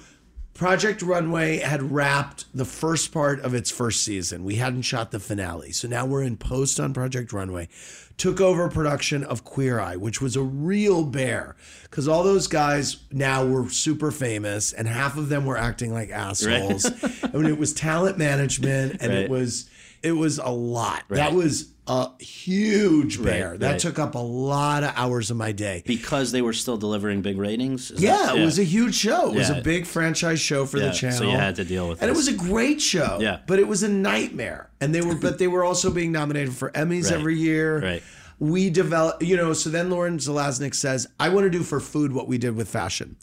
Project 0.54 1.02
Runway 1.02 1.58
had 1.58 1.90
wrapped 1.92 2.44
the 2.54 2.64
first 2.64 3.12
part 3.12 3.40
of 3.40 3.54
its 3.54 3.70
first 3.70 4.02
season. 4.04 4.44
We 4.44 4.56
hadn't 4.56 4.82
shot 4.82 5.10
the 5.10 5.20
finale. 5.20 5.72
So 5.72 5.88
now 5.88 6.06
we're 6.06 6.22
in 6.22 6.36
post 6.36 6.78
on 6.80 6.92
Project 6.94 7.32
Runway. 7.32 7.68
Took 8.16 8.40
over 8.42 8.68
production 8.68 9.24
of 9.24 9.44
Queer 9.44 9.80
Eye, 9.80 9.96
which 9.96 10.20
was 10.20 10.36
a 10.36 10.42
real 10.42 11.04
bear 11.04 11.56
because 11.84 12.06
all 12.06 12.22
those 12.22 12.46
guys 12.46 12.98
now 13.10 13.46
were 13.46 13.70
super 13.70 14.10
famous 14.10 14.74
and 14.74 14.86
half 14.86 15.16
of 15.16 15.30
them 15.30 15.46
were 15.46 15.56
acting 15.56 15.94
like 15.94 16.10
assholes. 16.10 16.84
I 17.24 17.28
mean, 17.32 17.46
it 17.46 17.58
was 17.58 17.72
talent 17.72 18.18
management 18.18 19.00
and 19.00 19.10
Right. 19.10 19.22
it 19.24 19.30
was 19.30 19.70
it 20.02 20.12
was 20.12 20.38
a 20.38 20.50
lot. 20.50 21.04
That 21.10 21.32
was 21.34 21.72
a 21.86 22.08
huge 22.22 23.22
bear. 23.22 23.50
Right, 23.50 23.60
that 23.60 23.70
right. 23.72 23.80
took 23.80 23.98
up 23.98 24.14
a 24.14 24.18
lot 24.18 24.84
of 24.84 24.92
hours 24.96 25.30
of 25.30 25.36
my 25.36 25.50
day. 25.52 25.82
because 25.86 26.30
they 26.32 26.40
were 26.40 26.52
still 26.52 26.76
delivering 26.76 27.20
big 27.20 27.36
ratings. 27.36 27.90
Yeah, 27.96 28.16
that- 28.26 28.38
it 28.38 28.44
was 28.44 28.58
a 28.58 28.64
huge 28.64 28.94
show. 28.94 29.30
It 29.30 29.36
was 29.36 29.50
a 29.50 29.60
big 29.60 29.86
franchise 29.86 30.40
show 30.40 30.66
for 30.66 30.78
Yeah, 30.78 30.86
the 30.88 30.92
channel. 30.92 31.18
so 31.18 31.24
you 31.24 31.36
had 31.36 31.56
to 31.56 31.64
deal 31.64 31.88
with 31.88 32.00
And 32.00 32.08
it 32.10 32.16
was 32.16 32.28
a 32.28 32.32
great 32.32 32.80
show. 32.80 33.18
Yeah. 33.20 33.40
But 33.46 33.58
it 33.58 33.66
was 33.66 33.82
a 33.82 33.88
nightmare. 33.88 34.70
And 34.80 34.94
they 34.94 35.00
were 35.02 35.16
but 35.16 35.38
they 35.38 35.48
were 35.48 35.64
also 35.64 35.90
being 35.90 36.12
nominated 36.12 36.54
for 36.54 36.70
Emmys 36.70 37.04
Right. 37.10 37.12
every 37.18 37.38
year. 37.38 37.80
Right. 37.82 38.02
We 38.38 38.70
develop 38.70 39.22
you 39.22 39.36
know, 39.36 39.52
so 39.52 39.68
then 39.68 39.90
Lauren 39.90 40.18
Zelaznik 40.18 40.74
says, 40.74 41.06
I 41.18 41.28
want 41.30 41.44
to 41.44 41.50
do 41.50 41.62
for 41.62 41.80
food 41.80 42.12
what 42.12 42.28
we 42.28 42.38
did 42.38 42.54
with 42.56 42.68
fashion. 42.68 43.16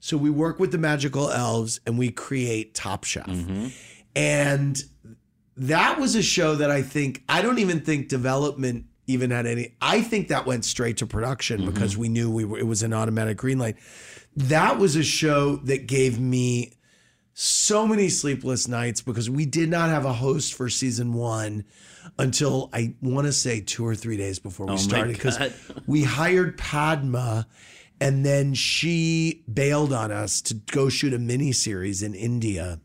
So 0.00 0.16
we 0.16 0.28
work 0.30 0.58
with 0.58 0.72
the 0.72 0.78
magical 0.78 1.30
elves 1.30 1.80
and 1.86 1.96
we 1.98 2.10
create 2.10 2.74
Top 2.74 3.04
Chef. 3.04 3.26
Mm-hmm. 3.26 3.68
And 4.16 4.82
that 5.58 5.98
was 5.98 6.14
a 6.14 6.22
show 6.22 6.54
that 6.56 6.70
I 6.70 6.82
think 6.82 7.22
I 7.28 7.42
don't 7.42 7.58
even 7.58 7.80
think 7.80 8.08
development 8.08 8.86
even 9.06 9.30
had 9.30 9.46
any. 9.46 9.74
I 9.80 10.02
think 10.02 10.28
that 10.28 10.46
went 10.46 10.64
straight 10.64 10.98
to 10.98 11.06
production 11.06 11.60
Mm-hmm. 11.60 11.70
because 11.72 11.96
we 11.96 12.08
knew 12.08 12.30
we 12.30 12.44
were, 12.44 12.58
it 12.58 12.66
was 12.66 12.82
an 12.82 12.92
automatic 12.92 13.36
green 13.38 13.58
light. 13.58 13.76
That 14.36 14.78
was 14.78 14.96
a 14.96 15.02
show 15.02 15.56
that 15.56 15.86
gave 15.86 16.20
me 16.20 16.74
so 17.34 17.86
many 17.86 18.08
sleepless 18.08 18.68
nights 18.68 19.00
because 19.00 19.30
we 19.30 19.46
did 19.46 19.68
not 19.68 19.88
have 19.90 20.04
a 20.04 20.12
host 20.12 20.54
for 20.54 20.68
season 20.68 21.12
one 21.12 21.64
until 22.18 22.68
I 22.72 22.94
want 23.00 23.26
to 23.26 23.32
say 23.32 23.60
two 23.60 23.86
or 23.86 23.94
three 23.94 24.16
days 24.16 24.38
before 24.38 24.66
we 24.66 24.72
Oh 24.72 24.76
started 24.76 25.14
because 25.14 25.38
we 25.86 26.02
hired 26.04 26.58
Padma 26.58 27.46
and 28.00 28.24
then 28.26 28.54
she 28.54 29.42
bailed 29.52 29.92
on 29.92 30.10
us 30.12 30.40
to 30.42 30.54
go 30.54 30.88
shoot 30.88 31.12
a 31.14 31.18
mini 31.18 31.52
series 31.52 32.02
in 32.02 32.14
India. 32.14 32.80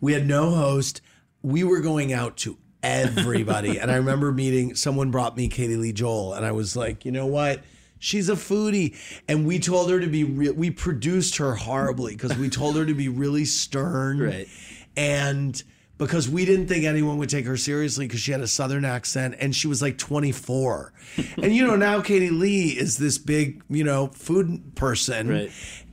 We 0.00 0.12
had 0.14 0.26
no 0.26 0.50
host. 0.50 1.00
We 1.42 1.64
were 1.64 1.80
going 1.80 2.12
out 2.12 2.36
to 2.38 2.56
everybody. 2.82 3.78
and 3.78 3.90
I 3.90 3.96
remember 3.96 4.32
meeting 4.32 4.74
someone 4.74 5.10
brought 5.10 5.36
me 5.36 5.48
Katie 5.48 5.76
Lee 5.76 5.92
Joel, 5.92 6.34
and 6.34 6.44
I 6.44 6.52
was 6.52 6.76
like, 6.76 7.04
you 7.04 7.12
know 7.12 7.26
what? 7.26 7.62
She's 7.98 8.28
a 8.28 8.34
foodie. 8.34 8.96
And 9.28 9.46
we 9.46 9.58
told 9.60 9.90
her 9.90 10.00
to 10.00 10.06
be 10.08 10.24
real. 10.24 10.52
We 10.54 10.70
produced 10.70 11.36
her 11.36 11.54
horribly 11.54 12.14
because 12.14 12.36
we 12.36 12.48
told 12.48 12.76
her 12.76 12.84
to 12.84 12.94
be 12.94 13.08
really 13.08 13.44
stern. 13.44 14.18
Right. 14.20 14.48
And 14.96 15.62
because 15.98 16.28
we 16.28 16.44
didn't 16.44 16.66
think 16.66 16.84
anyone 16.84 17.18
would 17.18 17.28
take 17.28 17.46
her 17.46 17.56
seriously 17.56 18.06
because 18.08 18.18
she 18.18 18.32
had 18.32 18.40
a 18.40 18.48
southern 18.48 18.84
accent 18.84 19.36
and 19.38 19.54
she 19.54 19.68
was 19.68 19.80
like 19.80 19.98
24. 19.98 20.92
and 21.40 21.54
you 21.54 21.64
know, 21.64 21.76
now 21.76 22.00
Katie 22.00 22.30
Lee 22.30 22.70
is 22.70 22.98
this 22.98 23.18
big, 23.18 23.62
you 23.70 23.84
know, 23.84 24.08
food 24.08 24.74
person. 24.74 25.28
Right. 25.28 25.52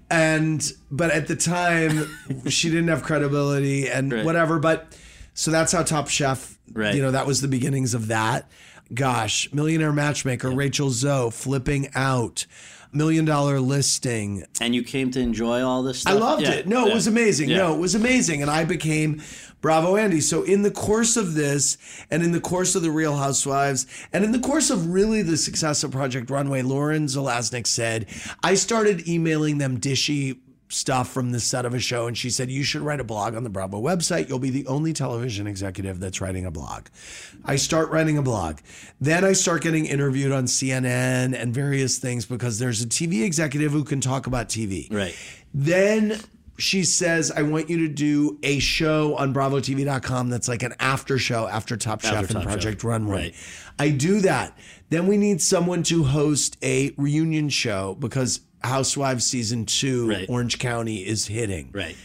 And 0.10 0.68
but 0.90 1.12
at 1.12 1.28
the 1.28 1.36
time 1.36 2.08
she 2.50 2.70
didn't 2.72 2.88
have 2.88 3.04
credibility 3.04 3.88
and 3.88 4.12
Right. 4.12 4.26
whatever. 4.26 4.58
But 4.58 4.98
so 5.40 5.52
that's 5.52 5.72
how 5.72 5.84
Top 5.84 6.10
Chef, 6.10 6.58
Right. 6.74 6.94
you 6.94 7.02
know, 7.02 7.12
that 7.12 7.26
was 7.26 7.40
the 7.42 7.48
beginnings 7.48 7.94
of 7.94 8.08
that. 8.08 8.50
Gosh, 8.94 9.48
Millionaire 9.54 9.94
Matchmaker, 9.94 10.50
Rachel 10.52 10.90
Zoe, 10.90 11.32
Flipping 11.32 11.90
Out, 11.96 12.46
Million 12.92 13.24
Dollar 13.24 13.60
Listing, 13.60 14.44
And 14.60 14.74
you 14.76 14.84
came 14.84 15.12
to 15.12 15.20
enjoy 15.20 15.62
all 15.62 15.84
this 15.84 16.06
I 16.06 16.14
loved 16.14 16.42
Yeah, 16.42 16.54
it. 16.54 16.68
No, 16.68 16.86
yeah, 16.86 16.92
it 16.92 16.94
was 16.96 17.08
amazing. 17.08 17.50
No, 17.50 17.74
it 17.74 17.80
was 17.80 17.94
amazing. 17.96 18.42
And 18.42 18.50
I 18.50 18.66
became 18.66 19.22
Bravo 19.62 19.96
Andy. 19.96 20.22
So, 20.22 20.42
in 20.44 20.64
the 20.64 20.72
course 20.72 21.16
of 21.16 21.36
this, 21.36 21.78
and 22.10 22.24
in 22.24 22.32
the 22.32 22.42
course 22.42 22.76
of 22.76 22.82
The 22.82 22.90
Real 22.92 23.16
Housewives, 23.18 23.86
and 24.12 24.24
in 24.24 24.32
the 24.32 24.40
course 24.40 24.70
of 24.72 24.88
really 24.88 25.22
the 25.22 25.38
success 25.38 25.84
of 25.84 25.92
Project 25.92 26.30
Runway, 26.32 26.64
Lauren 26.64 27.06
Zelaznik 27.06 27.68
said, 27.68 28.08
I 28.44 28.56
started 28.56 29.08
emailing 29.08 29.60
them 29.60 29.80
dishy 29.80 30.40
stuff 30.70 31.12
from 31.12 31.32
the 31.32 31.40
set 31.40 31.66
of 31.66 31.74
a 31.74 31.80
show. 31.80 32.08
And 32.08 32.18
she 32.18 32.30
said, 32.30 32.50
You 32.50 32.64
should 32.64 32.82
write 32.82 33.00
a 33.00 33.04
blog 33.04 33.36
on 33.36 33.44
the 33.44 33.50
Bravo 33.50 33.82
website. 33.82 34.30
You'll 34.30 34.40
be 34.40 34.52
the 34.52 34.66
only 34.68 34.94
television 34.94 35.48
executive 35.48 36.00
that's 36.00 36.22
writing 36.22 36.46
a 36.46 36.52
blog. 36.52 36.88
I 37.44 37.58
start 37.58 37.90
writing 37.90 38.18
a 38.18 38.22
blog. 38.22 38.60
Then 39.02 39.26
I 39.26 39.34
start 39.34 39.64
getting 39.64 39.86
interviewed 39.86 40.32
on 40.32 40.46
CNN 40.46 41.36
and 41.36 41.54
various 41.54 41.98
things 41.98 42.26
because 42.26 42.60
there's 42.60 42.82
a 42.82 42.88
TV 42.88 43.24
executive 43.24 43.72
who 43.72 43.84
can 43.84 44.00
talk 44.00 44.28
about 44.28 44.48
TV. 44.50 44.92
Right. 44.94 45.16
Then 45.54 46.20
she 46.58 46.84
says, 46.84 47.32
I 47.32 47.42
want 47.44 47.70
you 47.70 47.88
to 47.88 47.94
do 47.94 48.38
a 48.44 48.60
show 48.60 49.16
on 49.16 49.34
BravoTV.com 49.34 50.30
that's 50.30 50.48
like 50.48 50.62
an 50.62 50.76
after 50.80 51.18
show 51.18 51.48
after 51.48 51.78
Top 51.78 52.02
Chef 52.02 52.14
After 52.14 52.26
and 52.26 52.34
Top 52.34 52.44
Project 52.44 52.82
Chef. 52.82 52.90
Runway. 52.90 53.16
Right. 53.16 53.36
I 53.80 53.90
do 53.92 54.20
that. 54.22 54.58
Then 54.90 55.08
we 55.08 55.18
need 55.18 55.42
someone 55.42 55.84
to 55.84 56.04
host 56.04 56.58
a 56.62 56.92
reunion 56.98 57.48
show 57.50 57.96
because 57.96 58.42
Housewives 58.64 59.26
season 59.26 59.66
two, 59.66 60.10
Right. 60.10 60.30
Orange 60.30 60.60
County, 60.60 60.98
is 61.06 61.28
hitting. 61.28 61.70
Right. 61.74 61.96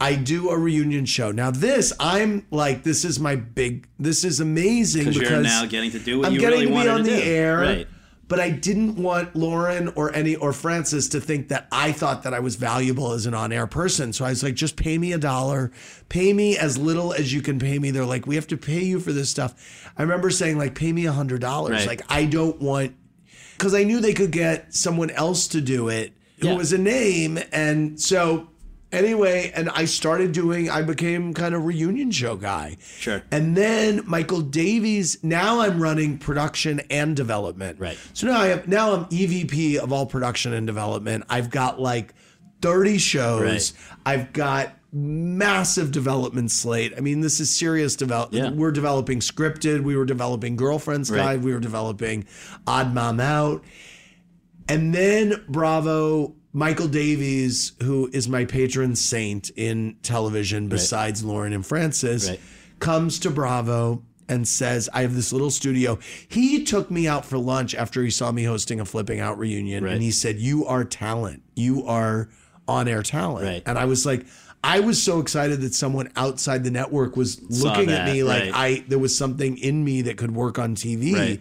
I 0.00 0.14
do 0.14 0.50
a 0.50 0.56
reunion 0.58 1.06
show. 1.06 1.32
Now, 1.32 1.50
this, 1.50 1.92
I'm 1.98 2.46
like, 2.52 2.84
this 2.84 3.04
is 3.04 3.18
my 3.18 3.34
big, 3.34 3.88
this 3.98 4.22
is 4.24 4.38
amazing 4.38 5.06
Because 5.06 5.16
you're 5.16 5.40
now 5.42 5.66
getting 5.66 5.90
to 5.90 5.98
do 5.98 6.18
what 6.18 6.28
I'm 6.28 6.34
you 6.34 6.40
getting 6.40 6.60
really 6.60 6.66
to 6.66 6.82
be 6.82 6.88
on 6.88 6.96
to 6.98 7.02
the 7.02 7.16
do. 7.16 7.22
air. 7.22 7.58
Right. 7.58 7.88
But 8.28 8.40
I 8.40 8.50
didn't 8.50 8.96
want 8.96 9.34
Lauren 9.34 9.88
or 9.96 10.14
any 10.14 10.36
or 10.36 10.52
Frances 10.52 11.08
to 11.08 11.20
think 11.20 11.48
that 11.48 11.66
I 11.72 11.92
thought 11.92 12.24
that 12.24 12.34
I 12.34 12.40
was 12.40 12.56
valuable 12.56 13.12
as 13.12 13.24
an 13.24 13.32
on-air 13.32 13.66
person. 13.66 14.12
So 14.12 14.22
I 14.26 14.28
was 14.28 14.42
like, 14.42 14.54
just 14.54 14.76
pay 14.76 14.98
me 14.98 15.14
a 15.14 15.18
dollar, 15.18 15.72
pay 16.10 16.34
me 16.34 16.58
as 16.58 16.76
little 16.76 17.14
as 17.14 17.32
you 17.32 17.40
can 17.40 17.58
pay 17.58 17.78
me. 17.78 17.90
They're 17.90 18.04
like, 18.04 18.26
we 18.26 18.34
have 18.34 18.46
to 18.48 18.58
pay 18.58 18.84
you 18.84 19.00
for 19.00 19.14
this 19.14 19.30
stuff. 19.30 19.90
I 19.96 20.02
remember 20.02 20.28
saying 20.28 20.58
like, 20.58 20.74
pay 20.74 20.92
me 20.92 21.06
a 21.06 21.12
hundred 21.12 21.40
dollars. 21.40 21.78
Right. 21.78 21.86
Like 21.88 22.02
I 22.10 22.26
don't 22.26 22.60
want 22.60 22.94
because 23.58 23.74
I 23.74 23.82
knew 23.84 24.00
they 24.00 24.14
could 24.14 24.30
get 24.30 24.72
someone 24.74 25.10
else 25.10 25.48
to 25.48 25.60
do 25.60 25.88
it 25.88 26.12
who 26.40 26.48
Yeah. 26.48 26.54
was 26.56 26.72
a 26.72 26.78
name, 26.78 27.38
and 27.52 28.00
so 28.00 28.48
anyway, 28.92 29.52
and 29.54 29.68
I 29.70 29.84
started 29.84 30.30
doing, 30.32 30.70
I 30.70 30.82
became 30.82 31.34
kind 31.34 31.54
of 31.54 31.64
reunion 31.64 32.10
show 32.12 32.36
guy. 32.36 32.76
Sure. 32.98 33.22
And 33.32 33.56
then 33.56 34.02
Michael 34.06 34.40
Davies, 34.40 35.18
now 35.22 35.60
I'm 35.60 35.82
running 35.82 36.16
production 36.16 36.80
and 36.88 37.14
development. 37.16 37.80
Right. 37.80 37.98
So 38.14 38.28
now 38.28 38.40
I 38.40 38.46
have, 38.46 38.68
now 38.68 38.94
I'm 38.94 39.04
EVP 39.06 39.76
of 39.76 39.92
all 39.92 40.06
production 40.06 40.52
and 40.54 40.66
development. 40.66 41.24
I've 41.28 41.50
got 41.50 41.80
like 41.80 42.14
30 42.62 42.98
shows. 42.98 43.42
Right. 43.42 43.72
I've 44.06 44.32
got 44.32 44.77
massive 44.92 45.92
development 45.92 46.50
slate. 46.50 46.94
I 46.96 47.00
mean, 47.00 47.20
this 47.20 47.40
is 47.40 47.54
serious 47.56 47.94
development. 47.96 48.44
Yeah. 48.44 48.50
We're 48.58 48.72
developing 48.72 49.20
scripted. 49.20 49.82
We 49.82 49.96
were 49.96 50.04
developing 50.06 50.56
Girlfriend's 50.56 51.10
Right. 51.10 51.18
Guide. 51.18 51.44
We 51.44 51.52
were 51.52 51.60
developing 51.60 52.24
Odd 52.66 52.94
Mom 52.94 53.20
Out. 53.20 53.62
And 54.68 54.94
then 54.94 55.44
Bravo, 55.48 56.34
Michael 56.52 56.88
Davies, 56.88 57.72
who 57.82 58.08
is 58.12 58.28
my 58.28 58.44
patron 58.44 58.96
saint 58.96 59.50
in 59.56 59.96
television 60.02 60.68
besides 60.68 61.22
Lauren 61.24 61.52
and 61.52 61.64
Frances, 61.66 62.28
Right. 62.30 62.40
comes 62.78 63.18
to 63.20 63.30
Bravo 63.30 64.02
and 64.28 64.46
says, 64.46 64.88
I 64.92 65.02
have 65.02 65.14
this 65.14 65.32
little 65.32 65.50
studio. 65.50 65.98
He 66.28 66.64
took 66.64 66.90
me 66.90 67.08
out 67.08 67.24
for 67.24 67.38
lunch 67.38 67.74
after 67.74 68.02
he 68.02 68.10
saw 68.10 68.30
me 68.30 68.44
hosting 68.44 68.78
a 68.80 68.84
flipping 68.84 69.20
out 69.20 69.38
reunion. 69.38 69.84
Right. 69.84 69.94
And 69.94 70.02
he 70.02 70.10
said, 70.10 70.36
You 70.36 70.66
are 70.66 70.84
talent. 70.84 71.42
You 71.56 71.86
are 71.86 72.28
on 72.66 72.88
air 72.88 73.02
talent. 73.02 73.46
Right. 73.46 73.62
And 73.64 73.78
I 73.78 73.86
was 73.86 74.04
like, 74.04 74.26
I 74.62 74.80
was 74.80 75.00
so 75.02 75.20
excited 75.20 75.60
that 75.60 75.74
someone 75.74 76.10
outside 76.16 76.64
the 76.64 76.70
network 76.70 77.16
was 77.16 77.40
looking 77.62 77.90
at 77.90 78.06
me 78.12 78.22
like 78.22 78.44
right. 78.44 78.52
I 78.54 78.84
there 78.88 78.98
was 78.98 79.16
something 79.16 79.56
in 79.58 79.84
me 79.84 80.02
that 80.02 80.16
could 80.16 80.32
work 80.34 80.58
on 80.58 80.74
TV 80.74 81.14
Right. 81.14 81.40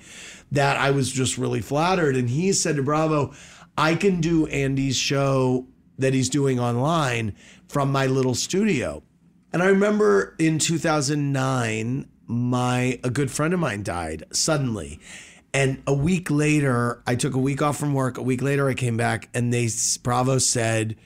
that 0.51 0.77
I 0.77 0.91
was 0.91 1.11
just 1.11 1.37
really 1.37 1.61
flattered. 1.61 2.15
And 2.15 2.29
he 2.29 2.53
said 2.53 2.75
to 2.75 2.83
Bravo, 2.83 3.33
I 3.77 3.95
can 3.95 4.21
do 4.21 4.45
Andy's 4.47 4.95
show 4.95 5.67
that 5.97 6.13
he's 6.13 6.29
doing 6.29 6.59
online 6.59 7.35
from 7.67 7.91
my 7.91 8.05
little 8.05 8.35
studio. 8.35 9.01
And 9.51 9.63
I 9.63 9.67
remember 9.67 10.35
in 10.37 10.59
2009, 10.59 12.07
my 12.27 12.99
a 13.03 13.09
good 13.09 13.31
friend 13.31 13.53
of 13.53 13.59
mine 13.59 13.83
died 13.83 14.23
suddenly. 14.31 14.99
And 15.53 15.81
a 15.87 15.93
week 15.93 16.29
later, 16.29 17.01
I 17.07 17.15
took 17.15 17.33
a 17.33 17.39
week 17.39 17.61
off 17.61 17.77
from 17.77 17.93
work. 17.93 18.17
A 18.17 18.21
week 18.21 18.41
later, 18.41 18.69
I 18.69 18.73
came 18.75 18.97
back 18.97 19.29
and 19.33 19.51
they 19.51 19.69
Bravo 20.03 20.37
said, 20.37 20.97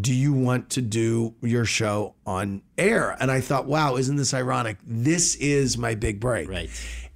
do 0.00 0.14
you 0.14 0.32
want 0.32 0.70
to 0.70 0.82
do 0.82 1.34
your 1.42 1.64
show 1.64 2.14
on 2.26 2.62
air? 2.78 3.16
And 3.20 3.30
I 3.30 3.40
thought, 3.40 3.66
wow, 3.66 3.96
isn't 3.96 4.16
this 4.16 4.32
ironic? 4.34 4.78
This 4.84 5.34
is 5.36 5.76
my 5.76 5.94
big 5.94 6.20
break. 6.20 6.48
Right. 6.48 6.70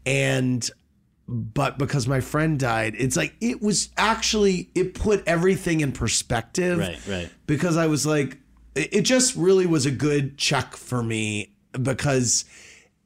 And 0.05 0.69
but 1.27 1.79
because 1.79 2.07
my 2.07 2.21
friend 2.21 2.59
died, 2.59 2.95
it's 2.99 3.17
like 3.17 3.35
it 3.41 3.63
was 3.63 3.91
actually 3.97 4.71
it 4.75 4.95
put 4.95 5.27
everything 5.27 5.81
in 5.81 5.93
perspective. 5.93 6.79
Right, 6.79 7.07
right. 7.07 7.31
Because 7.47 7.77
I 7.77 7.87
was 7.87 8.05
like, 8.05 8.39
it 8.75 9.03
just 9.03 9.35
really 9.37 9.67
was 9.67 9.87
a 9.87 9.91
good 9.91 10.37
check 10.37 10.77
for 10.77 11.03
me 11.03 11.55
because 11.73 12.45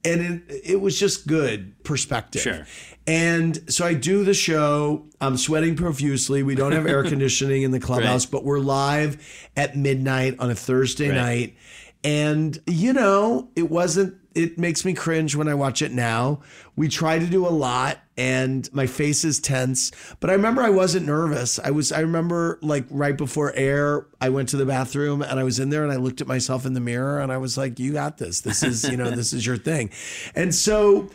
and 0.04 0.42
it, 0.48 0.60
it 0.64 0.80
was 0.80 0.98
just 0.98 1.26
good 1.26 1.82
perspective. 1.84 2.42
Sure. 2.42 2.66
And 3.08 3.72
so 3.72 3.86
I 3.86 3.94
do 3.94 4.22
the 4.22 4.34
show. 4.34 5.06
I'm 5.18 5.38
sweating 5.38 5.76
profusely. 5.76 6.42
We 6.42 6.54
don't 6.54 6.72
have 6.72 6.86
air 6.86 7.02
conditioning 7.08 7.62
in 7.62 7.70
the 7.70 7.80
clubhouse, 7.80 8.26
Right. 8.26 8.32
but 8.32 8.44
we're 8.44 8.58
live 8.58 9.48
at 9.56 9.76
midnight 9.76 10.36
on 10.38 10.50
a 10.50 10.54
Thursday 10.54 11.08
Right. 11.08 11.16
night. 11.16 11.56
And, 12.04 12.58
you 12.66 12.92
know, 12.92 13.48
it 13.56 13.70
wasn't, 13.70 14.14
it 14.34 14.58
makes 14.58 14.84
me 14.84 14.92
cringe 14.92 15.34
when 15.34 15.48
I 15.48 15.54
watch 15.54 15.80
it 15.82 15.90
now. 15.90 16.40
We 16.76 16.86
try 16.88 17.18
to 17.18 17.26
do 17.26 17.44
a 17.46 17.48
lot 17.50 17.98
and 18.18 18.68
my 18.74 18.86
face 18.86 19.24
is 19.24 19.40
tense, 19.40 19.90
but 20.20 20.28
I 20.30 20.34
remember 20.34 20.60
I 20.62 20.70
wasn't 20.70 21.06
nervous. 21.06 21.58
I 21.58 21.70
was, 21.70 21.90
I 21.90 22.00
remember 22.00 22.58
like 22.62 22.84
right 22.90 23.16
before 23.16 23.52
air, 23.56 24.06
I 24.20 24.28
went 24.28 24.50
to 24.50 24.56
the 24.58 24.66
bathroom 24.66 25.22
and 25.22 25.40
I 25.40 25.44
was 25.44 25.58
in 25.58 25.70
there 25.70 25.82
and 25.82 25.90
I 25.92 25.96
looked 25.96 26.20
at 26.20 26.26
myself 26.28 26.66
in 26.66 26.74
the 26.74 26.80
mirror 26.80 27.18
and 27.20 27.32
I 27.32 27.38
was 27.38 27.56
like, 27.56 27.78
you 27.80 27.94
got 27.94 28.18
this. 28.18 28.42
This 28.42 28.62
is, 28.62 28.84
you 28.88 28.96
know, 28.98 29.10
this 29.10 29.32
is 29.32 29.44
your 29.46 29.56
thing. 29.56 29.90
And 30.36 30.54
so, 30.54 31.08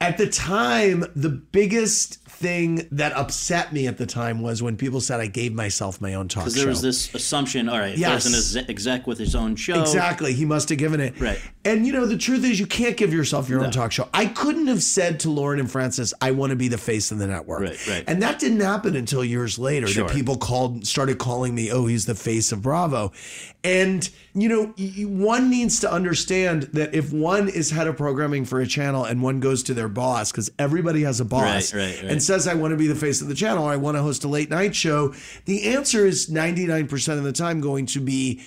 at 0.00 0.18
the 0.18 0.26
time, 0.28 1.04
the 1.16 1.30
biggest 1.30 2.16
thing 2.28 2.86
that 2.90 3.12
upset 3.14 3.72
me 3.72 3.86
at 3.86 3.96
the 3.96 4.04
time 4.04 4.42
was 4.42 4.62
when 4.62 4.76
people 4.76 5.00
said 5.00 5.20
I 5.20 5.26
gave 5.26 5.54
myself 5.54 6.02
my 6.02 6.12
own 6.12 6.28
talk 6.28 6.42
show. 6.42 6.44
Because 6.50 6.54
there 6.54 6.66
was 6.68 6.82
this 6.82 7.14
assumption, 7.14 7.66
all 7.70 7.78
right, 7.78 7.96
Yes. 7.96 8.24
there's 8.24 8.56
an 8.56 8.68
exec 8.68 9.06
with 9.06 9.16
his 9.16 9.34
own 9.34 9.56
show. 9.56 9.80
Exactly. 9.80 10.34
He 10.34 10.44
must 10.44 10.68
have 10.68 10.76
given 10.76 11.00
it. 11.00 11.18
Right. 11.18 11.40
And 11.64 11.86
you 11.86 11.94
know, 11.94 12.04
the 12.04 12.18
truth 12.18 12.44
is 12.44 12.60
you 12.60 12.66
can't 12.66 12.94
give 12.98 13.14
yourself 13.14 13.48
your 13.48 13.64
own 13.64 13.70
talk 13.70 13.90
show. 13.90 14.06
I 14.12 14.26
couldn't 14.26 14.66
have 14.66 14.82
said 14.82 15.20
to 15.20 15.30
Lauren 15.30 15.58
and 15.60 15.70
Frances, 15.70 16.12
I 16.20 16.32
want 16.32 16.50
to 16.50 16.56
be 16.56 16.68
the 16.68 16.76
face 16.78 17.10
of 17.10 17.16
the 17.16 17.26
network. 17.26 17.62
Right, 17.62 17.86
right. 17.88 18.04
And 18.06 18.22
that 18.22 18.38
didn't 18.38 18.60
happen 18.60 18.96
until 18.96 19.24
years 19.24 19.58
later 19.58 19.86
Sure. 19.86 20.06
that 20.06 20.12
people 20.14 20.36
called 20.36 20.86
started 20.86 21.16
calling 21.16 21.54
me, 21.54 21.72
oh, 21.72 21.86
he's 21.86 22.04
the 22.04 22.14
face 22.14 22.52
of 22.52 22.60
Bravo. 22.60 23.12
And 23.64 24.08
you 24.38 24.48
know, 24.48 24.66
one 25.08 25.48
needs 25.48 25.80
to 25.80 25.90
understand 25.90 26.64
that 26.74 26.94
if 26.94 27.12
one 27.12 27.48
is 27.48 27.70
head 27.70 27.86
of 27.86 27.96
programming 27.96 28.44
for 28.44 28.60
a 28.60 28.66
channel 28.66 29.04
and 29.04 29.22
one 29.22 29.40
goes 29.40 29.62
to 29.64 29.74
their 29.74 29.88
boss, 29.88 30.30
because 30.30 30.50
everybody 30.58 31.02
has 31.04 31.20
a 31.20 31.24
boss, 31.24 31.72
Right, 31.72 31.80
right, 31.86 32.02
right. 32.02 32.10
and 32.12 32.22
says, 32.22 32.46
I 32.46 32.52
want 32.54 32.72
to 32.72 32.76
be 32.76 32.86
the 32.86 32.94
face 32.94 33.22
of 33.22 33.28
the 33.28 33.34
channel, 33.34 33.64
or 33.64 33.72
I 33.72 33.76
want 33.76 33.96
to 33.96 34.02
host 34.02 34.24
a 34.24 34.28
late 34.28 34.50
night 34.50 34.76
show, 34.76 35.14
the 35.46 35.74
answer 35.74 36.04
is 36.06 36.28
99% 36.30 37.16
of 37.18 37.24
the 37.24 37.32
time 37.32 37.60
going 37.62 37.86
to 37.86 38.00
be 38.00 38.42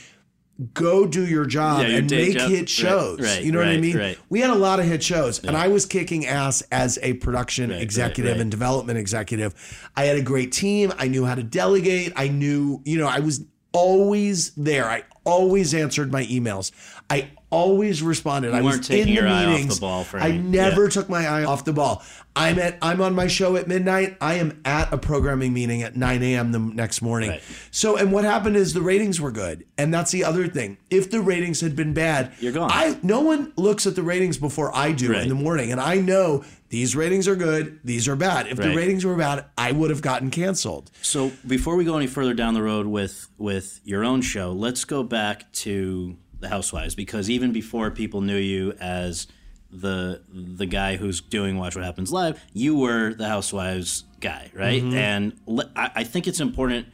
go 0.74 1.08
do 1.08 1.26
your 1.26 1.46
job 1.46 1.82
Yeah, 1.84 1.88
your 1.88 1.98
and 2.00 2.12
make 2.12 2.38
job. 2.38 2.50
hit 2.52 2.68
shows. 2.70 3.20
right, 3.22 3.42
you 3.42 3.52
know 3.54 3.60
what 3.60 3.70
I 3.70 3.78
mean? 3.78 3.98
right. 3.98 4.18
We 4.30 4.42
had 4.42 4.50
a 4.50 4.56
lot 4.56 4.80
of 4.82 4.86
hit 4.86 5.02
shows, 5.02 5.40
and 5.44 5.56
I 5.56 5.70
was 5.70 5.86
kicking 5.86 6.26
ass 6.28 6.62
as 6.72 7.00
a 7.02 7.14
production 7.14 7.70
Right, 7.72 7.82
executive 7.82 8.26
right, 8.32 8.36
right. 8.36 8.42
and 8.42 8.52
development 8.52 9.00
executive. 9.00 9.54
I 9.96 10.04
had 10.04 10.18
a 10.18 10.22
great 10.22 10.52
team. 10.52 10.92
I 10.98 11.08
knew 11.08 11.24
how 11.26 11.36
to 11.36 11.44
delegate. 11.44 12.12
I 12.18 12.28
knew, 12.28 12.82
you 12.86 12.98
know, 13.00 13.08
I 13.08 13.20
was 13.20 13.42
always 13.72 14.52
there. 14.52 14.86
I 14.86 15.04
always 15.24 15.74
answered 15.74 16.12
my 16.12 16.26
emails. 16.26 16.72
I 17.10 17.32
always 17.50 18.04
responded. 18.04 18.54
I 18.54 18.62
was 18.62 18.90
in 18.90 19.08
the 19.08 19.20
off 19.20 19.44
the 19.46 19.48
meetings. 19.52 19.80
ball 19.80 20.06
I 20.14 20.32
never 20.32 20.84
yeah. 20.84 20.90
took 20.90 21.10
my 21.10 21.26
eye 21.28 21.44
off 21.44 21.66
the 21.66 21.74
ball. 21.74 22.04
I'm 22.36 22.60
at 22.60 22.78
I'm 22.82 23.02
on 23.02 23.16
my 23.16 23.28
show 23.28 23.56
at 23.56 23.68
midnight. 23.68 24.16
I 24.22 24.36
am 24.36 24.62
at 24.66 24.94
a 24.94 24.98
programming 24.98 25.54
meeting 25.54 25.82
at 25.82 25.96
9 25.96 26.24
a.m. 26.24 26.52
the 26.52 26.60
next 26.60 27.02
morning. 27.02 27.32
Right. 27.32 27.42
So 27.72 27.98
and 27.98 28.12
what 28.12 28.24
happened 28.24 28.56
is 28.56 28.74
the 28.74 28.82
ratings 28.82 29.20
were 29.20 29.32
good. 29.32 29.66
And 29.78 29.94
that's 29.94 30.12
the 30.12 30.24
other 30.24 30.48
thing. 30.48 30.78
If 30.90 31.10
the 31.10 31.22
ratings 31.22 31.62
had 31.62 31.76
been 31.76 31.94
bad, 31.94 32.32
You're 32.40 32.54
gone. 32.54 32.70
I 32.72 32.98
no 33.02 33.22
one 33.22 33.52
looks 33.56 33.88
at 33.88 33.96
the 33.96 34.04
ratings 34.04 34.38
before 34.38 34.76
I 34.76 34.92
do 34.92 35.12
Right. 35.12 35.24
in 35.24 35.30
the 35.30 35.36
morning. 35.36 35.72
And 35.72 35.82
I 35.82 35.96
know 35.96 36.44
these 36.70 36.96
ratings 36.96 37.28
are 37.28 37.36
good, 37.36 37.80
these 37.84 38.08
are 38.08 38.16
bad. 38.16 38.48
If 38.48 38.58
the 38.58 38.76
ratings 38.76 39.04
were 39.04 39.16
bad, 39.16 39.46
I 39.58 39.72
would 39.72 39.90
have 39.90 40.02
gotten 40.02 40.30
canceled. 40.30 40.92
So 41.02 41.32
before 41.48 41.76
we 41.76 41.84
go 41.84 41.98
any 41.98 42.08
further 42.08 42.34
down 42.36 42.54
the 42.54 42.62
road 42.62 42.86
with 42.86 43.28
with 43.38 43.82
your 43.84 44.04
own 44.04 44.22
show, 44.22 44.52
let's 44.52 44.86
go 44.86 45.02
back 45.02 45.52
to 45.54 46.16
the 46.40 46.48
Housewives 46.48 46.96
because 46.96 47.30
even 47.30 47.52
before 47.52 47.92
people 47.92 48.22
knew 48.22 48.38
you 48.38 48.74
as 48.80 49.28
the 49.72 50.22
the 50.32 50.68
guy 50.68 50.96
who's 50.96 51.22
doing 51.22 51.58
Watch 51.58 51.76
What 51.76 51.84
Happens 51.84 52.12
Live, 52.12 52.44
you 52.54 52.78
were 52.78 53.14
the 53.14 53.28
Housewives 53.28 54.04
guy, 54.20 54.52
right? 54.54 54.82
Mm-hmm. 54.82 54.98
And 54.98 55.40
le- 55.48 55.72
I, 55.76 55.92
I 55.96 56.04
think 56.04 56.28
it's 56.28 56.40
important, 56.40 56.88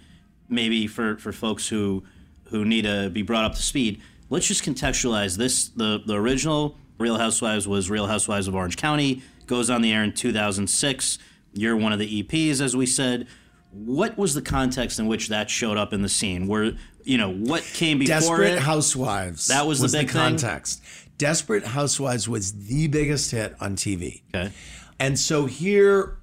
maybe 0.48 0.88
for 0.88 1.18
for 1.18 1.34
folks 1.34 1.68
who 1.68 2.04
who 2.46 2.64
need 2.64 2.84
to 2.84 3.10
be 3.10 3.24
brought 3.24 3.44
up 3.44 3.56
to 3.56 3.62
speed. 3.62 4.02
Let's 4.30 4.48
just 4.48 4.64
contextualize 4.64 5.38
this. 5.38 5.68
The 5.68 6.02
the 6.06 6.16
original 6.16 6.78
Real 6.98 7.18
Housewives 7.18 7.68
was 7.68 7.90
Real 7.90 8.08
Housewives 8.08 8.48
of 8.48 8.56
Orange 8.56 8.78
County. 8.78 9.22
Goes 9.46 9.70
on 9.70 9.82
the 9.82 9.92
air 9.94 10.04
in 10.04 10.14
2006. 10.14 11.18
You're 11.54 11.78
one 11.78 11.94
of 11.94 12.00
the 12.00 12.24
EPs, 12.24 12.62
as 12.62 12.76
we 12.76 12.86
said. 12.86 13.28
What 13.72 14.18
was 14.18 14.34
the 14.34 14.42
context 14.42 15.00
in 15.00 15.08
which 15.08 15.28
that 15.30 15.50
showed 15.50 15.78
up 15.78 15.94
in 15.94 16.02
the 16.02 16.10
scene? 16.10 16.48
Where 16.48 16.74
you 17.04 17.18
know 17.18 17.32
what 17.32 17.64
came 17.64 18.00
before 18.00 18.20
Desperate 18.20 18.54
it? 18.54 18.60
Housewives. 18.60 19.48
That 19.48 19.68
was 19.68 19.80
the 19.80 19.88
big 19.88 20.08
thing? 20.08 20.22
context. 20.22 20.82
Desperate 21.18 21.66
Housewives 21.66 22.28
was 22.28 22.68
the 22.68 22.88
biggest 22.88 23.32
hit 23.32 23.56
on 23.60 23.76
TV. 23.76 24.22
Okay. 24.34 24.52
And 25.00 25.18
so 25.20 25.46
here 25.46 26.18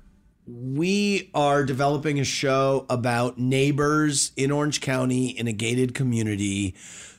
we 0.46 1.30
are 1.35 1.64
developing 1.64 2.18
a 2.18 2.24
show 2.24 2.85
about 2.90 3.38
neighbors 3.38 4.32
in 4.37 4.50
Orange 4.50 4.80
County 4.80 5.28
in 5.28 5.46
a 5.46 5.52
gated 5.52 5.94
community 5.94 6.74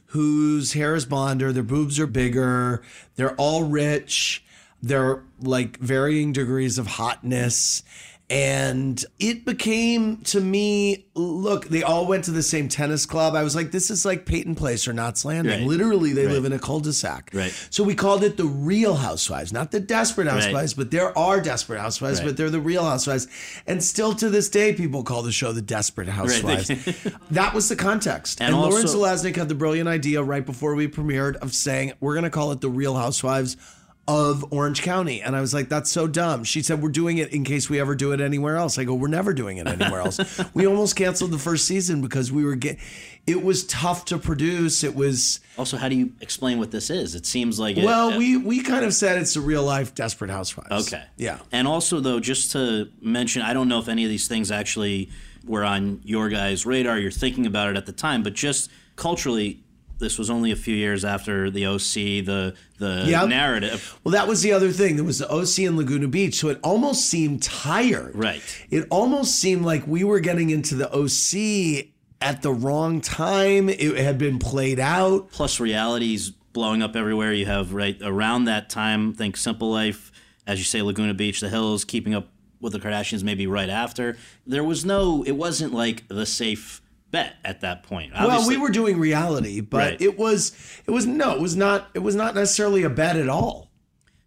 whose 0.08 0.74
hair 0.74 0.94
is 0.94 1.06
blonder, 1.06 1.52
their 1.52 1.64
boobs 1.64 2.00
are 2.00 2.08
bigger, 2.08 2.84
they're 3.16 3.36
all 3.36 3.64
rich, 3.64 4.44
they're 4.84 5.24
like 5.42 5.78
varying 5.80 6.32
degrees 6.34 6.78
of 6.78 6.86
hotness. 6.86 7.82
And 8.30 9.04
it 9.20 9.46
became 9.46 10.18
to 10.24 10.40
me, 10.42 11.06
look, 11.14 11.68
they 11.68 11.84
all 11.84 12.08
went 12.08 12.24
to 12.24 12.32
the 12.32 12.42
same 12.42 12.68
tennis 12.68 13.06
club. 13.06 13.36
I 13.36 13.44
was 13.44 13.56
like, 13.56 13.72
this 13.72 13.92
is 13.92 14.06
like 14.06 14.26
Peyton 14.26 14.56
Place 14.56 14.88
or 14.88 14.94
Knots 14.94 15.24
Landing. 15.26 15.60
Right. 15.60 15.68
Literally, 15.68 16.14
they 16.14 16.26
Right. 16.26 16.32
live 16.34 16.46
in 16.46 16.54
a 16.54 16.58
cul-de-sac. 16.58 17.30
Right. 17.34 17.54
So 17.70 17.84
we 17.84 17.94
called 17.94 18.24
it 18.24 18.38
the 18.38 18.46
Real 18.46 18.96
Housewives, 18.96 19.52
not 19.54 19.72
the 19.72 19.80
Desperate 19.82 20.28
Housewives, 20.28 20.74
but 20.74 20.90
there 20.90 21.16
are 21.18 21.42
Desperate 21.42 21.80
Housewives, 21.80 22.20
Right. 22.20 22.28
but 22.28 22.38
they're 22.38 22.50
the 22.50 22.62
Real 22.62 22.86
Housewives. 22.86 23.28
And 23.68 23.84
still 23.84 24.16
to 24.16 24.30
this 24.30 24.50
day, 24.50 24.74
people 24.74 25.04
call 25.04 25.22
the 25.22 25.32
show 25.34 25.52
the 25.52 25.62
Desperate 25.62 26.08
Housewives. 26.10 26.72
that 27.32 27.54
was 27.54 27.70
the 27.70 27.76
context. 27.76 28.42
And 28.42 28.54
And, 28.56 28.62
Lauren 28.64 28.84
also- 28.88 29.00
Zelaznik 29.00 29.36
had 29.36 29.50
the 29.50 29.56
brilliant 29.56 29.90
idea 29.90 30.24
right 30.24 30.46
before 30.46 30.74
we 30.76 30.88
premiered 30.88 31.36
of 31.36 31.54
saying, 31.54 31.94
we're 32.00 32.14
going 32.14 32.24
to 32.24 32.32
call 32.32 32.52
it 32.54 32.62
the 32.62 32.70
Real 32.70 32.96
Housewives 32.96 33.58
of 34.06 34.52
Orange 34.52 34.82
County. 34.82 35.22
And 35.22 35.34
I 35.34 35.40
was 35.40 35.54
like, 35.54 35.70
that's 35.70 35.90
so 35.90 36.08
dumb. 36.08 36.44
She 36.44 36.62
said, 36.62 36.82
we're 36.82 36.90
doing 36.90 37.20
it 37.20 37.32
in 37.32 37.46
case 37.46 37.70
we 37.70 37.80
ever 37.80 37.96
do 37.96 38.12
it 38.12 38.20
anywhere 38.20 38.58
else. 38.58 38.78
I 38.78 38.84
go, 38.84 38.94
we're 38.94 39.08
never 39.08 39.34
doing 39.34 39.58
it 39.58 39.68
anywhere 39.68 40.02
else. 40.02 40.42
we 40.54 40.68
almost 40.68 40.98
canceled 40.98 41.32
the 41.32 41.38
first 41.38 41.66
season 41.66 42.02
because 42.02 42.30
we 42.30 42.44
were 42.44 42.56
getting, 42.56 42.82
it 43.26 43.42
was 43.42 43.66
tough 43.66 44.04
to 44.06 44.18
produce. 44.18 44.84
It 44.84 44.94
was. 44.94 45.40
Also, 45.58 45.78
how 45.78 45.88
do 45.88 45.96
you 45.96 46.12
explain 46.20 46.60
what 46.60 46.72
this 46.72 46.90
is? 46.90 47.16
It 47.16 47.26
seems 47.26 47.60
like 47.60 47.78
it, 47.78 47.86
Well, 47.86 48.18
we, 48.18 48.36
we 48.36 48.62
kind 48.62 48.84
of 48.84 48.94
said 48.94 49.20
it's 49.20 49.38
a 49.38 49.42
real 49.42 49.64
life 49.64 49.96
Desperate 49.96 50.32
Housewives. 50.32 50.88
Okay. 50.88 51.04
Yeah. 51.16 51.40
And 51.54 51.66
also, 51.66 52.02
though, 52.02 52.20
just 52.20 52.52
to 52.52 52.90
mention, 53.02 53.42
I 53.42 53.54
don't 53.54 53.70
know 53.70 53.80
if 53.80 53.88
any 53.88 54.04
of 54.04 54.10
these 54.10 54.28
things 54.28 54.52
actually 54.52 55.12
were 55.46 55.64
on 55.64 56.02
your 56.04 56.28
guys' 56.28 56.66
radar. 56.66 57.00
You're 57.00 57.12
thinking 57.12 57.46
about 57.46 57.70
it 57.70 57.78
at 57.78 57.86
the 57.86 57.94
time, 57.94 58.22
but 58.22 58.34
just 58.34 58.70
culturally, 58.98 59.64
this 60.00 60.18
was 60.18 60.30
only 60.30 60.52
a 60.52 60.56
few 60.56 60.76
years 60.76 61.06
after 61.06 61.50
the 61.50 61.66
OC, 61.66 62.22
the 62.22 62.54
the 62.80 63.06
Yep. 63.08 63.30
narrative. 63.30 63.98
Well, 64.04 64.12
that 64.14 64.28
was 64.28 64.42
the 64.42 64.52
other 64.52 64.72
thing. 64.72 64.96
There 64.96 65.06
was 65.06 65.20
the 65.20 65.32
OC 65.32 65.66
in 65.66 65.78
Laguna 65.78 66.08
Beach, 66.08 66.36
so 66.36 66.50
it 66.50 66.60
almost 66.64 67.06
seemed 67.06 67.42
tired. 67.42 68.12
Right. 68.16 68.42
It 68.70 68.86
almost 68.90 69.36
seemed 69.40 69.64
like 69.66 69.88
we 69.88 70.04
were 70.04 70.20
getting 70.20 70.50
into 70.50 70.76
the 70.76 70.90
OC 70.94 71.92
at 72.22 72.42
the 72.42 72.52
wrong 72.52 73.00
time. 73.02 73.70
It 73.70 73.98
had 73.98 74.18
been 74.18 74.40
played 74.40 74.80
out. 74.80 75.32
Plus, 75.32 75.60
reality's 75.60 76.32
blowing 76.52 76.82
up 76.82 76.96
everywhere. 76.96 77.34
You 77.34 77.46
have 77.46 77.74
right 77.74 77.98
around 78.02 78.46
that 78.46 78.70
time. 78.70 79.14
Think 79.14 79.38
Simple 79.38 79.72
Life, 79.72 80.12
as 80.46 80.60
you 80.60 80.66
say, 80.66 80.82
Laguna 80.82 81.14
Beach, 81.14 81.40
The 81.40 81.50
Hills, 81.50 81.84
Keeping 81.86 82.14
Up 82.14 82.28
with 82.62 82.74
the 82.74 82.80
Kardashians. 82.80 83.24
Maybe 83.24 83.48
right 83.48 83.70
after. 83.70 84.18
There 84.46 84.64
was 84.64 84.84
no. 84.86 85.24
It 85.24 85.34
wasn't 85.34 85.74
like 85.74 86.08
the 86.10 86.26
safe 86.26 86.82
bet 87.14 87.36
at 87.46 87.62
that 87.62 87.84
point. 87.84 88.12
well, 88.14 88.46
we 88.46 88.58
were 88.58 88.70
doing 88.70 89.00
reality, 89.00 89.62
but 89.62 89.78
Right. 89.78 90.02
it 90.02 90.18
was 90.18 90.52
it 90.86 90.92
was 90.92 91.06
no, 91.06 91.34
it 91.36 91.40
was 91.40 91.56
not 91.56 91.88
it 91.94 92.00
was 92.00 92.16
not 92.16 92.36
necessarily 92.36 92.84
a 92.84 92.90
bet 92.90 93.16
at 93.16 93.30
all. 93.30 93.72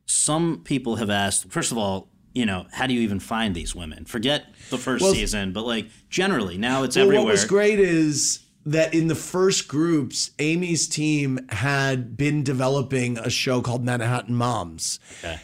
some 0.07 0.63
people 0.65 0.97
have 0.97 1.11
asked 1.11 1.51
first 1.51 1.73
of 1.73 1.77
all 1.79 2.09
you 2.33 2.47
know 2.47 2.65
how 2.73 2.87
do 2.87 2.95
you 2.95 3.01
even 3.01 3.19
find 3.19 3.55
these 3.57 3.75
women 3.75 4.05
forget 4.05 4.45
the 4.71 4.79
first 4.79 5.03
Well- 5.03 5.13
season 5.15 5.53
but 5.53 5.65
like 5.67 5.89
generally 6.09 6.57
now 6.57 6.85
it's 6.85 6.95
Well, 6.97 7.07
everywhere 7.07 7.25
what 7.25 7.33
was 7.33 7.45
great 7.45 7.81
is 7.81 8.39
that 8.65 8.95
in 8.95 9.07
the 9.09 9.15
first 9.15 9.69
groups, 9.69 10.31
Amy's 10.41 10.89
team 10.89 11.39
had 11.51 12.17
been 12.17 12.43
developing 12.43 13.17
a 13.19 13.31
show 13.31 13.61
called 13.61 13.85
Manhattan 13.85 14.35
Moms. 14.35 14.99
Okay. 15.21 15.39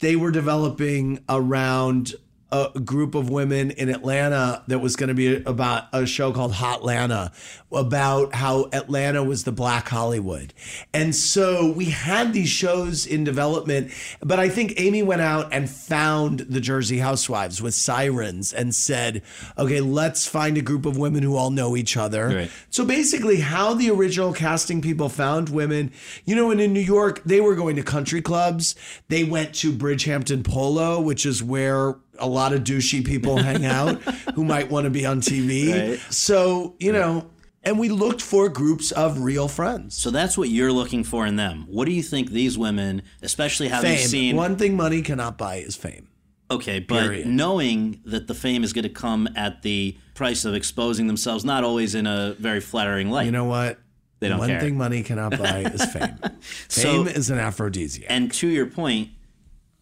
They 0.00 0.14
were 0.14 0.30
developing 0.30 1.18
around 1.28 2.14
a 2.50 2.80
group 2.80 3.14
of 3.14 3.28
women 3.28 3.70
in 3.72 3.90
Atlanta 3.90 4.62
that 4.68 4.78
was 4.78 4.96
going 4.96 5.08
to 5.08 5.14
be 5.14 5.36
about 5.44 5.84
a 5.92 6.06
show 6.06 6.32
called 6.32 6.52
Hot 6.52 6.78
Atlanta 6.78 7.30
about 7.70 8.34
how 8.34 8.70
Atlanta 8.72 9.22
was 9.22 9.44
the 9.44 9.52
black 9.52 9.88
Hollywood. 9.88 10.54
And 10.94 11.14
so 11.14 11.70
we 11.70 11.86
had 11.86 12.32
these 12.32 12.48
shows 12.48 13.06
in 13.06 13.24
development, 13.24 13.92
but 14.20 14.40
I 14.40 14.48
think 14.48 14.80
Amy 14.80 15.02
went 15.02 15.20
out 15.20 15.52
and 15.52 15.68
found 15.68 16.40
the 16.40 16.60
Jersey 16.60 16.98
Housewives 16.98 17.60
with 17.60 17.74
sirens 17.74 18.54
and 18.54 18.74
said, 18.74 19.22
okay, 19.58 19.82
let's 19.82 20.26
find 20.26 20.56
a 20.56 20.62
group 20.62 20.86
of 20.86 20.96
women 20.96 21.22
who 21.22 21.36
all 21.36 21.50
know 21.50 21.76
each 21.76 21.98
other. 21.98 22.28
Right. 22.28 22.50
So 22.70 22.86
basically, 22.86 23.40
how 23.40 23.74
the 23.74 23.90
original 23.90 24.32
casting 24.32 24.80
people 24.80 25.10
found 25.10 25.50
women, 25.50 25.92
you 26.24 26.34
know, 26.34 26.50
and 26.50 26.60
in 26.60 26.72
New 26.72 26.80
York, 26.80 27.22
they 27.24 27.42
were 27.42 27.54
going 27.54 27.76
to 27.76 27.82
country 27.82 28.22
clubs. 28.22 28.74
They 29.08 29.24
went 29.24 29.54
to 29.56 29.72
Bridgehampton 29.72 30.44
Polo, 30.44 31.00
which 31.00 31.26
is 31.26 31.42
where 31.42 31.96
a 32.18 32.26
lot 32.26 32.52
of 32.52 32.62
douchey 32.64 33.04
people 33.04 33.36
hang 33.36 33.64
out 33.78 34.02
who 34.34 34.44
might 34.44 34.70
want 34.70 34.84
to 34.84 34.90
be 34.90 35.04
on 35.06 35.20
TV. 35.20 35.90
Right. 35.90 36.00
So, 36.12 36.74
you 36.78 36.92
know, 36.92 37.30
and 37.64 37.78
we 37.78 37.88
looked 37.88 38.22
for 38.22 38.48
groups 38.48 38.92
of 38.92 39.18
real 39.20 39.48
friends. 39.48 39.96
so 39.96 40.10
that's 40.10 40.38
what 40.38 40.48
you're 40.48 40.72
looking 40.72 41.04
for 41.04 41.26
in 41.26 41.36
them 41.36 41.66
what 41.68 41.84
do 41.86 41.92
you 41.92 42.02
think 42.02 42.30
these 42.30 42.56
women 42.56 43.02
especially 43.20 43.68
having 43.68 43.96
Fame. 43.96 44.06
seen 44.08 44.36
One 44.36 44.56
thing 44.56 44.76
money 44.76 45.02
cannot 45.02 45.36
buy 45.36 45.56
is 45.56 45.74
fame. 45.76 46.08
okay 46.50 46.78
but 46.78 47.02
Period. 47.02 47.26
knowing 47.26 48.00
that 48.06 48.26
the 48.28 48.32
fame 48.34 48.62
is 48.64 48.72
going 48.72 48.84
to 48.84 48.88
come 48.88 49.28
at 49.36 49.62
the 49.62 49.96
price 50.14 50.44
of 50.44 50.54
exposing 50.54 51.08
themselves 51.08 51.44
not 51.44 51.64
always 51.64 51.94
in 51.96 52.06
a 52.06 52.34
very 52.38 52.60
flattering 52.60 53.10
light 53.10 53.26
You 53.26 53.32
know 53.32 53.44
what? 53.44 53.78
They 54.20 54.28
don't 54.28 54.38
One 54.38 54.48
care. 54.48 54.60
thing 54.60 54.76
money 54.78 55.02
cannot 55.02 55.36
buy 55.38 55.60
is 55.72 55.84
fame. 55.92 56.18
So- 56.68 57.04
Fame 57.04 57.08
is 57.08 57.28
an 57.28 57.38
aphrodisiac. 57.38 58.06
and 58.08 58.32
to 58.34 58.46
your 58.48 58.66
point 58.66 59.10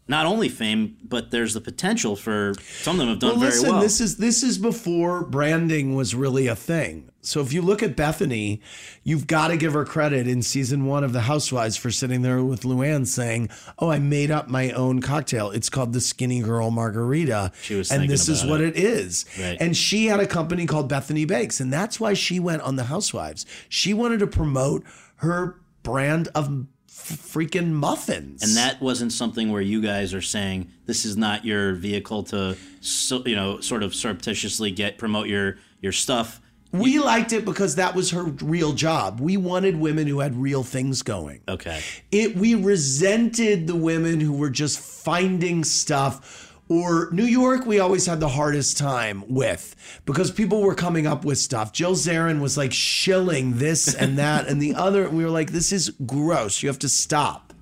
not 0.09 0.27
only 0.27 0.49
fame 0.49 0.97
but 1.03 1.31
there's 1.31 1.55
the 1.55 1.61
potential 1.61 2.16
for 2.16 2.55
some 2.83 2.95
of 2.97 2.99
them 3.01 3.09
have 3.09 3.19
done 3.19 3.31
well, 3.31 3.40
very 3.40 3.53
listen, 3.53 3.71
well 3.71 3.81
this 3.81 4.01
is 4.01 4.16
this 4.19 4.42
is 4.42 4.59
before 4.59 5.25
branding 5.25 5.95
was 5.95 6.14
really 6.14 6.47
a 6.47 6.57
thing. 6.57 7.11
So 7.23 7.40
if 7.40 7.53
you 7.53 7.61
look 7.61 7.83
at 7.83 7.97
Bethenny, 7.97 8.61
you've 9.03 9.27
got 9.27 9.49
to 9.49 9.57
give 9.57 9.73
her 9.73 9.85
credit 9.85 10.29
in 10.29 10.42
season 10.42 10.87
one 10.87 11.03
of 11.03 11.12
The 11.12 11.23
Housewives 11.23 11.77
for 11.77 11.90
sitting 11.90 12.23
there 12.23 12.40
with 12.40 12.62
Luann 12.62 13.05
saying, 13.05 13.51
"Oh, 13.81 13.90
I 13.90 13.99
made 13.99 14.31
up 14.31 14.49
my 14.49 14.71
own 14.71 15.01
cocktail. 15.01 15.51
It's 15.51 15.69
called 15.69 15.92
the 15.92 16.01
Skinny 16.01 16.40
Girl 16.40 16.71
Margarita, 16.71 17.51
She 17.62 17.75
was 17.75 17.90
and 17.90 18.09
this 18.09 18.29
is 18.29 18.42
about 18.42 18.51
what 18.53 18.61
it. 18.61 18.77
it 18.77 18.85
is." 18.85 19.25
Right. 19.40 19.57
And 19.59 19.77
she 19.77 20.07
had 20.07 20.21
a 20.21 20.27
company 20.27 20.66
called 20.66 20.88
Bethenny 20.88 21.27
Bakes, 21.27 21.59
and 21.59 21.73
that's 21.73 21.99
why 21.99 22.14
she 22.14 22.38
went 22.38 22.62
on 22.62 22.77
The 22.77 22.85
Housewives. 22.85 23.45
She 23.69 23.92
wanted 23.92 24.21
to 24.21 24.29
promote 24.29 24.85
her 25.16 25.57
brand 25.83 26.29
of 26.35 26.66
freaking 26.97 27.73
muffins, 27.73 28.43
And 28.43 28.57
that 28.57 28.81
wasn't 28.81 29.13
something 29.13 29.53
where 29.53 29.61
you 29.61 29.81
guys 29.81 30.15
are 30.15 30.23
saying 30.23 30.73
this 30.87 31.05
is 31.05 31.17
not 31.17 31.45
your 31.45 31.75
vehicle 31.75 32.23
to, 32.25 32.57
so, 32.81 33.23
you 33.27 33.37
know, 33.37 33.61
sort 33.61 33.83
of 33.83 33.95
surreptitiously 33.95 34.71
get 34.73 34.99
promote 34.99 35.29
your 35.29 35.59
your 35.81 35.93
stuff. 35.93 36.41
We 36.73 36.99
liked 36.99 37.33
it 37.33 37.45
because 37.45 37.77
that 37.77 37.95
was 37.95 38.11
her 38.11 38.25
real 38.25 38.73
job. 38.73 39.21
We 39.21 39.37
wanted 39.37 39.77
women 39.77 40.07
who 40.07 40.21
had 40.21 40.37
real 40.37 40.63
things 40.63 41.03
going. 41.03 41.41
Okay. 41.49 41.81
It 42.11 42.37
we 42.37 42.55
resented 42.55 43.67
the 43.67 43.77
women 43.77 44.21
who 44.21 44.33
were 44.33 44.51
just 44.51 44.79
finding 44.79 45.65
stuff 45.65 46.46
or 46.69 47.09
New 47.13 47.25
York 47.25 47.67
we 47.67 47.79
always 47.79 48.07
had 48.07 48.21
the 48.21 48.29
hardest 48.29 48.77
time 48.77 49.25
with 49.29 49.77
because 50.05 50.31
people 50.31 50.63
were 50.63 50.75
coming 50.75 51.07
up 51.07 51.25
with 51.25 51.39
stuff. 51.39 51.73
Jill 51.73 51.95
Zarin 51.95 52.41
was 52.41 52.57
like 52.57 52.73
shilling 52.73 53.59
this 53.59 53.95
and 53.95 54.19
that 54.19 54.49
and 54.49 54.61
the 54.61 54.75
other 54.75 55.09
we 55.09 55.25
were 55.25 55.31
like 55.31 55.53
this 55.53 55.73
is 55.73 55.91
gross. 56.07 56.63
You 56.63 56.69
have 56.69 56.79
to 56.81 56.89
stop. 56.89 57.53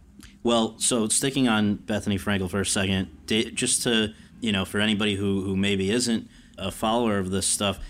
Well, 0.43 0.75
so 0.79 1.09
sticking 1.09 1.49
on 1.49 1.79
Bethenny 1.79 2.21
Frankel 2.21 2.51
for 2.51 2.61
a 2.61 2.67
second, 2.67 3.09
just 3.27 3.83
to 3.85 4.14
you 4.40 4.53
know, 4.53 4.67
for 4.67 4.79
anybody 4.79 5.17
who 5.17 5.43
who 5.43 5.57
maybe 5.57 5.90
isn't 5.90 6.29
a 6.59 6.71
follower 6.71 7.19
of 7.19 7.31
this 7.31 7.47
stuff, 7.47 7.81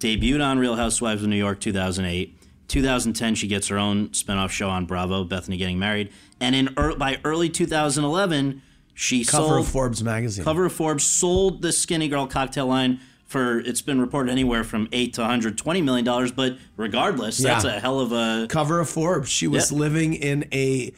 debuted 0.00 0.44
on 0.44 0.58
Real 0.58 0.76
Housewives 0.76 1.22
of 1.22 1.28
New 1.28 1.36
York 1.36 1.60
2008. 1.60 2.38
2010, 2.68 3.34
she 3.34 3.46
gets 3.46 3.68
her 3.68 3.78
own 3.78 4.08
spinoff 4.08 4.50
show 4.50 4.70
on 4.70 4.86
Bravo, 4.86 5.24
Bethenny 5.24 5.58
Getting 5.58 5.78
Married, 5.78 6.10
and 6.40 6.54
in 6.54 6.70
ear 6.78 6.96
by 6.96 7.20
early 7.22 7.50
2011, 7.50 8.62
she 8.94 9.24
Cover 9.24 9.46
sold 9.48 9.60
of 9.60 9.68
Forbes 9.68 10.02
magazine. 10.02 10.44
Cover 10.44 10.64
of 10.66 10.72
Forbes 10.72 11.04
sold 11.04 11.62
the 11.62 11.72
Skinny 11.72 12.08
Girl 12.08 12.26
cocktail 12.26 12.66
line 12.66 13.00
for 13.24 13.60
it's 13.60 13.80
been 13.80 14.00
reported 14.00 14.30
anywhere 14.30 14.62
from 14.62 14.88
eight 14.92 15.14
to 15.14 15.22
120 15.22 15.80
million 15.82 16.04
dollars. 16.04 16.30
But 16.32 16.58
regardless, 16.76 17.38
that's 17.38 17.64
a 17.64 17.80
hell 17.80 18.00
of 18.00 18.12
a 18.12 18.46
cover 18.48 18.78
of 18.80 18.88
Forbes. 18.90 19.30
She 19.30 19.46
was 19.48 19.70
Yep. 19.70 19.80
living 19.80 20.14
in 20.14 20.46
a 20.52 20.92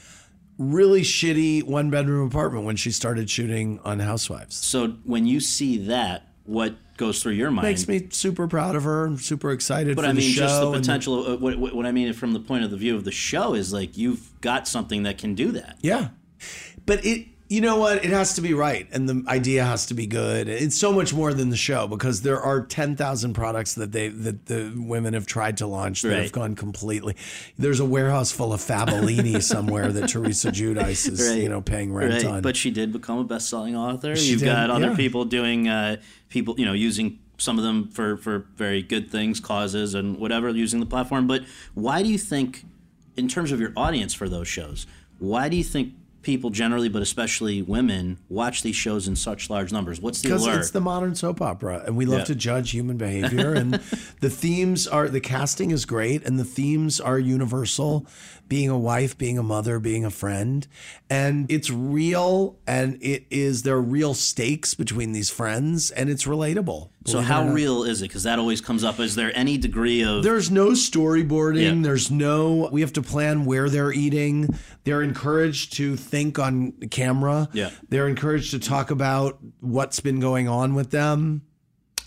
really 0.59 1.03
shitty 1.03 1.63
one 1.63 1.91
bedroom 1.91 2.27
apartment 2.27 2.65
when 2.65 2.77
she 2.77 2.91
started 2.91 3.29
shooting 3.31 3.81
on 3.85 4.01
Housewives. 4.01 4.57
So 4.57 4.89
when 5.05 5.27
you 5.27 5.41
see 5.41 5.79
that, 5.87 6.29
what 6.45 6.75
goes 6.97 7.23
through 7.23 7.33
your 7.33 7.51
mind? 7.51 7.67
Makes 7.67 7.89
me 7.89 8.07
super 8.11 8.47
proud 8.49 8.77
of 8.77 8.83
her. 8.85 9.05
I'm 9.07 9.19
super 9.19 9.51
excited 9.51 9.97
But 9.97 10.05
I 10.05 10.09
the 10.09 10.15
mean, 10.15 10.31
show. 10.31 10.41
just 10.43 10.61
the 10.61 10.73
potential. 10.73 11.25
Of, 11.27 11.41
what, 11.43 11.57
what 11.59 11.75
what 11.75 11.87
I 11.87 11.93
mean 11.93 12.13
from 12.13 12.33
the 12.33 12.41
point 12.41 12.65
of 12.65 12.71
the 12.71 12.77
view 12.77 12.95
of 12.97 13.05
the 13.05 13.11
show 13.13 13.55
is 13.55 13.73
like 13.73 13.97
you've 13.97 14.41
got 14.41 14.67
something 14.69 15.05
that 15.05 15.19
can 15.19 15.35
do 15.37 15.53
that. 15.53 15.79
yeah, 15.83 16.09
but 16.87 17.05
it. 17.05 17.29
You 17.47 17.61
know 17.61 17.77
what? 17.77 18.03
It 18.03 18.11
has 18.11 18.35
to 18.37 18.41
be 18.41 18.55
right, 18.55 18.89
and 18.91 19.07
the 19.07 19.23
idea 19.29 19.65
has 19.65 19.85
to 19.87 19.95
be 19.95 20.07
good. 20.07 20.49
It's 20.49 20.79
so 20.79 20.93
much 20.95 21.13
more 21.13 21.35
than 21.35 21.51
the 21.51 21.59
show 21.59 21.87
because 21.87 22.23
there 22.23 22.41
are 22.41 22.65
ten 22.65 22.97
thousand 22.97 23.35
products 23.35 23.75
that 23.75 23.93
they 23.93 24.09
that 24.09 24.47
the 24.47 24.73
women 24.75 25.13
have 25.13 25.27
tried 25.27 25.59
to 25.59 25.67
launch 25.67 26.01
that 26.03 26.09
Right. 26.09 26.23
have 26.23 26.33
gone 26.33 26.55
completely. 26.57 27.17
There's 27.59 27.81
a 27.81 27.85
warehouse 27.85 28.33
full 28.33 28.55
of 28.55 28.61
Fabellini 28.61 29.43
somewhere 29.55 29.93
that 29.93 30.09
Teresa 30.09 30.51
Giudice 30.53 31.07
is 31.11 31.29
Right. 31.29 31.43
you 31.43 31.51
know 31.51 31.61
paying 31.61 31.93
rent 31.93 32.15
Right, 32.15 32.25
on. 32.25 32.41
but 32.43 32.57
she 32.57 32.71
did 32.71 32.93
become 32.93 33.19
a 33.19 33.25
best-selling 33.25 33.77
author. 33.77 34.17
She 34.17 34.31
You've 34.31 34.41
did, 34.41 34.47
got 34.47 34.71
other 34.71 34.89
yeah. 34.91 34.97
people 34.97 35.27
doing 35.27 35.69
uh, 35.69 35.97
people, 36.31 36.55
you 36.59 36.65
know, 36.65 36.73
using 36.73 37.19
some 37.37 37.59
of 37.59 37.65
them 37.65 37.89
for 37.89 38.17
for 38.17 38.47
very 38.57 38.81
good 38.81 39.11
things, 39.11 39.39
causes, 39.39 39.93
and 39.95 40.17
whatever, 40.17 40.49
using 40.49 40.81
the 40.81 40.87
platform. 40.87 41.27
But 41.27 41.43
why 41.75 42.03
do 42.03 42.09
you 42.09 42.19
think, 42.19 42.65
in 43.19 43.29
terms 43.29 43.53
of 43.53 43.61
your 43.61 43.75
audience 43.77 44.15
for 44.15 44.31
those 44.31 44.49
shows, 44.49 44.87
why 45.19 45.51
do 45.51 45.57
you 45.59 45.65
think 45.65 45.93
people 46.25 46.51
generally, 46.51 46.89
but 46.89 47.03
especially 47.03 47.63
women, 47.63 48.19
watch 48.29 48.63
these 48.63 48.75
shows 48.77 49.07
in 49.07 49.15
such 49.17 49.49
large 49.51 49.73
numbers? 49.73 50.01
What's 50.01 50.21
the 50.23 50.29
because 50.31 50.47
it's 50.49 50.71
the 50.71 50.81
modern 50.81 51.15
soap 51.15 51.41
opera 51.41 51.83
and 51.87 51.97
we 51.97 52.07
love 52.07 52.21
Yeah. 52.21 52.25
to 52.25 52.35
judge 52.35 52.71
human 52.73 52.97
behavior 52.97 53.53
and 53.55 53.75
the 54.21 54.31
themes 54.31 54.87
are 54.89 55.09
the 55.09 55.21
casting 55.21 55.71
is 55.71 55.85
great 55.85 56.25
and 56.25 56.39
the 56.39 56.45
themes 56.45 57.01
are 57.01 57.19
universal 57.19 58.07
being 58.49 58.69
a 58.69 58.79
wife 58.79 59.17
being 59.17 59.39
a 59.39 59.43
mother 59.43 59.79
being 59.79 60.05
a 60.05 60.11
friend 60.11 60.67
and 61.11 61.51
it's 61.51 61.71
real 61.71 62.59
and 62.67 62.99
it 63.03 63.25
is 63.31 63.63
there 63.63 63.77
are 63.77 63.83
real 63.83 64.15
stakes 64.15 64.75
between 64.75 65.13
these 65.13 65.31
friends 65.31 65.91
and 65.91 66.11
it's 66.11 66.25
relatable 66.25 66.91
So 67.07 67.21
how 67.21 67.49
real 67.49 67.85
is 67.85 68.01
it? 68.01 68.09
Because 68.09 68.23
that 68.23 68.39
always 68.39 68.61
comes 68.61 68.83
up. 68.83 68.99
Is 68.99 69.15
there 69.15 69.31
any 69.37 69.59
degree 69.59 70.03
of 70.03 70.23
There's 70.23 70.51
no 70.51 70.69
storyboarding. 70.69 71.77
Yeah. 71.77 71.83
There's 71.83 72.11
no. 72.11 72.69
We 72.73 72.81
have 72.81 72.95
to 72.95 73.03
plan 73.03 73.45
where 73.45 73.69
they're 73.69 73.93
eating. 73.93 74.57
They're 74.85 75.03
encouraged 75.03 75.75
to 75.75 75.97
think 75.97 76.39
on 76.39 76.73
camera. 76.91 77.49
Yeah. 77.53 77.71
They're 77.91 78.09
encouraged 78.09 78.53
to 78.53 78.59
talk 78.59 78.91
about 78.91 79.39
what's 79.61 80.01
been 80.01 80.19
going 80.21 80.49
on 80.49 80.75
with 80.75 80.91
them. 80.91 81.43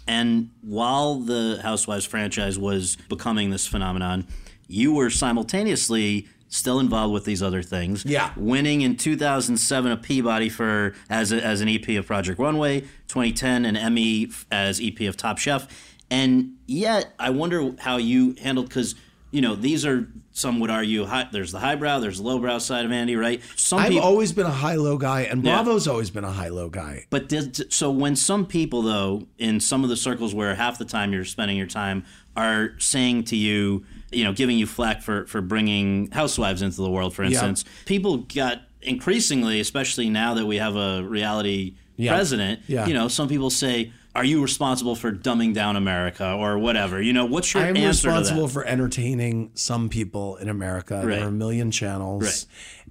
And 0.07 0.49
while 0.61 1.19
the 1.19 1.59
Housewives 1.61 2.05
franchise 2.05 2.57
was 2.57 2.97
becoming 3.09 3.49
this 3.49 3.67
phenomenon, 3.67 4.25
you 4.67 4.93
were 4.93 5.09
simultaneously 5.09 6.27
still 6.49 6.79
involved 6.79 7.13
with 7.13 7.25
these 7.25 7.43
other 7.43 7.61
things. 7.61 8.05
Yeah. 8.05 8.31
Winning 8.37 8.81
in 8.81 8.95
2007 8.95 9.91
a 9.91 9.97
Peabody 9.97 10.49
for 10.49 10.93
as 11.09 11.31
a, 11.31 11.43
as 11.43 11.59
an 11.61 11.67
EP 11.67 11.87
of 11.89 12.05
Project 12.07 12.39
Runway, 12.39 12.81
2010 13.07 13.65
an 13.65 13.75
Emmy 13.75 14.29
as 14.51 14.79
EP 14.81 15.01
of 15.01 15.17
Top 15.17 15.37
Chef, 15.37 15.67
and 16.09 16.53
yet 16.65 17.13
I 17.19 17.31
wonder 17.31 17.73
how 17.79 17.97
you 17.97 18.35
handled 18.41 18.69
because 18.69 18.95
you 19.31 19.41
know 19.41 19.55
these 19.55 19.85
are 19.85 20.07
some 20.31 20.59
would 20.59 20.69
argue 20.69 21.03
high, 21.05 21.27
there's 21.31 21.51
the 21.51 21.59
highbrow, 21.59 21.99
there's 21.99 22.17
the 22.19 22.23
lowbrow 22.23 22.59
side 22.59 22.85
of 22.85 22.91
Andy, 22.91 23.15
right? 23.15 23.41
Some 23.55 23.79
I've 23.79 23.89
peop- 23.89 24.03
always 24.03 24.31
been 24.31 24.45
a 24.45 24.51
high 24.51 24.75
low 24.75 24.97
guy, 24.97 25.21
and 25.21 25.43
Yeah. 25.43 25.55
Bravo's 25.63 25.87
always 25.87 26.11
been 26.11 26.23
a 26.23 26.31
high 26.31 26.49
low 26.49 26.69
guy. 26.69 27.07
But 27.09 27.27
did, 27.27 27.73
so 27.73 27.89
when 27.89 28.15
some 28.15 28.45
people, 28.45 28.83
though, 28.83 29.27
in 29.39 29.59
some 29.59 29.83
of 29.83 29.89
the 29.89 29.97
circles 29.97 30.35
where 30.35 30.53
half 30.53 30.77
the 30.77 30.85
time 30.85 31.11
you're 31.11 31.25
spending 31.25 31.57
your 31.57 31.65
time, 31.65 32.05
are 32.37 32.75
saying 32.77 33.23
to 33.25 33.35
you, 33.35 33.83
you 34.11 34.23
know, 34.23 34.33
giving 34.33 34.57
you 34.57 34.65
flack 34.65 35.01
for 35.01 35.25
for 35.27 35.41
bringing 35.41 36.09
housewives 36.11 36.61
into 36.61 36.77
the 36.81 36.89
world, 36.89 37.13
for 37.15 37.23
Yeah. 37.23 37.29
instance, 37.29 37.65
people 37.85 38.17
got 38.17 38.61
increasingly, 38.81 39.59
especially 39.59 40.09
now 40.09 40.33
that 40.35 40.45
we 40.45 40.57
have 40.57 40.75
a 40.75 41.03
reality 41.03 41.73
Yeah. 41.97 42.13
president. 42.13 42.61
Yeah. 42.67 42.87
You 42.87 42.93
know, 42.93 43.07
some 43.07 43.27
people 43.27 43.49
say. 43.49 43.91
Are 44.15 44.25
you 44.25 44.41
responsible 44.41 44.95
for 44.95 45.11
dumbing 45.11 45.53
down 45.53 45.75
America 45.75 46.33
or 46.33 46.57
whatever? 46.57 46.99
You 46.99 47.13
know, 47.13 47.25
what's 47.25 47.53
your 47.53 47.61
I'm 47.61 47.77
answer 47.77 48.07
responsible 48.07 48.47
to 48.47 48.53
that? 48.55 48.61
for 48.61 48.65
entertaining 48.65 49.51
some 49.53 49.89
people 49.89 50.37
in 50.37 50.49
America. 50.49 50.95
Right. 51.05 51.17
There 51.17 51.25
are 51.25 51.27
a 51.27 51.31
million 51.31 51.69
channels. 51.69 52.23
Right. 52.23 52.45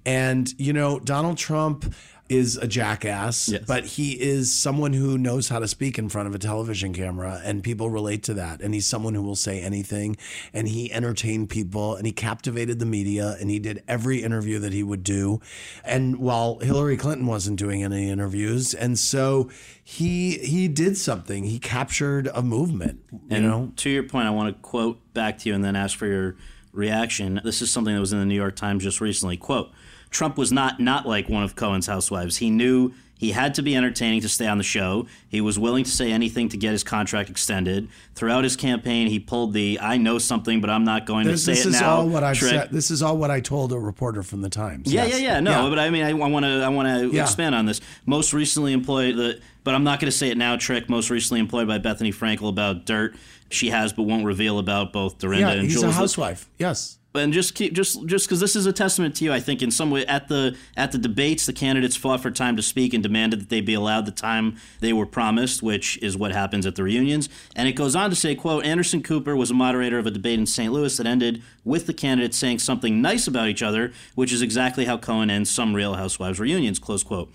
And, 0.05 0.53
you 0.57 0.73
know, 0.73 0.99
Donald 0.99 1.37
Trump 1.37 1.93
is 2.29 2.57
a 2.57 2.67
jackass, 2.67 3.47
Yes. 3.47 3.63
but 3.65 3.85
he 3.85 4.11
is 4.11 4.53
someone 4.53 4.91
who 4.91 5.17
knows 5.17 5.47
how 5.47 5.59
to 5.59 5.67
speak 5.67 5.97
in 5.97 6.09
front 6.09 6.27
of 6.27 6.35
a 6.35 6.37
television 6.37 6.91
camera, 6.93 7.41
and 7.45 7.63
people 7.63 7.89
relate 7.89 8.21
to 8.23 8.33
that. 8.33 8.59
And 8.61 8.73
he's 8.73 8.85
someone 8.85 9.13
who 9.15 9.21
will 9.21 9.37
say 9.37 9.61
anything, 9.61 10.17
and 10.53 10.67
he 10.67 10.91
entertained 10.91 11.49
people, 11.49 11.95
and 11.95 12.05
he 12.05 12.11
captivated 12.11 12.79
the 12.79 12.85
media, 12.85 13.37
and 13.39 13.49
he 13.49 13.59
did 13.59 13.81
every 13.87 14.23
interview 14.23 14.59
that 14.59 14.73
he 14.73 14.83
would 14.83 15.03
do. 15.03 15.39
And 15.85 16.17
while 16.17 16.59
Hillary 16.59 16.97
Clinton 16.97 17.27
wasn't 17.27 17.59
doing 17.59 17.81
any 17.81 18.09
interviews, 18.09 18.73
and 18.73 18.99
so 18.99 19.49
he 19.81 20.37
he 20.39 20.67
did 20.67 20.97
something. 20.97 21.45
He 21.45 21.59
captured 21.59 22.27
a 22.33 22.41
movement. 22.41 22.99
You 23.13 23.19
And 23.29 23.43
know, 23.47 23.71
to 23.77 23.89
your 23.89 24.03
point, 24.03 24.27
I 24.27 24.31
want 24.31 24.53
to 24.53 24.61
quote 24.61 25.13
back 25.13 25.37
to 25.39 25.49
you 25.49 25.55
and 25.55 25.63
then 25.63 25.77
ask 25.77 25.97
for 25.97 26.07
your 26.07 26.35
reaction. 26.73 27.39
This 27.43 27.61
is 27.61 27.71
something 27.71 27.93
that 27.93 28.01
was 28.01 28.11
in 28.11 28.19
the 28.19 28.25
New 28.25 28.35
York 28.35 28.57
Times 28.57 28.83
just 28.83 28.99
recently. 28.99 29.37
Quote: 29.37 29.71
Trump 30.09 30.37
was 30.37 30.51
not 30.51 30.79
not 30.79 31.07
like 31.07 31.29
one 31.29 31.43
of 31.43 31.55
Cohen's 31.55 31.87
housewives. 31.87 32.37
He 32.37 32.49
knew 32.49 32.93
he 33.19 33.31
had 33.31 33.55
to 33.55 33.63
be 33.63 33.75
entertaining 33.75 34.21
to 34.21 34.29
stay 34.29 34.45
on 34.45 34.59
the 34.59 34.63
show. 34.63 35.07
He 35.27 35.41
was 35.41 35.57
willing 35.57 35.83
to 35.85 35.89
say 35.89 36.11
anything 36.11 36.49
to 36.49 36.57
get 36.57 36.71
his 36.73 36.83
contract 36.83 37.31
extended. 37.31 37.87
Throughout 38.13 38.43
his 38.43 38.55
campaign, 38.55 39.07
he 39.07 39.19
pulled 39.19 39.53
the 39.53 39.79
"I 39.81 39.97
know 39.97 40.19
something, 40.19 40.61
but 40.61 40.69
I'm 40.69 40.83
not 40.83 41.05
going 41.07 41.25
This, 41.25 41.41
to 41.43 41.45
say 41.45 41.51
this 41.53 41.65
it 41.65 41.69
is 41.69 41.81
now." 41.81 41.95
all 41.97 42.07
what 42.09 42.21
trick. 42.35 42.51
said. 42.51 42.69
This 42.71 42.91
is 42.91 43.01
all 43.01 43.17
what 43.17 43.31
I 43.31 43.39
told 43.41 43.73
a 43.73 43.79
reporter 43.79 44.21
from 44.21 44.41
the 44.41 44.49
Times. 44.49 44.91
Yeah, 44.93 45.05
Yes. 45.05 45.19
yeah, 45.19 45.27
yeah. 45.33 45.39
No, 45.39 45.69
but 45.69 45.79
I 45.79 45.89
mean, 45.89 46.03
I 46.03 46.13
want 46.13 46.45
to, 46.45 46.61
I 46.61 46.69
want 46.69 46.87
to 46.89 47.15
Yeah. 47.15 47.23
expand 47.23 47.55
on 47.55 47.65
this. 47.65 47.81
Most 48.05 48.33
recently 48.33 48.71
employed, 48.71 49.15
the, 49.15 49.39
but 49.63 49.73
I'm 49.73 49.83
not 49.83 49.99
going 49.99 50.11
to 50.11 50.17
say 50.17 50.29
it 50.29 50.37
now. 50.37 50.55
Trick. 50.55 50.87
Most 50.87 51.09
recently 51.09 51.39
employed 51.39 51.67
by 51.67 51.79
Bethenny 51.79 52.13
Frankel 52.13 52.49
about 52.49 52.85
dirt 52.85 53.15
she 53.49 53.69
has, 53.71 53.93
but 53.93 54.03
won't 54.03 54.25
reveal 54.25 54.59
about 54.59 54.93
both 54.93 55.17
Dorinda 55.17 55.47
yeah, 55.47 55.53
and 55.53 55.61
he's 55.63 55.73
Jules. 55.79 55.85
a 55.85 55.91
housewife. 55.91 56.47
Yes. 56.59 56.96
And 57.17 57.33
just 57.33 57.55
keep, 57.55 57.73
just, 57.73 58.05
just 58.05 58.27
because 58.27 58.39
this 58.39 58.55
is 58.55 58.65
a 58.65 58.73
testament 58.73 59.15
to 59.17 59.25
you, 59.25 59.33
I 59.33 59.39
think 59.39 59.61
in 59.61 59.71
some 59.71 59.91
way 59.91 60.05
at 60.05 60.27
the 60.27 60.55
at 60.75 60.91
the 60.91 60.97
debates, 60.97 61.45
the 61.45 61.53
candidates 61.53 61.95
fought 61.95 62.21
for 62.21 62.31
time 62.31 62.55
to 62.55 62.61
speak 62.61 62.93
and 62.93 63.03
demanded 63.03 63.41
that 63.41 63.49
they 63.49 63.61
be 63.61 63.73
allowed 63.73 64.05
the 64.05 64.11
time 64.11 64.57
they 64.79 64.93
were 64.93 65.05
promised, 65.05 65.61
which 65.61 65.97
is 66.01 66.15
what 66.15 66.31
happens 66.31 66.65
at 66.65 66.75
the 66.75 66.83
reunions. 66.83 67.29
And 67.55 67.67
it 67.67 67.73
goes 67.73 67.95
on 67.95 68.09
to 68.09 68.15
say, 68.15 68.35
"quote 68.35 68.65
Anderson 68.65 69.01
Cooper 69.03 69.35
was 69.35 69.51
a 69.51 69.53
moderator 69.53 69.97
of 69.99 70.05
a 70.05 70.11
debate 70.11 70.39
in 70.39 70.45
St. 70.45 70.71
Louis 70.71 70.95
that 70.97 71.07
ended 71.07 71.41
with 71.63 71.87
the 71.87 71.93
candidates 71.93 72.37
saying 72.37 72.59
something 72.59 73.01
nice 73.01 73.27
about 73.27 73.49
each 73.49 73.61
other, 73.63 73.91
which 74.15 74.31
is 74.31 74.41
exactly 74.41 74.85
how 74.85 74.97
Cohen 74.97 75.29
ends 75.29 75.49
some 75.49 75.73
Real 75.73 75.95
Housewives 75.95 76.39
reunions." 76.39 76.79
Close 76.79 77.03
quote. 77.03 77.33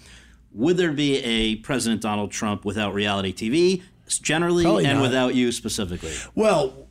Would 0.55 0.77
there 0.77 0.93
be 0.93 1.17
a 1.17 1.57
President 1.57 2.03
Donald 2.03 2.31
Trump 2.31 2.65
without 2.65 2.93
reality 2.93 3.33
TV, 3.33 3.83
generally, 4.21 4.65
Probably 4.65 4.85
and 4.85 4.99
not. 4.99 5.03
without 5.03 5.35
you 5.35 5.51
specifically? 5.51 6.13
Well, 6.35 6.89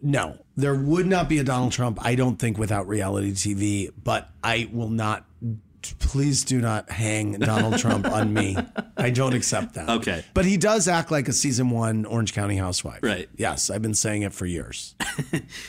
no, 0.00 0.38
there 0.60 0.74
would 0.74 1.06
not 1.06 1.28
be 1.28 1.38
a 1.38 1.44
Donald 1.44 1.72
Trump. 1.72 1.98
I 2.00 2.14
don't 2.14 2.36
think 2.38 2.58
without 2.58 2.86
reality 2.88 3.32
TV. 3.32 3.90
But 4.02 4.28
I 4.42 4.68
will 4.72 4.90
not. 4.90 5.24
Please 5.98 6.44
do 6.44 6.60
not 6.60 6.90
hang 6.90 7.32
Donald 7.38 7.78
Trump 7.78 8.04
on 8.06 8.34
me. 8.34 8.54
I 8.98 9.08
don't 9.08 9.32
accept 9.32 9.74
that. 9.74 9.88
Okay. 9.88 10.22
But 10.34 10.44
he 10.44 10.58
does 10.58 10.88
act 10.88 11.10
like 11.10 11.26
a 11.26 11.32
season 11.32 11.70
one 11.70 12.04
Orange 12.04 12.34
County 12.34 12.56
housewife. 12.56 13.02
Right. 13.02 13.30
Yes, 13.36 13.70
I've 13.70 13.80
been 13.80 13.94
saying 13.94 14.22
it 14.22 14.32
for 14.34 14.44
years. 14.46 14.94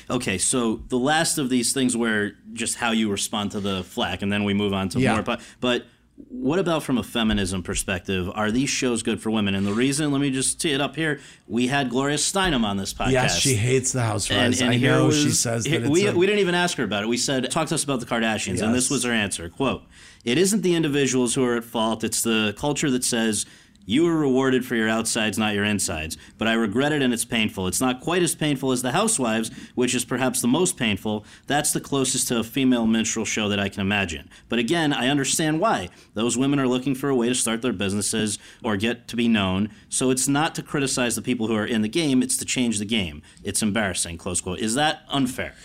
Okay, 0.09 0.37
so 0.37 0.81
the 0.89 0.97
last 0.97 1.37
of 1.37 1.49
these 1.49 1.71
things 1.73 1.95
where 1.95 2.33
just 2.51 2.75
how 2.75 2.91
you 2.91 3.09
respond 3.09 3.51
to 3.51 3.61
the 3.61 3.83
flack, 3.83 4.21
and 4.21 4.31
then 4.31 4.43
we 4.43 4.53
move 4.53 4.73
on 4.73 4.89
to 4.89 4.99
Yeah. 4.99 5.13
more. 5.13 5.23
But, 5.23 5.39
but 5.61 5.85
what 6.29 6.59
about 6.59 6.83
from 6.83 6.97
a 6.97 7.03
feminism 7.03 7.63
perspective? 7.63 8.29
Are 8.33 8.51
these 8.51 8.69
shows 8.69 9.03
good 9.03 9.21
for 9.21 9.29
women? 9.31 9.55
And 9.55 9.65
the 9.65 9.73
reason, 9.73 10.11
let 10.11 10.21
me 10.21 10.29
just 10.31 10.59
tee 10.61 10.73
it 10.73 10.81
up 10.81 10.95
here: 10.95 11.19
we 11.47 11.67
had 11.67 11.89
Gloria 11.89 12.17
Steinem 12.17 12.63
on 12.63 12.77
this 12.77 12.93
podcast. 12.93 13.11
Yes, 13.11 13.39
she 13.39 13.53
hates 13.55 13.91
the 13.91 14.01
housewives. 14.03 14.61
I 14.61 14.73
here 14.73 14.91
know 14.91 15.07
was- 15.07 15.21
she 15.21 15.31
says 15.31 15.63
that 15.65 15.83
we, 15.89 16.07
a- 16.07 16.13
we 16.13 16.25
didn't 16.25 16.39
even 16.39 16.55
ask 16.55 16.77
her 16.77 16.83
about 16.83 17.03
it. 17.03 17.07
We 17.07 17.17
said, 17.17 17.49
talk 17.51 17.67
to 17.69 17.75
us 17.75 17.83
about 17.83 17.99
the 17.99 18.05
Kardashians. 18.05 18.61
And 18.61 18.73
this 18.75 18.89
was 18.89 19.03
her 19.03 19.11
answer. 19.11 19.49
Quote, 19.49 19.83
it 20.23 20.37
isn't 20.37 20.61
the 20.61 20.75
individuals 20.75 21.33
who 21.35 21.43
are 21.45 21.55
at 21.57 21.63
fault. 21.63 22.03
It's 22.03 22.21
the 22.21 22.53
culture 22.57 22.91
that 22.91 23.03
says, 23.03 23.45
you 23.85 24.03
were 24.03 24.15
rewarded 24.15 24.65
for 24.65 24.75
your 24.75 24.89
outsides, 24.89 25.37
not 25.37 25.53
your 25.53 25.63
insides. 25.63 26.17
But 26.37 26.47
I 26.47 26.53
regret 26.53 26.91
it 26.91 27.01
and 27.01 27.13
it's 27.13 27.25
painful. 27.25 27.67
It's 27.67 27.81
not 27.81 28.01
quite 28.01 28.21
as 28.21 28.35
painful 28.35 28.71
as 28.71 28.81
The 28.81 28.91
Housewives, 28.91 29.51
which 29.75 29.95
is 29.95 30.05
perhaps 30.05 30.41
the 30.41 30.47
most 30.47 30.77
painful. 30.77 31.25
That's 31.47 31.73
the 31.73 31.81
closest 31.81 32.27
to 32.29 32.39
a 32.39 32.43
female 32.43 32.85
minstrel 32.85 33.25
show 33.25 33.49
that 33.49 33.59
I 33.59 33.69
can 33.69 33.81
imagine. 33.81 34.29
But 34.49 34.59
again, 34.59 34.93
I 34.93 35.07
understand 35.07 35.59
why. 35.59 35.89
Those 36.13 36.37
women 36.37 36.59
are 36.59 36.67
looking 36.67 36.95
for 36.95 37.09
a 37.09 37.15
way 37.15 37.27
to 37.27 37.35
start 37.35 37.61
their 37.61 37.73
businesses 37.73 38.39
or 38.63 38.77
get 38.77 39.07
to 39.09 39.15
be 39.15 39.27
known. 39.27 39.69
So 39.89 40.09
it's 40.09 40.27
not 40.27 40.55
to 40.55 40.63
criticize 40.63 41.15
the 41.15 41.21
people 41.21 41.47
who 41.47 41.55
are 41.55 41.65
in 41.65 41.81
the 41.81 41.89
game, 41.89 42.21
it's 42.21 42.37
to 42.37 42.45
change 42.45 42.79
the 42.79 42.85
game. 42.85 43.21
It's 43.43 43.61
embarrassing, 43.61 44.17
close 44.17 44.41
quote. 44.41 44.59
Is 44.59 44.75
that 44.75 45.03
unfair? 45.09 45.55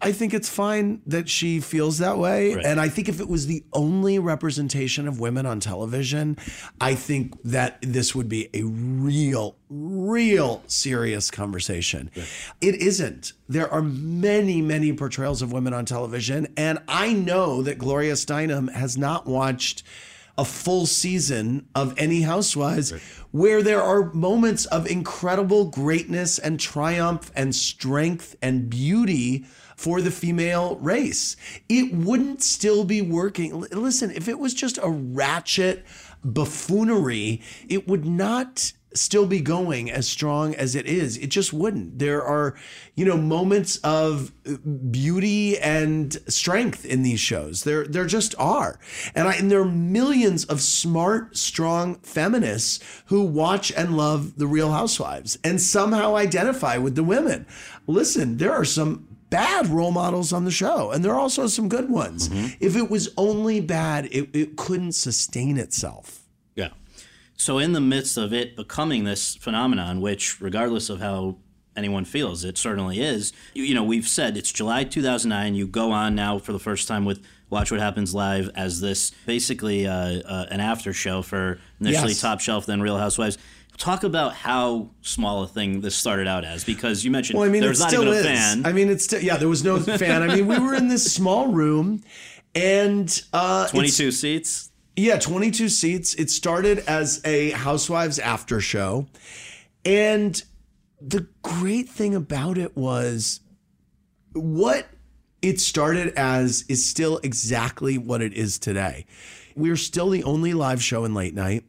I 0.00 0.12
think 0.12 0.34
it's 0.34 0.48
fine 0.48 1.00
that 1.06 1.28
she 1.28 1.60
feels 1.60 1.98
that 1.98 2.18
way. 2.18 2.54
Right. 2.54 2.64
And 2.64 2.78
I 2.80 2.88
think 2.88 3.08
if 3.08 3.20
it 3.20 3.28
was 3.28 3.46
the 3.46 3.64
only 3.72 4.18
representation 4.18 5.08
of 5.08 5.20
women 5.20 5.46
on 5.46 5.58
television, 5.58 6.36
I 6.80 6.94
think 6.94 7.34
that 7.44 7.78
this 7.80 8.14
would 8.14 8.28
be 8.28 8.50
a 8.52 8.62
real, 8.62 9.56
real 9.70 10.62
serious 10.66 11.30
conversation. 11.30 12.10
It 12.60 12.74
isn't. 12.76 13.32
There 13.48 13.72
are 13.72 13.82
many, 13.82 14.60
many 14.60 14.92
portrayals 14.92 15.40
of 15.40 15.50
women 15.52 15.72
on 15.72 15.86
television. 15.86 16.52
And 16.56 16.78
I 16.86 17.14
know 17.14 17.62
that 17.62 17.78
Gloria 17.78 18.14
Steinem 18.14 18.70
has 18.72 18.98
not 18.98 19.26
watched 19.26 19.82
a 20.38 20.44
full 20.44 20.84
season 20.84 21.66
of 21.74 21.94
any 21.96 22.20
housewives 22.20 22.90
where 23.30 23.62
there 23.62 23.82
are 23.82 24.12
moments 24.12 24.66
of 24.66 24.86
incredible 24.86 25.64
greatness 25.70 26.38
and 26.38 26.60
triumph 26.60 27.32
and 27.34 27.54
strength 27.54 28.36
and 28.42 28.68
beauty 28.68 29.46
for 29.76 30.00
the 30.00 30.10
female 30.10 30.76
race. 30.76 31.36
It 31.68 31.94
wouldn't 31.94 32.42
still 32.42 32.84
be 32.84 33.02
working. 33.02 33.60
Listen, 33.60 34.10
if 34.10 34.26
it 34.28 34.38
was 34.38 34.54
just 34.54 34.78
a 34.82 34.90
ratchet 34.90 35.84
buffoonery, 36.24 37.42
it 37.68 37.86
would 37.86 38.04
not 38.04 38.72
still 38.96 39.26
be 39.26 39.40
going 39.40 39.90
as 39.90 40.08
strong 40.08 40.54
as 40.54 40.74
it 40.74 40.86
is. 40.86 41.16
It 41.18 41.28
just 41.28 41.52
wouldn't. 41.52 41.98
There 41.98 42.22
are, 42.22 42.54
you 42.94 43.04
know, 43.04 43.16
moments 43.16 43.76
of 43.78 44.32
uh, 44.48 44.56
beauty 44.90 45.58
and 45.58 46.14
strength 46.30 46.84
in 46.84 47.02
these 47.02 47.20
shows. 47.20 47.64
There 47.64 47.86
there 47.86 48.06
just 48.06 48.34
are. 48.38 48.80
And 49.14 49.28
I 49.28 49.34
and 49.34 49.50
there 49.50 49.60
are 49.60 49.70
millions 49.70 50.44
of 50.46 50.60
smart, 50.60 51.36
strong 51.36 51.96
feminists 51.96 52.82
who 53.06 53.22
watch 53.22 53.72
and 53.72 53.96
love 53.96 54.38
the 54.38 54.46
Real 54.46 54.72
Housewives 54.72 55.38
and 55.44 55.60
somehow 55.60 56.16
identify 56.16 56.78
with 56.78 56.94
the 56.94 57.04
women. 57.04 57.46
Listen, 57.86 58.38
there 58.38 58.52
are 58.52 58.64
some 58.64 59.05
bad 59.30 59.66
role 59.66 59.90
models 59.90 60.32
on 60.32 60.44
the 60.44 60.50
show 60.50 60.90
and 60.92 61.04
there 61.04 61.12
are 61.12 61.18
also 61.20 61.46
some 61.46 61.68
good 61.68 61.88
ones. 61.90 62.28
If 62.60 62.76
it 62.76 62.90
was 62.90 63.08
only 63.16 63.60
bad, 63.60 64.06
it, 64.06 64.28
it 64.34 64.56
couldn't 64.56 64.92
sustain 64.92 65.58
itself. 65.58 66.22
Yeah. 66.54 66.70
So 67.36 67.58
in 67.58 67.72
the 67.72 67.80
midst 67.80 68.16
of 68.16 68.32
it 68.32 68.56
becoming 68.56 69.04
this 69.04 69.34
phenomenon, 69.36 70.00
which 70.00 70.40
regardless 70.40 70.88
of 70.88 71.00
how 71.00 71.36
anyone 71.76 72.04
feels, 72.04 72.44
it 72.44 72.56
certainly 72.56 73.00
is. 73.00 73.32
You, 73.52 73.64
you 73.64 73.74
know, 73.74 73.84
we've 73.84 74.08
said 74.08 74.36
it's 74.36 74.50
July 74.52 74.84
2009. 74.84 75.54
You 75.54 75.66
go 75.66 75.92
on 75.92 76.14
now 76.14 76.38
for 76.38 76.52
the 76.52 76.58
first 76.58 76.88
time 76.88 77.04
with 77.04 77.22
Watch 77.50 77.70
What 77.70 77.80
Happens 77.80 78.14
Live 78.14 78.50
as 78.54 78.80
this 78.80 79.12
basically 79.26 79.86
uh, 79.86 79.92
uh, 80.20 80.46
an 80.50 80.60
after 80.60 80.92
show 80.92 81.20
for 81.22 81.60
initially 81.80 82.12
Yes. 82.12 82.20
Top 82.20 82.40
Chef, 82.40 82.64
then 82.66 82.80
Real 82.80 82.96
Housewives. 82.98 83.36
Talk 83.78 84.04
about 84.04 84.34
how 84.34 84.90
small 85.02 85.42
a 85.42 85.46
thing 85.48 85.80
this 85.82 85.94
started 85.94 86.26
out 86.26 86.44
as, 86.44 86.64
because 86.64 87.04
you 87.04 87.10
mentioned 87.10 87.38
Well, 87.38 87.48
I 87.48 87.52
mean, 87.52 87.60
there 87.60 87.68
was 87.70 87.80
not 87.80 87.90
still 87.90 88.02
even 88.02 88.14
a 88.14 88.16
is. 88.16 88.24
fan. 88.24 88.66
I 88.66 88.72
mean, 88.72 88.88
it's 88.88 89.04
still 89.04 89.20
yeah. 89.20 89.36
There 89.36 89.48
was 89.48 89.62
no 89.62 89.78
fan. 89.78 90.22
I 90.22 90.34
mean, 90.34 90.46
we 90.46 90.58
were 90.58 90.74
in 90.74 90.88
this 90.88 91.12
small 91.14 91.48
room, 91.48 92.02
and 92.54 93.22
uh, 93.32 93.68
22 93.68 94.12
seats. 94.12 94.70
Yeah, 94.96 95.18
22 95.18 95.68
seats. 95.68 96.14
It 96.14 96.30
started 96.30 96.78
as 96.88 97.20
a 97.24 97.50
Housewives 97.50 98.18
after 98.18 98.62
show. 98.62 99.06
And 99.84 100.42
the 101.00 101.28
great 101.42 101.88
thing 101.88 102.14
about 102.14 102.56
it 102.56 102.74
was 102.76 103.40
what 104.32 104.86
it 105.42 105.60
started 105.60 106.14
as 106.16 106.64
is 106.68 106.88
still 106.88 107.18
exactly 107.22 107.98
what 107.98 108.22
it 108.22 108.32
is 108.32 108.58
today. 108.58 109.04
We're 109.54 109.76
still 109.76 110.08
the 110.10 110.24
only 110.24 110.54
live 110.54 110.82
show 110.82 111.04
in 111.04 111.12
late 111.14 111.34
night 111.34 111.64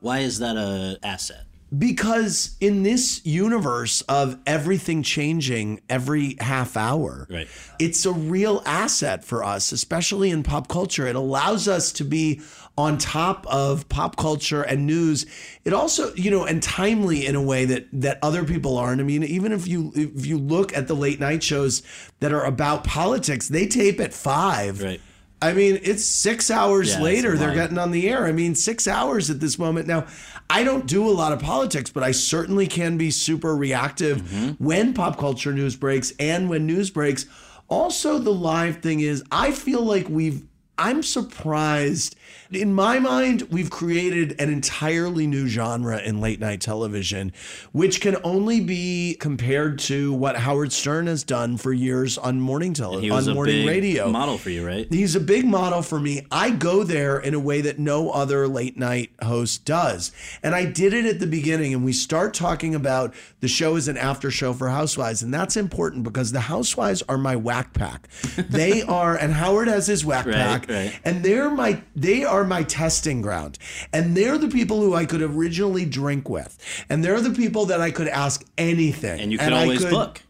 Why 0.00 0.20
is 0.20 0.38
that 0.40 0.56
a 0.56 0.98
asset? 1.02 1.44
because 1.78 2.56
in 2.60 2.82
this 2.82 3.24
universe 3.24 4.00
of 4.08 4.36
everything 4.44 5.04
changing 5.04 5.80
every 5.88 6.36
half 6.40 6.76
hour, 6.76 7.28
Right. 7.30 7.46
it's 7.78 8.04
a 8.04 8.10
real 8.12 8.60
asset 8.66 9.24
for 9.24 9.44
us, 9.44 9.70
especially 9.70 10.30
in 10.30 10.42
pop 10.42 10.66
culture. 10.66 11.06
It 11.06 11.14
allows 11.14 11.68
us 11.68 11.92
to 11.92 12.04
be 12.04 12.40
on 12.76 12.98
top 12.98 13.46
of 13.46 13.88
pop 13.88 14.16
culture 14.16 14.62
and 14.62 14.84
news. 14.84 15.26
It 15.64 15.72
also, 15.72 16.12
you 16.14 16.30
know, 16.32 16.44
and 16.44 16.60
timely 16.60 17.24
in 17.24 17.36
a 17.36 17.42
way 17.42 17.64
that 17.66 17.86
that 17.92 18.18
other 18.20 18.42
people 18.42 18.76
aren't. 18.76 19.00
I 19.00 19.04
mean, 19.04 19.22
even 19.22 19.52
if 19.52 19.68
you 19.68 19.92
if 19.94 20.26
you 20.26 20.38
look 20.38 20.76
at 20.76 20.88
the 20.88 20.94
late 20.96 21.20
night 21.20 21.44
shows 21.44 21.84
that 22.18 22.32
are 22.32 22.44
about 22.44 22.82
politics, 22.82 23.46
they 23.48 23.68
tape 23.68 24.00
at 24.00 24.12
five. 24.12 24.82
Right. 24.82 25.00
I 25.42 25.52
mean, 25.54 25.80
it's 25.82 26.04
six 26.04 26.50
hours 26.50 26.94
Yeah, 26.94 27.00
later 27.00 27.36
they're 27.36 27.54
getting 27.54 27.78
on 27.78 27.90
the 27.92 28.08
air. 28.10 28.26
I 28.26 28.32
mean, 28.32 28.54
six 28.54 28.86
hours 28.86 29.30
at 29.30 29.40
this 29.40 29.58
moment. 29.58 29.86
Now, 29.86 30.06
I 30.50 30.64
don't 30.64 30.86
do 30.86 31.08
a 31.08 31.10
lot 31.12 31.32
of 31.32 31.40
politics, 31.40 31.90
but 31.90 32.02
I 32.02 32.10
certainly 32.10 32.66
can 32.66 32.98
be 32.98 33.10
super 33.10 33.56
reactive 33.56 34.20
Mm-hmm. 34.22 34.62
when 34.64 34.92
pop 34.92 35.18
culture 35.18 35.52
news 35.52 35.76
breaks 35.76 36.12
and 36.18 36.48
when 36.50 36.66
news 36.66 36.90
breaks. 36.90 37.24
Also, 37.68 38.18
the 38.18 38.32
live 38.34 38.80
thing 38.82 39.00
is, 39.00 39.22
I 39.32 39.52
feel 39.52 39.82
like 39.82 40.08
we've, 40.08 40.42
I'm 40.76 41.02
surprised. 41.02 42.16
In 42.52 42.74
my 42.74 42.98
mind, 42.98 43.42
we've 43.42 43.70
created 43.70 44.34
an 44.40 44.50
entirely 44.52 45.28
new 45.28 45.46
genre 45.46 46.00
in 46.00 46.20
late 46.20 46.40
night 46.40 46.60
television, 46.60 47.32
which 47.70 48.00
can 48.00 48.16
only 48.24 48.58
be 48.60 49.16
compared 49.20 49.78
to 49.80 50.12
what 50.12 50.34
Howard 50.36 50.72
Stern 50.72 51.06
has 51.06 51.22
done 51.22 51.56
for 51.58 51.72
years 51.72 52.18
on 52.18 52.40
morning 52.40 52.74
television, 52.74 53.12
on 53.12 53.28
a 53.28 53.34
morning 53.34 53.54
big 53.64 53.68
radio. 53.68 54.08
model 54.10 54.36
for 54.36 54.50
you, 54.50 54.66
right? 54.66 54.88
He's 54.92 55.14
a 55.14 55.20
big 55.20 55.44
model 55.44 55.80
for 55.82 56.00
me. 56.00 56.26
I 56.32 56.50
go 56.50 56.82
there 56.82 57.20
in 57.20 57.34
a 57.34 57.38
way 57.38 57.60
that 57.60 57.78
no 57.78 58.10
other 58.10 58.48
late 58.48 58.76
night 58.76 59.12
host 59.22 59.64
does. 59.64 60.10
And 60.42 60.52
I 60.52 60.64
did 60.64 60.92
it 60.92 61.06
at 61.06 61.20
the 61.20 61.28
beginning, 61.28 61.72
and 61.72 61.84
we 61.84 61.92
start 61.92 62.34
talking 62.34 62.74
about 62.74 63.14
the 63.38 63.48
show 63.48 63.76
as 63.76 63.86
an 63.86 63.96
after 63.96 64.28
show 64.28 64.52
for 64.54 64.70
Housewives. 64.70 65.22
And 65.22 65.32
that's 65.32 65.56
important 65.56 66.02
because 66.02 66.32
the 66.32 66.40
Housewives 66.40 67.00
are 67.08 67.16
my 67.16 67.36
whack 67.36 67.74
pack. 67.74 68.08
They 68.36 68.82
are, 68.88 69.14
and 69.16 69.34
Howard 69.34 69.68
has 69.68 69.86
his 69.86 70.04
whack 70.04 70.26
Right, 70.26 70.34
pack. 70.34 70.68
right. 70.68 70.98
And 71.04 71.22
they're 71.24 71.48
my 71.48 71.80
they 71.94 72.24
are 72.24 72.39
my 72.44 72.62
testing 72.62 73.20
ground. 73.22 73.58
And 73.92 74.16
they're 74.16 74.38
the 74.38 74.48
people 74.48 74.80
who 74.80 74.94
I 74.94 75.04
could 75.04 75.22
originally 75.22 75.84
drink 75.84 76.28
with. 76.28 76.58
And 76.88 77.04
they're 77.04 77.20
the 77.20 77.30
people 77.30 77.66
that 77.66 77.80
I 77.80 77.90
could 77.90 78.08
ask 78.08 78.44
anything. 78.58 79.20
And 79.20 79.32
you 79.32 79.38
could 79.38 79.52
I 79.52 79.62
always 79.62 79.84
book. 79.84 80.22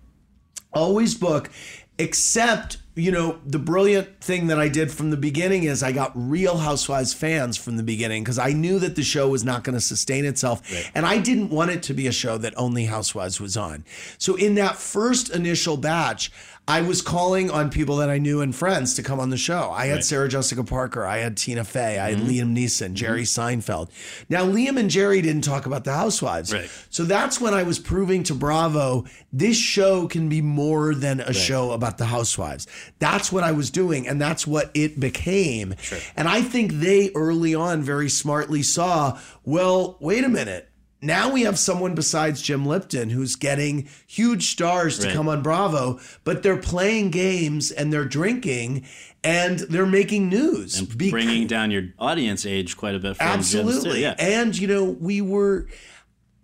always 0.73 1.15
book 1.15 1.51
except 1.99 2.79
you 2.97 3.13
know 3.13 3.39
the 3.45 3.59
brilliant 3.59 4.21
thing 4.21 4.47
that 4.47 4.59
i 4.59 4.69
did 4.69 4.91
from 4.91 5.11
the 5.11 5.17
beginning 5.17 5.65
is 5.65 5.83
i 5.83 5.93
got 5.93 6.11
real 6.15 6.57
housewives 6.57 7.13
fans 7.13 7.57
from 7.57 7.77
the 7.77 7.83
beginning 7.83 8.23
because 8.25 8.39
i 8.39 8.53
knew 8.53 8.79
that 8.79 8.97
the 8.97 9.03
show 9.03 9.29
was 9.29 9.45
not 9.45 9.63
going 9.65 9.75
to 9.75 9.81
sustain 9.81 10.25
itself 10.25 10.63
and 10.95 11.05
i 11.05 11.19
didn't 11.19 11.51
want 11.51 11.71
it 11.71 11.83
to 11.83 11.93
be 11.93 12.07
a 12.07 12.13
show 12.13 12.39
that 12.39 12.55
only 12.57 12.87
housewives 12.87 13.41
was 13.41 13.57
on 13.57 13.85
so 14.19 14.35
in 14.37 14.55
that 14.55 14.77
first 14.77 15.29
initial 15.31 15.77
batch 15.77 16.33
I 16.71 16.83
was 16.83 17.03
calling 17.03 17.51
on 17.51 17.69
people 17.69 17.97
that 17.97 18.11
I 18.11 18.19
knew 18.19 18.43
and 18.43 18.55
friends 18.55 18.95
to 18.95 19.03
come 19.03 19.19
on 19.19 19.31
the 19.31 19.37
show. 19.37 19.73
I 19.73 19.87
had 19.87 20.05
Sarah 20.05 20.29
Jessica 20.29 20.63
Parker, 20.63 21.05
I 21.05 21.19
had 21.19 21.37
Tina 21.37 21.65
Fey, 21.65 21.99
I 21.99 22.11
had 22.11 22.21
mm-hmm. 22.21 22.29
Liam 22.29 22.57
Neeson, 22.57 22.95
Jerry 22.95 23.23
mm-hmm. 23.23 23.59
Seinfeld. 23.59 23.91
Now, 24.29 24.45
Liam 24.45 24.79
and 24.79 24.89
Jerry 24.89 25.21
didn't 25.21 25.43
talk 25.43 25.67
about 25.67 25.83
the 25.83 25.93
housewives. 25.93 26.53
Right. 26.53 26.71
So 26.89 27.03
that's 27.03 27.41
when 27.41 27.55
I 27.55 27.65
was 27.65 27.81
proving 27.81 28.23
to 28.23 28.35
Bravo 28.37 29.05
this 29.33 29.57
show 29.57 30.07
can 30.07 30.29
be 30.29 30.43
more 30.43 30.95
than 30.95 31.19
a 31.19 31.33
show 31.33 31.73
about 31.73 31.99
the 31.99 32.05
housewives. 32.05 32.69
That's 33.01 33.33
what 33.33 33.43
I 33.43 33.51
was 33.51 33.71
doing, 33.71 34.07
and 34.07 34.21
that's 34.21 34.47
what 34.47 34.71
it 34.75 34.99
became. 35.01 35.75
And 36.17 36.29
I 36.29 36.43
think 36.43 36.75
they 36.75 37.11
early 37.15 37.55
on 37.55 37.83
very 37.83 38.09
smartly 38.09 38.63
saw 38.63 39.19
well, 39.45 39.97
wait 40.01 40.23
a 40.23 40.29
minute. 40.29 40.70
Now 41.03 41.33
we 41.33 41.43
have 41.43 41.59
someone 41.59 41.95
besides 41.95 42.43
Jim 42.43 42.67
Lipton 42.67 43.11
who's 43.11 43.35
getting 43.37 43.89
huge 44.07 44.51
stars 44.51 44.99
to 44.99 45.07
Right. 45.07 45.17
come 45.17 45.29
on 45.29 45.43
Bravo, 45.43 45.99
but 46.25 46.43
they're 46.43 46.57
playing 46.59 47.11
games 47.11 47.71
and 47.71 47.93
they're 47.93 48.05
drinking 48.05 48.85
and 49.25 49.61
they're 49.61 49.87
making 49.87 50.29
news. 50.29 50.79
And 50.79 50.99
bringing 51.11 51.47
down 51.47 51.71
your 51.71 51.85
audience 51.99 52.45
age 52.45 52.77
quite 52.77 52.95
a 52.95 52.99
bit 52.99 53.17
from 53.17 53.27
Jim's. 53.27 53.55
Absolutely. 53.55 54.03
Yeah. 54.03 54.15
And 54.19 54.57
you 54.59 54.67
know, 54.67 54.85
we 54.85 55.21
were 55.23 55.67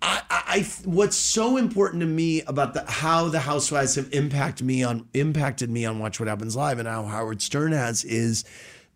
I, 0.02 0.22
I, 0.30 0.42
I 0.46 0.60
what's 0.84 1.16
so 1.16 1.56
important 1.56 2.00
to 2.00 2.06
me 2.06 2.42
about 2.42 2.74
the 2.74 2.84
how 2.90 3.28
the 3.28 3.40
housewives 3.40 3.94
have 3.94 4.12
impacted 4.12 4.66
me 4.66 4.82
on 4.82 5.08
impacted 5.14 5.70
me 5.70 5.84
on 5.84 5.98
Watch 5.98 6.20
What 6.20 6.28
Happens 6.28 6.54
Live 6.54 6.78
and 6.78 6.86
how 6.88 7.04
Howard 7.04 7.40
Stern 7.42 7.72
has 7.72 8.04
is 8.04 8.44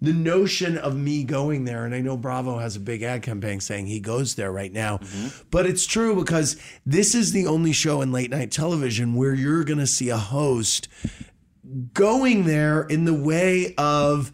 the 0.01 0.13
notion 0.13 0.79
of 0.79 0.97
me 0.97 1.25
going 1.25 1.65
there 1.65 1.85
and 1.85 1.95
I 1.95 2.01
know 2.01 2.17
Bravo 2.17 2.59
has 2.59 2.77
a 2.77 2.81
big 2.81 3.03
ad 3.03 3.23
campaign 3.23 3.61
saying 3.61 3.87
he 3.87 4.01
goes 4.01 4.35
there 4.35 4.51
right 4.51 4.73
now. 4.73 4.99
Mm-hmm. 4.99 5.43
But 5.51 5.67
it's 5.67 5.87
true 5.87 6.17
because 6.17 6.57
this 6.87 7.15
is 7.15 7.33
the 7.33 7.47
only 7.47 7.73
show 7.73 8.01
in 8.01 8.13
late 8.13 8.31
night 8.31 8.51
television 8.51 9.15
where 9.15 9.35
you're 9.35 9.65
going 9.65 9.79
to 9.79 9.87
see 9.87 10.09
a 10.09 10.17
host 10.17 10.89
going 11.93 12.45
there 12.45 12.83
in 12.83 13.05
the 13.05 13.15
way 13.15 13.75
of 13.77 14.33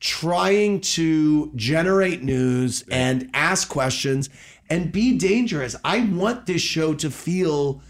trying 0.00 0.80
to 0.80 1.52
generate 1.54 2.22
news 2.22 2.84
and 2.90 3.30
ask 3.34 3.68
questions 3.68 4.28
and 4.68 4.92
be 4.92 5.16
dangerous. 5.16 5.76
I 5.84 6.00
want 6.04 6.46
this 6.46 6.62
show 6.62 6.94
to 6.94 7.10
feel 7.10 7.82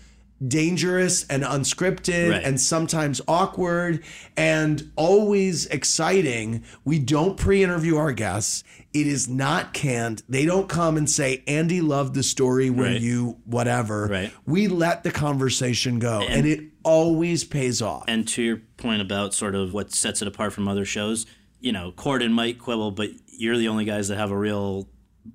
dangerous 0.46 1.24
and 1.28 1.42
unscripted 1.42 2.30
Right. 2.30 2.42
and 2.44 2.60
sometimes 2.60 3.20
awkward 3.26 4.02
and 4.36 4.90
always 4.96 5.66
exciting. 5.66 6.62
We 6.84 6.98
don't 6.98 7.36
pre-interview 7.36 7.96
our 7.96 8.12
guests. 8.12 8.62
It 8.92 9.06
is 9.06 9.28
not 9.28 9.72
canned. 9.72 10.22
They 10.28 10.44
don't 10.44 10.68
come 10.68 10.96
and 10.96 11.08
say 11.08 11.42
Andy 11.46 11.80
loved 11.80 12.14
the 12.14 12.22
story 12.22 12.70
where 12.70 12.92
Right. 12.92 13.00
you 13.00 13.38
whatever. 13.44 14.06
Right. 14.10 14.32
We 14.46 14.68
let 14.68 15.04
the 15.04 15.10
conversation 15.10 15.98
go 15.98 16.20
and, 16.20 16.40
And- 16.40 16.46
it 16.46 16.60
always 16.82 17.44
pays 17.44 17.80
off. 17.82 18.04
And 18.08 18.26
to 18.28 18.42
your 18.42 18.62
point 18.76 19.00
about 19.02 19.34
sort 19.34 19.54
of 19.54 19.72
what 19.72 19.92
sets 19.92 20.22
it 20.22 20.28
apart 20.28 20.52
from 20.52 20.68
other 20.68 20.84
shows, 20.84 21.26
you 21.60 21.72
know, 21.72 21.92
Corden 21.92 22.30
might 22.32 22.58
quibble, 22.58 22.90
but 22.92 23.10
you're 23.38 23.58
the 23.58 23.68
only 23.68 23.84
guys 23.84 24.08
that 24.08 24.16
have 24.16 24.30
a 24.30 24.36
real 24.38 24.88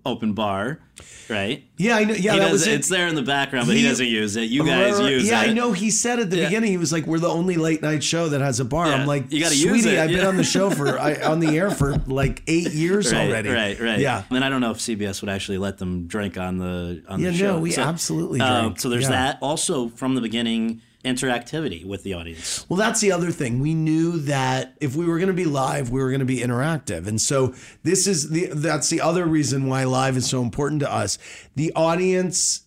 open 0.06 0.34
bar, 0.34 0.80
right? 1.30 1.64
yeah, 1.78 1.96
I 1.98 2.04
know. 2.04 2.14
Yeah, 2.14 2.34
He 2.34 2.40
that 2.40 2.46
does- 2.46 2.52
was 2.52 2.68
it. 2.68 2.74
It's 2.74 2.90
there 2.90 3.08
in 3.08 3.16
the 3.16 3.22
background, 3.22 3.68
but 3.68 3.76
he, 3.76 3.82
He- 3.82 3.88
doesn't 3.88 4.06
use 4.08 4.36
it. 4.36 4.50
You 4.50 4.66
guys 4.66 5.00
right. 5.00 5.12
use 5.12 5.28
yeah, 5.30 5.44
it. 5.44 5.50
I 5.50 5.54
know. 5.54 5.72
He 5.72 5.90
said 5.92 6.20
at 6.20 6.30
the 6.30 6.38
Yeah. 6.38 6.46
beginning, 6.46 6.72
he 6.72 6.78
was 6.78 6.92
like, 6.92 7.06
"We're 7.08 7.20
the 7.20 7.30
only 7.30 7.56
late 7.56 7.82
night 7.82 8.04
show 8.04 8.30
that 8.30 8.42
has 8.42 8.60
a 8.60 8.66
bar." 8.66 8.88
Yeah, 8.88 8.96
I'm 8.96 9.08
like, 9.08 9.32
you 9.32 9.40
gotta 9.42 9.56
"Sweetie, 9.56 9.76
use 9.76 9.86
it, 9.86 10.00
I've 10.00 10.10
been 10.10 10.26
on 10.26 10.38
the 10.38 10.44
show 10.44 10.70
for 10.70 11.00
I, 11.00 11.16
on 11.24 11.40
the 11.40 11.58
air 11.58 11.72
for 11.72 11.96
like 12.08 12.44
eight 12.48 12.72
years 12.72 13.12
Right, 13.14 13.30
already." 13.30 13.50
right, 13.50 13.80
right. 13.80 14.00
Yeah, 14.00 14.24
And 14.30 14.44
I 14.44 14.50
don't 14.50 14.62
know 14.62 14.72
if 14.72 14.78
CBS 14.78 15.22
would 15.22 15.30
actually 15.30 15.58
let 15.58 15.78
them 15.78 16.08
drink 16.08 16.38
on 16.38 16.58
the 16.58 17.04
on 17.08 17.20
Yeah, 17.20 17.28
the 17.32 17.32
no, 17.34 17.38
show. 17.38 17.60
we 17.60 17.76
absolutely 17.76 18.42
uh, 18.42 18.72
so 18.78 18.90
there's 18.90 19.04
Yeah. 19.04 19.10
that. 19.10 19.38
Also, 19.42 19.90
from 19.90 20.16
the 20.16 20.22
beginning, 20.22 20.82
interactivity 21.04 21.86
with 21.86 22.04
the 22.04 22.14
audience. 22.14 22.66
Well, 22.70 22.78
that's 22.78 23.02
the 23.02 23.12
other 23.12 23.32
thing. 23.32 23.60
We 23.60 23.74
knew 23.74 24.20
that 24.20 24.76
if 24.80 24.96
we 24.96 25.06
were 25.06 25.18
going 25.18 25.28
to 25.28 25.34
be 25.34 25.46
live, 25.46 25.90
we 25.90 26.02
were 26.02 26.10
going 26.10 26.20
to 26.20 26.26
be 26.26 26.40
interactive, 26.40 27.08
and 27.08 27.20
so 27.20 27.54
this 27.84 28.08
is 28.08 28.30
the 28.30 28.48
that's 28.48 28.90
the 28.90 29.02
other 29.02 29.26
reason 29.26 29.68
why 29.68 29.84
live 29.84 30.18
is 30.18 30.30
so 30.30 30.42
important 30.42 30.82
to 30.82 30.92
us. 30.92 31.18
The 31.56 31.72
audience 31.76 32.66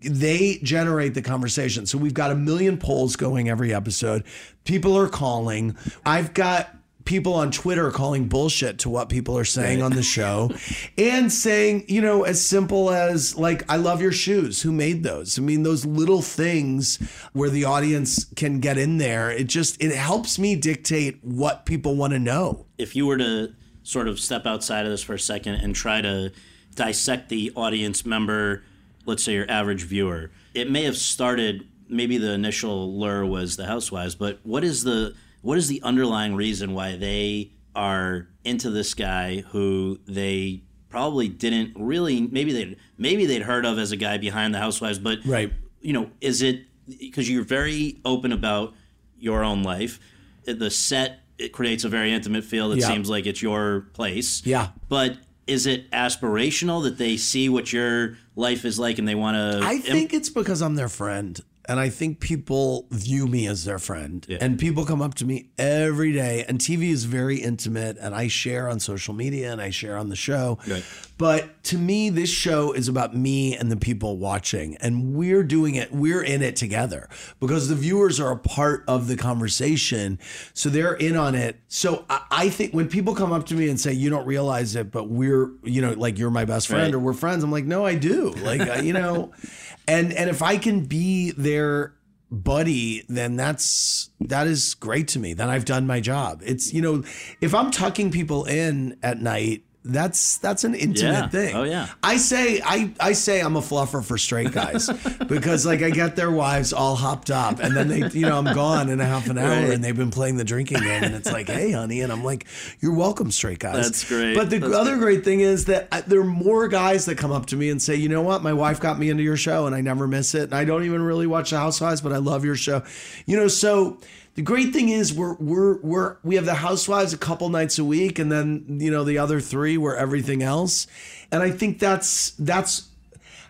they 0.00 0.58
generate 0.62 1.14
the 1.14 1.22
conversation. 1.22 1.86
So 1.86 1.98
we've 1.98 2.14
got 2.14 2.30
a 2.30 2.34
million 2.34 2.76
polls 2.76 3.16
going 3.16 3.48
every 3.48 3.72
episode. 3.72 4.24
People 4.64 4.96
are 4.98 5.08
calling. 5.08 5.76
I've 6.04 6.34
got 6.34 6.76
people 7.04 7.34
on 7.34 7.50
Twitter 7.50 7.90
calling 7.90 8.28
bullshit 8.28 8.78
to 8.80 8.90
what 8.90 9.08
people 9.08 9.36
are 9.36 9.44
saying 9.44 9.82
on 9.82 9.92
the 9.92 10.02
show 10.02 10.50
and 10.98 11.30
saying, 11.30 11.84
you 11.88 12.00
know, 12.00 12.22
as 12.24 12.44
simple 12.44 12.90
as 12.90 13.36
like, 13.36 13.62
I 13.70 13.76
love 13.76 14.00
your 14.00 14.12
shoes. 14.12 14.62
Who 14.62 14.72
made 14.72 15.02
those? 15.02 15.38
I 15.38 15.42
mean, 15.42 15.62
those 15.62 15.84
little 15.84 16.22
things 16.22 16.96
where 17.32 17.50
the 17.50 17.64
audience 17.64 18.24
can 18.36 18.60
get 18.60 18.78
in 18.78 18.98
there. 18.98 19.30
It 19.30 19.48
just, 19.48 19.82
it 19.82 19.94
helps 19.94 20.38
me 20.38 20.56
dictate 20.56 21.22
what 21.22 21.66
people 21.66 21.96
want 21.96 22.12
to 22.12 22.18
know. 22.18 22.66
If 22.78 22.96
you 22.96 23.06
were 23.06 23.18
to 23.18 23.54
sort 23.82 24.08
of 24.08 24.18
step 24.18 24.46
outside 24.46 24.86
of 24.86 24.90
this 24.90 25.02
for 25.02 25.14
a 25.14 25.18
second 25.18 25.56
and 25.56 25.74
try 25.74 26.00
to 26.00 26.32
dissect 26.74 27.28
the 27.28 27.52
audience 27.54 28.06
member, 28.06 28.64
let's 29.04 29.22
say 29.22 29.34
your 29.34 29.50
average 29.50 29.84
viewer, 29.84 30.30
it 30.54 30.70
may 30.70 30.84
have 30.84 30.96
started. 30.96 31.68
Maybe 31.86 32.16
the 32.16 32.32
initial 32.32 32.98
lure 32.98 33.26
was 33.26 33.56
the 33.56 33.66
housewives, 33.66 34.14
but 34.14 34.40
what 34.42 34.64
is 34.64 34.84
the 34.84 35.14
what 35.44 35.58
is 35.58 35.68
the 35.68 35.80
underlying 35.82 36.34
reason 36.34 36.72
why 36.74 36.96
they 36.96 37.52
are 37.76 38.28
into 38.44 38.70
this 38.70 38.94
guy 38.94 39.40
who 39.50 39.98
they 40.06 40.62
probably 40.88 41.28
didn't 41.28 41.72
really 41.76 42.20
maybe 42.22 42.52
they 42.52 42.76
maybe 42.96 43.26
they'd 43.26 43.42
heard 43.42 43.66
of 43.66 43.78
as 43.78 43.92
a 43.92 43.96
guy 43.96 44.16
behind 44.16 44.54
the 44.54 44.58
Housewives, 44.58 44.98
but 44.98 45.18
Right. 45.24 45.52
you 45.80 45.92
know, 45.92 46.10
is 46.20 46.40
it 46.40 46.62
because 46.98 47.28
you're 47.28 47.44
very 47.44 47.98
open 48.04 48.32
about 48.32 48.74
your 49.18 49.44
own 49.44 49.62
life? 49.62 50.00
The 50.46 50.70
set 50.70 51.20
it 51.36 51.52
creates 51.52 51.82
a 51.84 51.88
very 51.88 52.12
intimate 52.12 52.44
feel 52.44 52.68
that 52.70 52.78
Yeah. 52.78 52.86
seems 52.88 53.10
like 53.10 53.26
it's 53.26 53.42
your 53.42 53.88
place. 53.92 54.40
Yeah. 54.46 54.68
But 54.88 55.18
is 55.48 55.66
it 55.66 55.90
aspirational 55.90 56.84
that 56.84 56.96
they 56.96 57.16
see 57.16 57.48
what 57.48 57.72
your 57.72 58.16
life 58.36 58.64
is 58.64 58.78
like 58.78 58.98
and 58.98 59.06
they 59.08 59.16
want 59.16 59.34
to? 59.36 59.66
I 59.66 59.78
think 59.78 60.14
it's 60.14 60.28
because 60.30 60.62
I'm 60.62 60.76
their 60.76 60.88
friend. 60.88 61.38
And 61.66 61.80
I 61.80 61.88
think 61.88 62.20
people 62.20 62.86
view 62.90 63.26
me 63.26 63.46
as 63.46 63.64
their 63.64 63.78
friend. 63.78 64.26
And 64.40 64.58
people 64.58 64.84
come 64.84 65.00
up 65.00 65.14
to 65.14 65.24
me 65.24 65.50
every 65.56 66.12
day. 66.12 66.44
And 66.46 66.58
TV 66.58 66.90
is 66.90 67.04
very 67.04 67.36
intimate. 67.38 67.96
And 67.98 68.14
I 68.14 68.28
share 68.28 68.68
on 68.68 68.80
social 68.80 69.14
media 69.14 69.50
and 69.50 69.60
I 69.60 69.70
share 69.70 69.96
on 69.96 70.08
the 70.08 70.16
show. 70.16 70.58
Right. 70.66 70.84
But 71.16 71.62
to 71.64 71.78
me, 71.78 72.10
this 72.10 72.28
show 72.30 72.72
is 72.72 72.88
about 72.88 73.14
me 73.14 73.56
and 73.56 73.70
the 73.70 73.76
people 73.76 74.18
watching. 74.18 74.76
And 74.80 75.14
we're 75.14 75.44
doing 75.44 75.76
it, 75.76 75.92
we're 75.92 76.22
in 76.22 76.42
it 76.42 76.56
together 76.56 77.08
because 77.38 77.68
the 77.68 77.76
viewers 77.76 78.18
are 78.18 78.32
a 78.32 78.36
part 78.36 78.84
of 78.88 79.06
the 79.06 79.16
conversation. 79.16 80.18
So 80.54 80.68
they're 80.68 80.94
in 80.94 81.16
on 81.16 81.34
it. 81.36 81.60
So 81.68 82.04
I, 82.10 82.22
I 82.30 82.48
think 82.48 82.74
when 82.74 82.88
people 82.88 83.14
come 83.14 83.32
up 83.32 83.46
to 83.46 83.54
me 83.54 83.68
and 83.68 83.78
say, 83.80 83.92
you 83.92 84.10
don't 84.10 84.26
realize 84.26 84.74
it, 84.74 84.90
but 84.90 85.08
we're, 85.08 85.52
you 85.62 85.80
know, 85.80 85.92
like 85.92 86.18
you're 86.18 86.30
my 86.30 86.44
best 86.44 86.66
friend 86.66 86.84
Right. 86.92 86.94
or 86.94 86.98
we're 86.98 87.12
friends, 87.12 87.44
I'm 87.44 87.52
like, 87.52 87.64
no, 87.64 87.86
I 87.86 87.94
do. 87.94 88.30
Like, 88.30 88.60
uh, 88.60 88.80
you 88.82 88.92
know, 88.92 89.32
and 89.88 90.12
and 90.12 90.28
if 90.28 90.42
I 90.42 90.56
can 90.58 90.84
be 90.84 91.30
their 91.30 91.94
buddy, 92.30 93.04
then 93.08 93.36
that's 93.36 94.10
that 94.20 94.46
is 94.48 94.74
great 94.74 95.06
to 95.08 95.18
me. 95.20 95.34
Then 95.34 95.48
I've 95.48 95.64
done 95.64 95.86
my 95.86 96.00
job. 96.00 96.42
It's 96.44 96.72
you 96.74 96.82
know, 96.82 97.04
if 97.40 97.54
I'm 97.54 97.70
tucking 97.70 98.10
people 98.10 98.44
in 98.46 98.96
at 99.02 99.20
night, 99.20 99.62
that's 99.86 100.38
that's 100.38 100.64
an 100.64 100.74
intimate 100.74 101.12
Yeah. 101.12 101.28
thing. 101.28 101.54
Oh, 101.54 101.64
yeah. 101.64 101.88
I 102.02 102.16
say 102.16 102.60
I 102.64 102.90
I 102.98 103.12
say 103.12 103.40
I'm 103.40 103.54
a 103.56 103.60
fluffer 103.60 104.02
for 104.02 104.16
straight 104.16 104.50
guys 104.52 104.88
because 105.28 105.66
like 105.66 105.82
I 105.82 105.90
get 105.90 106.16
their 106.16 106.30
wives 106.30 106.72
all 106.72 106.96
hopped 106.96 107.30
up 107.30 107.58
and 107.60 107.76
then 107.76 107.88
they 107.88 108.08
you 108.18 108.22
know 108.26 108.38
I'm 108.38 108.54
gone 108.54 108.88
in 108.88 108.98
a 109.00 109.04
half 109.04 109.28
an 109.28 109.36
hour 109.36 109.48
Right. 109.50 109.70
and 109.72 109.84
they've 109.84 109.96
been 109.96 110.10
playing 110.10 110.36
the 110.38 110.44
drinking 110.44 110.78
game 110.80 111.04
and 111.04 111.14
it's 111.14 111.30
like 111.30 111.48
hey 111.48 111.70
honey 111.72 112.00
and 112.00 112.10
I'm 112.10 112.24
like 112.24 112.46
you're 112.80 112.94
welcome 112.94 113.30
straight 113.30 113.58
guys. 113.58 113.84
That's 113.84 114.08
great. 114.08 114.34
But 114.34 114.48
the 114.48 114.58
That's 114.58 114.74
other 114.74 114.96
great 114.96 115.22
thing 115.22 115.40
is 115.40 115.66
that 115.66 115.88
I, 115.92 116.00
there 116.00 116.20
are 116.20 116.24
more 116.24 116.66
guys 116.68 117.04
that 117.04 117.18
come 117.18 117.30
up 117.32 117.44
to 117.46 117.56
me 117.56 117.68
and 117.68 117.82
say 117.82 117.94
you 117.94 118.08
know 118.08 118.22
what 118.22 118.42
my 118.42 118.54
wife 118.54 118.80
got 118.80 118.98
me 118.98 119.10
into 119.10 119.22
your 119.22 119.36
show 119.36 119.66
and 119.66 119.74
I 119.74 119.82
never 119.82 120.08
miss 120.08 120.34
it 120.34 120.44
and 120.44 120.54
I 120.54 120.64
don't 120.64 120.84
even 120.84 121.02
really 121.02 121.26
watch 121.26 121.50
the 121.50 121.58
Housewives 121.58 122.00
but 122.00 122.12
I 122.12 122.18
love 122.18 122.42
your 122.44 122.56
show. 122.56 122.82
You 123.26 123.36
know 123.36 123.48
so. 123.48 123.98
The 124.34 124.42
great 124.42 124.72
thing 124.72 124.88
is 124.88 125.12
we're 125.12 125.34
we're 125.34 125.80
we're 125.80 126.16
we 126.24 126.34
have 126.34 126.44
the 126.44 126.54
housewives 126.54 127.12
a 127.12 127.18
couple 127.18 127.48
nights 127.48 127.78
a 127.78 127.84
week 127.84 128.18
and 128.18 128.32
then 128.32 128.78
you 128.80 128.90
know 128.90 129.04
the 129.04 129.18
other 129.18 129.40
three 129.40 129.78
were 129.78 129.96
everything 129.96 130.42
else. 130.42 130.86
And 131.30 131.42
I 131.42 131.50
think 131.50 131.78
that's 131.78 132.30
that's 132.32 132.88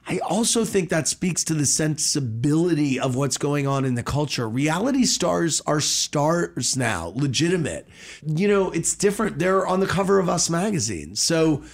I 0.06 0.18
also 0.18 0.66
think 0.66 0.90
that 0.90 1.08
speaks 1.08 1.42
to 1.44 1.54
the 1.54 1.64
sensibility 1.64 3.00
of 3.00 3.16
what's 3.16 3.38
going 3.38 3.66
on 3.66 3.86
in 3.86 3.94
the 3.94 4.02
culture. 4.02 4.46
Reality 4.46 5.04
stars 5.04 5.62
are 5.66 5.80
stars 5.80 6.76
now, 6.76 7.12
legitimate. 7.16 7.88
You 8.26 8.48
know, 8.48 8.70
it's 8.70 8.94
different. 8.94 9.38
They're 9.38 9.66
on 9.66 9.80
the 9.80 9.86
cover 9.86 10.18
of 10.18 10.28
Us 10.28 10.50
magazine. 10.50 11.16
So 11.16 11.64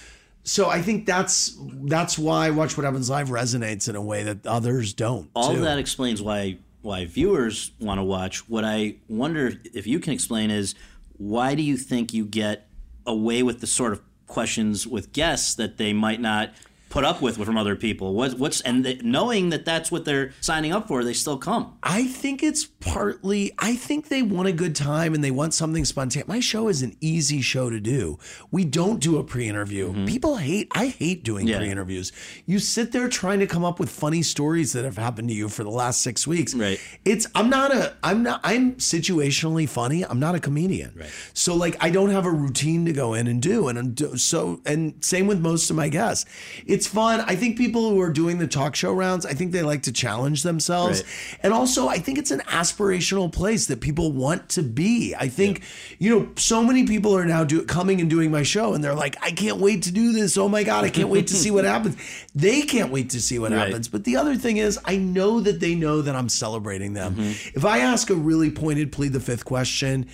so 0.43 0.69
I 0.69 0.81
think 0.81 1.05
that's 1.05 1.57
that's 1.83 2.17
why 2.17 2.49
Watch 2.51 2.77
What 2.77 2.85
Happens 2.85 3.09
Live 3.09 3.27
resonates 3.29 3.89
in 3.89 3.95
a 3.95 4.01
way 4.01 4.23
that 4.23 4.47
others 4.47 4.93
don't. 4.93 5.29
all 5.35 5.53
that 5.53 5.77
explains 5.77 6.21
why 6.21 6.57
why 6.81 7.05
viewers 7.05 7.71
want 7.79 7.99
to 7.99 8.03
watch. 8.03 8.49
What 8.49 8.65
I 8.65 8.95
wonder 9.07 9.53
if 9.73 9.85
you 9.87 9.99
can 9.99 10.13
explain 10.13 10.49
is 10.49 10.75
why 11.17 11.55
do 11.55 11.61
you 11.61 11.77
think 11.77 12.13
you 12.13 12.25
get 12.25 12.67
away 13.05 13.43
with 13.43 13.61
the 13.61 13.67
sort 13.67 13.93
of 13.93 14.01
questions 14.27 14.87
with 14.87 15.13
guests 15.13 15.55
that 15.55 15.77
they 15.77 15.93
might 15.93 16.21
not 16.21 16.53
put 16.91 17.03
up 17.03 17.21
with 17.21 17.37
from 17.43 17.57
other 17.57 17.75
people? 17.75 18.13
What, 18.13 18.37
what's 18.37 18.61
and 18.61 18.85
they, 18.85 18.95
knowing 18.97 19.49
that 19.49 19.65
that's 19.65 19.91
what 19.91 20.05
they're 20.05 20.33
signing 20.41 20.71
up 20.73 20.87
for, 20.87 21.03
they 21.03 21.13
still 21.13 21.37
come. 21.37 21.77
I 21.81 22.05
think 22.05 22.43
it's 22.43 22.65
partly, 22.65 23.53
I 23.57 23.75
think 23.75 24.09
they 24.09 24.21
want 24.21 24.47
a 24.47 24.51
good 24.51 24.75
time 24.75 25.13
and 25.15 25.23
they 25.23 25.31
want 25.31 25.53
something 25.55 25.85
spontaneous. 25.85 26.27
My 26.27 26.39
show 26.41 26.67
is 26.67 26.81
an 26.83 26.95
easy 27.01 27.41
show 27.41 27.69
to 27.69 27.79
do. 27.79 28.19
We 28.51 28.65
don't 28.65 28.99
do 28.99 29.17
a 29.17 29.23
pre 29.23 29.47
interview. 29.47 30.05
People 30.05 30.37
hate, 30.37 30.67
I 30.71 30.87
hate 30.87 31.23
doing 31.23 31.41
Mm-hmm. 31.41 31.47
Yeah. 31.53 31.57
pre 31.59 31.69
interviews. 31.71 32.11
You 32.45 32.59
sit 32.59 32.91
there 32.91 33.07
trying 33.09 33.39
to 33.39 33.47
come 33.47 33.63
up 33.65 33.79
with 33.79 33.89
funny 33.89 34.21
stories 34.21 34.73
that 34.73 34.83
have 34.83 34.97
happened 34.97 35.29
to 35.29 35.33
you 35.33 35.49
for 35.49 35.63
the 35.63 35.69
last 35.71 36.01
six 36.01 36.27
weeks. 36.27 36.53
Right. 36.53 36.79
It's, 37.05 37.25
I'm 37.33 37.49
not 37.49 37.73
a, 37.73 37.95
I'm 38.03 38.21
not, 38.21 38.41
I'm 38.43 38.73
situationally 38.75 39.67
funny. 39.67 40.03
I'm 40.05 40.19
not 40.19 40.35
a 40.35 40.39
comedian. 40.39 40.93
Right. 40.95 41.09
So, 41.33 41.55
like, 41.55 41.77
I 41.79 41.89
don't 41.89 42.09
have 42.11 42.25
a 42.25 42.31
routine 42.31 42.85
to 42.85 42.93
go 42.93 43.13
in 43.13 43.27
and 43.27 43.41
do. 43.41 43.69
And 43.69 43.79
I'm 43.79 43.91
do- 43.93 44.17
so, 44.17 44.61
and 44.65 44.93
same 45.03 45.25
with 45.25 45.39
most 45.39 45.69
of 45.69 45.75
my 45.77 45.87
guests. 45.89 46.25
It's 46.67 46.80
fun. 46.87 47.21
I 47.21 47.35
think 47.35 47.57
people 47.57 47.89
who 47.89 48.01
are 48.01 48.09
doing 48.11 48.37
the 48.37 48.47
talk 48.47 48.75
show 48.75 48.93
rounds, 48.93 49.25
I 49.25 49.33
think 49.33 49.51
they 49.51 49.61
like 49.63 49.83
to 49.83 49.91
challenge 49.91 50.43
themselves. 50.43 51.03
Right. 51.03 51.37
And 51.43 51.53
also, 51.53 51.87
I 51.87 51.97
think 51.97 52.17
it's 52.17 52.31
an 52.31 52.41
aspirational 52.41 53.31
place 53.31 53.67
that 53.67 53.81
people 53.81 54.11
want 54.11 54.49
to 54.49 54.63
be. 54.63 55.15
I 55.17 55.27
think, 55.27 55.61
you 55.99 56.09
know, 56.17 56.29
so 56.35 56.63
many 56.63 56.85
people 56.85 57.15
are 57.15 57.25
now 57.25 57.43
do, 57.43 57.63
coming 57.63 58.01
and 58.01 58.09
doing 58.09 58.31
my 58.31 58.43
show, 58.43 58.73
and 58.73 58.83
they're 58.83 58.93
like, 58.95 59.15
I 59.21 59.31
can't 59.31 59.57
wait 59.57 59.83
to 59.83 59.91
do 59.91 60.11
this. 60.11 60.37
Oh 60.37 60.47
my 60.49 60.63
God, 60.63 60.83
I 60.83 60.89
can't 60.89 61.09
wait 61.09 61.27
to 61.27 61.33
see 61.35 61.51
what 61.51 61.65
happens. 61.73 61.97
They 62.35 62.61
can't 62.63 62.91
wait 62.91 63.09
to 63.11 63.21
see 63.21 63.39
what 63.39 63.51
Right. 63.51 63.67
happens. 63.67 63.87
But 63.87 64.03
the 64.03 64.15
other 64.17 64.35
thing 64.35 64.57
is, 64.57 64.79
I 64.85 64.97
know 64.97 65.39
that 65.41 65.59
they 65.59 65.75
know 65.75 66.01
that 66.01 66.15
I'm 66.15 66.29
celebrating 66.29 66.93
them. 66.93 67.15
Mm-hmm. 67.15 67.57
If 67.57 67.65
I 67.65 67.79
ask 67.79 68.09
a 68.09 68.15
really 68.15 68.51
pointed 68.51 68.91
plead 68.91 69.13
the 69.13 69.19
fifth 69.19 69.45
question, 69.45 70.07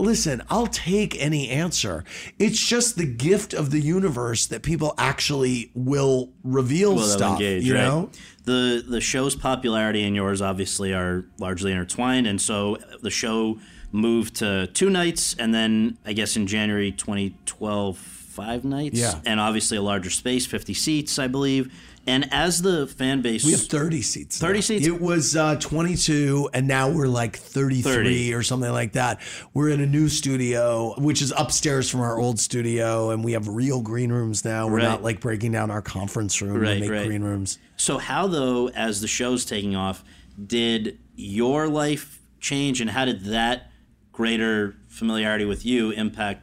Listen, 0.00 0.42
I'll 0.50 0.66
take 0.66 1.20
any 1.22 1.48
answer. 1.48 2.04
It's 2.38 2.58
just 2.58 2.96
the 2.96 3.06
gift 3.06 3.52
of 3.54 3.70
the 3.70 3.80
universe 3.80 4.46
that 4.46 4.62
people 4.62 4.94
actually 4.98 5.70
will 5.74 6.30
reveal 6.42 6.94
Well, 6.96 7.06
stuff. 7.06 7.32
engage, 7.32 7.64
you 7.64 7.74
right? 7.74 7.84
know? 7.84 8.10
The 8.44 8.82
the 8.86 9.00
show's 9.00 9.34
popularity 9.36 10.02
and 10.04 10.16
yours 10.16 10.40
obviously 10.42 10.92
are 10.94 11.24
largely 11.38 11.72
intertwined, 11.72 12.26
and 12.26 12.40
so 12.40 12.78
the 13.02 13.10
show 13.10 13.58
moved 13.92 14.36
to 14.36 14.66
two 14.68 14.88
nights, 14.88 15.34
and 15.38 15.52
then 15.54 15.98
I 16.06 16.12
guess 16.14 16.36
in 16.36 16.46
January 16.46 16.92
2012, 16.92 17.98
five 17.98 18.64
nights, 18.64 18.98
Yeah. 18.98 19.20
and 19.26 19.38
obviously 19.40 19.76
a 19.76 19.82
larger 19.82 20.10
space, 20.10 20.46
50 20.46 20.72
seats, 20.74 21.18
I 21.18 21.26
believe. 21.26 21.70
And 22.10 22.28
as 22.32 22.60
the 22.60 22.88
fan 22.88 23.22
base, 23.22 23.44
We 23.44 23.52
have 23.52 23.60
30 23.60 24.02
seats. 24.02 24.38
30 24.38 24.54
now. 24.54 24.60
seats? 24.62 24.86
It 24.88 25.00
was 25.00 25.36
uh, 25.36 25.54
22, 25.54 26.50
and 26.52 26.66
now 26.66 26.90
we're 26.90 27.06
like 27.06 27.36
33 27.36 27.82
30. 27.82 28.34
or 28.34 28.42
something 28.42 28.72
like 28.72 28.94
that. 28.94 29.20
We're 29.54 29.68
in 29.68 29.80
a 29.80 29.86
new 29.86 30.08
studio, 30.08 30.94
which 30.98 31.22
is 31.22 31.32
upstairs 31.36 31.88
from 31.88 32.00
our 32.00 32.18
old 32.18 32.40
studio, 32.40 33.10
and 33.10 33.22
we 33.22 33.32
have 33.32 33.46
real 33.46 33.80
green 33.80 34.10
rooms 34.10 34.44
now. 34.44 34.66
We're 34.66 34.78
Right. 34.78 34.82
not 34.82 35.04
like 35.04 35.20
breaking 35.20 35.52
down 35.52 35.70
our 35.70 35.82
conference 35.82 36.42
room 36.42 36.58
Right, 36.58 36.74
to 36.74 36.80
make 36.80 36.90
right. 36.90 37.06
green 37.06 37.22
rooms. 37.22 37.58
So 37.76 37.98
how 37.98 38.26
though, 38.26 38.70
as 38.70 39.00
the 39.00 39.08
show's 39.08 39.44
taking 39.44 39.76
off, 39.76 40.02
did 40.44 40.98
your 41.14 41.68
life 41.68 42.18
change, 42.40 42.80
and 42.80 42.90
how 42.90 43.04
did 43.04 43.24
that 43.26 43.70
greater 44.10 44.74
familiarity 44.88 45.44
with 45.44 45.64
you 45.64 45.92
impact 45.92 46.42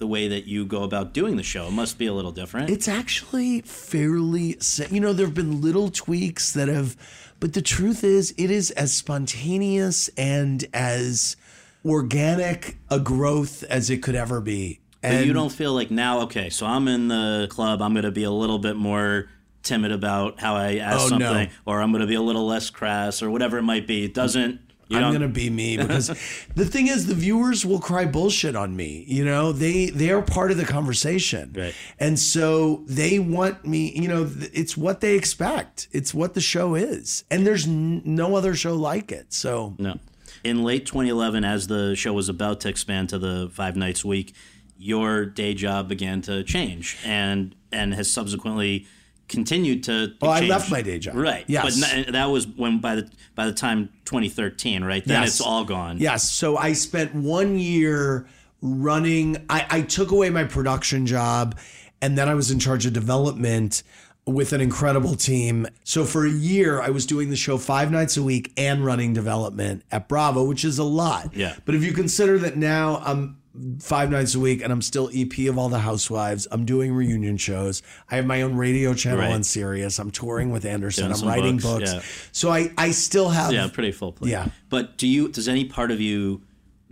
the 0.00 0.06
way 0.06 0.26
that 0.28 0.46
you 0.46 0.64
go 0.66 0.82
about 0.82 1.12
doing 1.12 1.36
the 1.36 1.42
show? 1.44 1.68
It 1.68 1.72
must 1.72 1.98
be 1.98 2.06
a 2.06 2.12
little 2.12 2.32
different. 2.32 2.70
It's 2.70 2.88
actually 2.88 3.60
fairly, 3.60 4.58
you 4.90 4.98
know, 4.98 5.12
there 5.12 5.26
have 5.26 5.34
been 5.34 5.60
little 5.60 5.90
tweaks 5.90 6.52
that 6.54 6.68
have, 6.68 6.96
but 7.38 7.52
the 7.52 7.62
truth 7.62 8.02
is, 8.02 8.34
it 8.36 8.50
is 8.50 8.70
as 8.72 8.92
spontaneous 8.92 10.08
and 10.16 10.64
as 10.72 11.36
organic 11.84 12.76
a 12.90 12.98
growth 12.98 13.62
as 13.64 13.90
it 13.90 14.02
could 14.02 14.14
ever 14.14 14.40
be. 14.40 14.80
But 15.02 15.12
And 15.12 15.26
you 15.26 15.32
don't 15.32 15.52
feel 15.52 15.72
like 15.74 15.90
now, 15.90 16.20
okay, 16.22 16.50
so 16.50 16.66
I'm 16.66 16.88
in 16.88 17.08
the 17.08 17.46
club, 17.50 17.80
I'm 17.82 17.92
going 17.92 18.04
to 18.04 18.10
be 18.10 18.24
a 18.24 18.30
little 18.30 18.58
bit 18.58 18.76
more 18.76 19.28
timid 19.62 19.92
about 19.92 20.40
how 20.40 20.54
I 20.56 20.76
ask 20.76 21.12
Oh, 21.12 21.16
no. 21.16 21.26
something, 21.26 21.50
or 21.66 21.80
I'm 21.82 21.90
going 21.92 22.00
to 22.02 22.06
be 22.06 22.14
a 22.14 22.22
little 22.22 22.46
less 22.46 22.70
crass, 22.70 23.22
or 23.22 23.30
whatever 23.30 23.58
it 23.58 23.62
might 23.62 23.86
be. 23.86 24.04
It 24.04 24.14
doesn't. 24.14 24.60
You 24.90 24.96
I'm 24.96 25.02
don't- 25.04 25.12
gonna 25.12 25.28
be 25.28 25.48
me 25.50 25.76
because 25.82 26.08
the 26.56 26.64
thing 26.66 26.88
is 26.88 27.06
the 27.06 27.14
viewers 27.14 27.64
will 27.64 27.78
cry 27.78 28.04
bullshit 28.06 28.56
on 28.56 28.74
me. 28.74 29.04
You 29.06 29.24
know, 29.24 29.52
they 29.52 29.86
they 29.90 30.10
are 30.10 30.20
part 30.20 30.50
of 30.50 30.56
the 30.56 30.64
conversation, 30.66 31.54
Right. 31.56 31.74
And 31.98 32.18
so 32.18 32.82
they 32.86 33.18
want 33.20 33.64
me. 33.64 33.92
You 33.94 34.08
know, 34.08 34.30
it's 34.52 34.76
what 34.76 35.00
they 35.00 35.14
expect. 35.14 35.88
It's 35.92 36.12
what 36.12 36.34
the 36.34 36.40
show 36.40 36.74
is, 36.74 37.24
and 37.30 37.46
there's 37.46 37.66
n- 37.66 38.02
no 38.04 38.34
other 38.34 38.54
show 38.54 38.74
like 38.74 39.12
it. 39.12 39.32
So 39.32 39.74
No. 39.78 39.98
In 40.42 40.64
late 40.64 40.86
2011, 40.86 41.44
as 41.44 41.66
the 41.66 41.94
show 41.94 42.12
was 42.14 42.28
about 42.30 42.60
to 42.60 42.68
expand 42.68 43.10
to 43.10 43.18
the 43.18 43.50
five 43.52 43.76
nights 43.76 44.04
a 44.04 44.06
week, 44.08 44.34
your 44.78 45.26
day 45.26 45.52
job 45.54 45.88
began 45.88 46.22
to 46.22 46.42
change 46.42 46.96
and 47.04 47.54
and 47.70 47.94
has 47.94 48.10
subsequently 48.10 48.86
continued 49.30 49.84
to. 49.84 50.12
Oh, 50.20 50.28
I 50.28 50.40
left 50.40 50.70
my 50.70 50.82
day 50.82 50.98
job. 50.98 51.14
Right. 51.14 51.44
Yes. 51.46 51.80
But 51.80 51.88
n- 52.08 52.12
that 52.12 52.26
was 52.26 52.46
when 52.46 52.80
by 52.80 52.96
the 52.96 53.10
by 53.34 53.46
the 53.46 53.52
time 53.52 53.88
2013, 54.04 54.84
right? 54.84 55.02
Then 55.04 55.22
Yes. 55.22 55.28
it's 55.30 55.40
all 55.40 55.64
gone. 55.64 55.96
Yes. 55.98 56.30
So 56.30 56.58
I 56.58 56.74
spent 56.74 57.14
one 57.14 57.58
year 57.58 58.26
running, 58.60 59.38
I, 59.48 59.66
I 59.70 59.80
took 59.82 60.10
away 60.10 60.28
my 60.28 60.44
production 60.44 61.06
job 61.06 61.58
and 62.02 62.18
then 62.18 62.28
I 62.28 62.34
was 62.34 62.50
in 62.50 62.58
charge 62.58 62.84
of 62.84 62.92
development 62.92 63.82
with 64.26 64.52
an 64.52 64.60
incredible 64.60 65.16
team. 65.16 65.66
So 65.82 66.04
for 66.04 66.26
a 66.26 66.30
year, 66.30 66.80
I 66.82 66.90
was 66.90 67.06
doing 67.06 67.30
the 67.30 67.36
show 67.36 67.56
five 67.56 67.90
nights 67.90 68.16
a 68.18 68.22
week 68.22 68.52
and 68.58 68.84
running 68.84 69.14
development 69.14 69.82
at 69.90 70.08
Bravo, 70.08 70.44
which 70.44 70.62
is 70.64 70.78
a 70.78 70.84
lot. 70.84 71.34
Yeah. 71.34 71.56
But 71.64 71.74
if 71.74 71.82
you 71.82 71.92
consider 71.92 72.38
that 72.40 72.56
now 72.58 73.00
I'm 73.04 73.39
five 73.80 74.10
nights 74.10 74.34
a 74.34 74.40
week, 74.40 74.62
and 74.62 74.72
I'm 74.72 74.82
still 74.82 75.10
EP 75.14 75.48
of 75.48 75.58
all 75.58 75.68
the 75.68 75.78
Housewives. 75.80 76.46
I'm 76.50 76.64
doing 76.64 76.92
reunion 76.92 77.36
shows. 77.36 77.82
I 78.10 78.16
have 78.16 78.26
my 78.26 78.42
own 78.42 78.56
radio 78.56 78.94
channel 78.94 79.20
Right. 79.20 79.32
on 79.32 79.42
Sirius. 79.42 79.98
I'm 79.98 80.10
touring 80.10 80.50
with 80.50 80.64
Anderson. 80.64 81.08
Doing 81.10 81.22
I'm 81.22 81.28
writing 81.28 81.56
books, 81.58 81.92
books. 81.92 81.92
yeah. 81.92 82.28
So 82.32 82.50
I 82.50 82.70
I 82.78 82.90
still 82.90 83.30
have 83.30 83.52
yeah, 83.52 83.68
pretty 83.72 83.92
full 83.92 84.12
plate. 84.12 84.30
Yeah. 84.30 84.48
But 84.68 84.96
do 84.98 85.06
you? 85.06 85.28
Does 85.28 85.48
any 85.48 85.64
part 85.64 85.90
of 85.90 86.00
you 86.00 86.42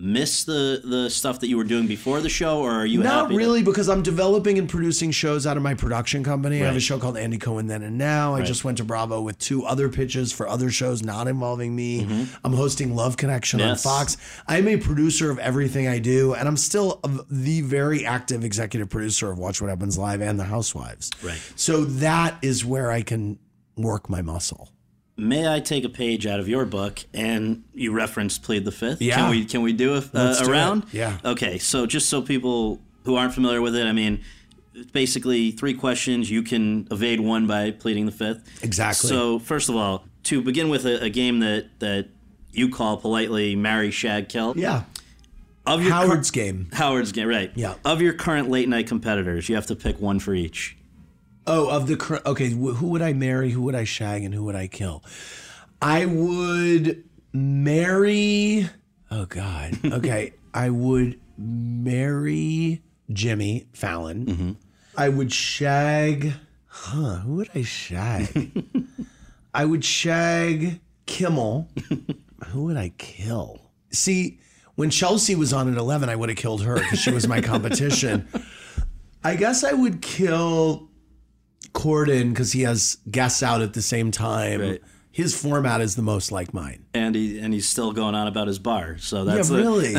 miss 0.00 0.44
the 0.44 0.80
the 0.84 1.10
stuff 1.10 1.40
that 1.40 1.48
you 1.48 1.56
were 1.56 1.64
doing 1.64 1.88
before 1.88 2.20
the 2.20 2.28
show, 2.28 2.60
or 2.60 2.70
are 2.70 2.86
you 2.86 3.02
Not 3.02 3.22
happy? 3.24 3.34
to- 3.34 3.36
really, 3.36 3.62
because 3.64 3.88
I'm 3.88 4.02
developing 4.02 4.56
and 4.56 4.68
producing 4.68 5.10
shows 5.10 5.44
out 5.46 5.56
of 5.56 5.62
my 5.64 5.74
production 5.74 6.22
company. 6.22 6.62
I 6.62 6.66
have 6.66 6.76
a 6.76 6.80
show 6.80 6.98
called 6.98 7.16
Andy 7.16 7.36
Cohen 7.38 7.66
Then 7.66 7.82
and 7.82 7.98
Now. 7.98 8.34
I 8.34 8.42
just 8.42 8.64
went 8.64 8.78
to 8.78 8.84
Bravo 8.84 9.20
with 9.20 9.38
two 9.38 9.64
other 9.64 9.88
pitches 9.88 10.32
for 10.32 10.46
other 10.48 10.70
shows 10.70 11.02
not 11.02 11.26
involving 11.26 11.74
me. 11.74 12.04
Mm-hmm. 12.04 12.36
I'm 12.44 12.52
hosting 12.52 12.94
Love 12.94 13.16
Connection 13.16 13.60
on 13.60 13.76
Fox. 13.76 14.16
I'm 14.46 14.68
a 14.68 14.76
producer 14.76 15.30
of 15.32 15.38
everything 15.40 15.88
I 15.88 15.98
do, 15.98 16.32
and 16.34 16.46
I'm 16.46 16.56
still 16.56 17.00
a- 17.02 17.24
the 17.28 17.62
very 17.62 18.06
active 18.06 18.44
executive 18.44 18.88
producer 18.88 19.30
of 19.32 19.38
Watch 19.38 19.60
What 19.60 19.68
Happens 19.68 19.98
Live 19.98 20.20
and 20.22 20.38
The 20.38 20.44
Housewives. 20.44 21.10
Right. 21.24 21.40
So 21.56 21.84
that 21.84 22.36
is 22.40 22.64
where 22.64 22.92
I 22.92 23.02
can 23.02 23.38
work 23.76 24.08
my 24.08 24.22
muscle. 24.22 24.68
May 25.18 25.52
I 25.52 25.58
take 25.58 25.84
a 25.84 25.88
page 25.88 26.26
out 26.26 26.38
of 26.38 26.48
your 26.48 26.64
book? 26.64 27.04
And 27.12 27.64
you 27.74 27.92
referenced 27.92 28.44
plead 28.44 28.64
the 28.64 28.72
fifth. 28.72 29.02
Yeah. 29.02 29.16
Can 29.16 29.30
we 29.30 29.44
can 29.44 29.62
we 29.62 29.72
do 29.72 29.94
a, 29.94 30.02
Let's 30.12 30.40
a, 30.40 30.44
do 30.44 30.50
it. 30.50 30.52
round? 30.52 30.86
Yeah. 30.92 31.18
Okay. 31.24 31.58
So 31.58 31.86
just 31.86 32.08
so 32.08 32.22
people 32.22 32.80
who 33.04 33.16
aren't 33.16 33.34
familiar 33.34 33.60
with 33.60 33.74
it, 33.74 33.84
I 33.86 33.92
mean, 33.92 34.22
it's 34.74 34.90
basically 34.92 35.50
three 35.50 35.74
questions. 35.74 36.30
You 36.30 36.42
can 36.42 36.86
evade 36.92 37.20
one 37.20 37.48
by 37.48 37.72
pleading 37.72 38.06
the 38.06 38.12
fifth. 38.12 38.62
Exactly. 38.62 39.08
So 39.10 39.40
first 39.40 39.68
of 39.68 39.74
all, 39.74 40.04
to 40.24 40.40
begin 40.40 40.68
with 40.68 40.86
a, 40.86 41.02
a 41.02 41.10
game 41.10 41.40
that 41.40 41.66
that 41.80 42.08
you 42.52 42.68
call 42.70 42.96
politely 42.96 43.56
"Marry, 43.56 43.90
Shag, 43.90 44.28
Kill." 44.28 44.54
Yeah. 44.56 44.84
Of 45.66 45.82
your 45.82 45.92
Howard's 45.92 46.30
game. 46.30 46.68
Howard's 46.72 47.12
game, 47.12 47.28
right? 47.28 47.52
Yeah. 47.54 47.74
Of 47.84 48.00
your 48.00 48.14
current 48.14 48.48
late 48.48 48.68
night 48.70 48.86
competitors, 48.86 49.50
you 49.50 49.56
have 49.56 49.66
to 49.66 49.76
pick 49.76 50.00
one 50.00 50.18
for 50.18 50.32
each. 50.32 50.77
Oh, 51.50 51.70
of 51.70 51.86
the 51.86 52.20
okay, 52.26 52.50
who 52.50 52.88
would 52.88 53.00
I 53.00 53.14
marry? 53.14 53.50
Who 53.50 53.62
would 53.62 53.74
I 53.74 53.84
shag? 53.84 54.22
And 54.22 54.34
who 54.34 54.44
would 54.44 54.54
I 54.54 54.68
kill? 54.68 55.02
I 55.80 56.04
would 56.04 57.04
marry. 57.32 58.68
Oh 59.10 59.24
God. 59.24 59.78
Okay, 59.92 60.34
I 60.52 60.68
would 60.68 61.18
marry 61.38 62.82
Jimmy 63.10 63.66
Fallon. 63.72 64.26
Mm-hmm. 64.26 64.52
I 64.96 65.08
would 65.08 65.32
shag. 65.32 66.34
Huh? 66.66 67.16
Who 67.20 67.36
would 67.36 67.50
I 67.54 67.62
shag? 67.62 68.52
I 69.54 69.64
would 69.64 69.84
shag 69.84 70.80
Kimmel. 71.06 71.68
who 72.48 72.64
would 72.64 72.76
I 72.76 72.90
kill? 72.98 73.70
See, 73.90 74.38
when 74.74 74.90
Chelsea 74.90 75.34
was 75.34 75.54
on 75.54 75.72
at 75.72 75.78
eleven, 75.78 76.10
I 76.10 76.16
would 76.16 76.28
have 76.28 76.36
killed 76.36 76.62
her 76.64 76.74
because 76.74 76.98
she 77.00 77.10
was 77.10 77.26
my 77.26 77.40
competition. 77.40 78.28
I 79.24 79.34
guess 79.36 79.64
I 79.64 79.72
would 79.72 80.02
kill 80.02 80.87
Corden 81.78 82.30
because 82.30 82.52
he 82.52 82.62
has 82.62 82.98
guests 83.10 83.42
out 83.42 83.62
at 83.62 83.72
the 83.72 83.82
same 83.82 84.10
time. 84.10 84.60
Right. 84.60 84.82
His 85.12 85.40
format 85.40 85.80
is 85.80 85.96
the 85.96 86.02
most 86.02 86.30
like 86.30 86.52
mine. 86.52 86.84
And 86.94 87.14
he 87.14 87.38
and 87.38 87.54
he's 87.54 87.68
still 87.68 87.92
going 87.92 88.14
on 88.14 88.26
about 88.26 88.48
his 88.48 88.58
bar. 88.58 88.98
So 88.98 89.24
that's 89.24 89.50
yeah, 89.50 89.56
really. 89.56 89.96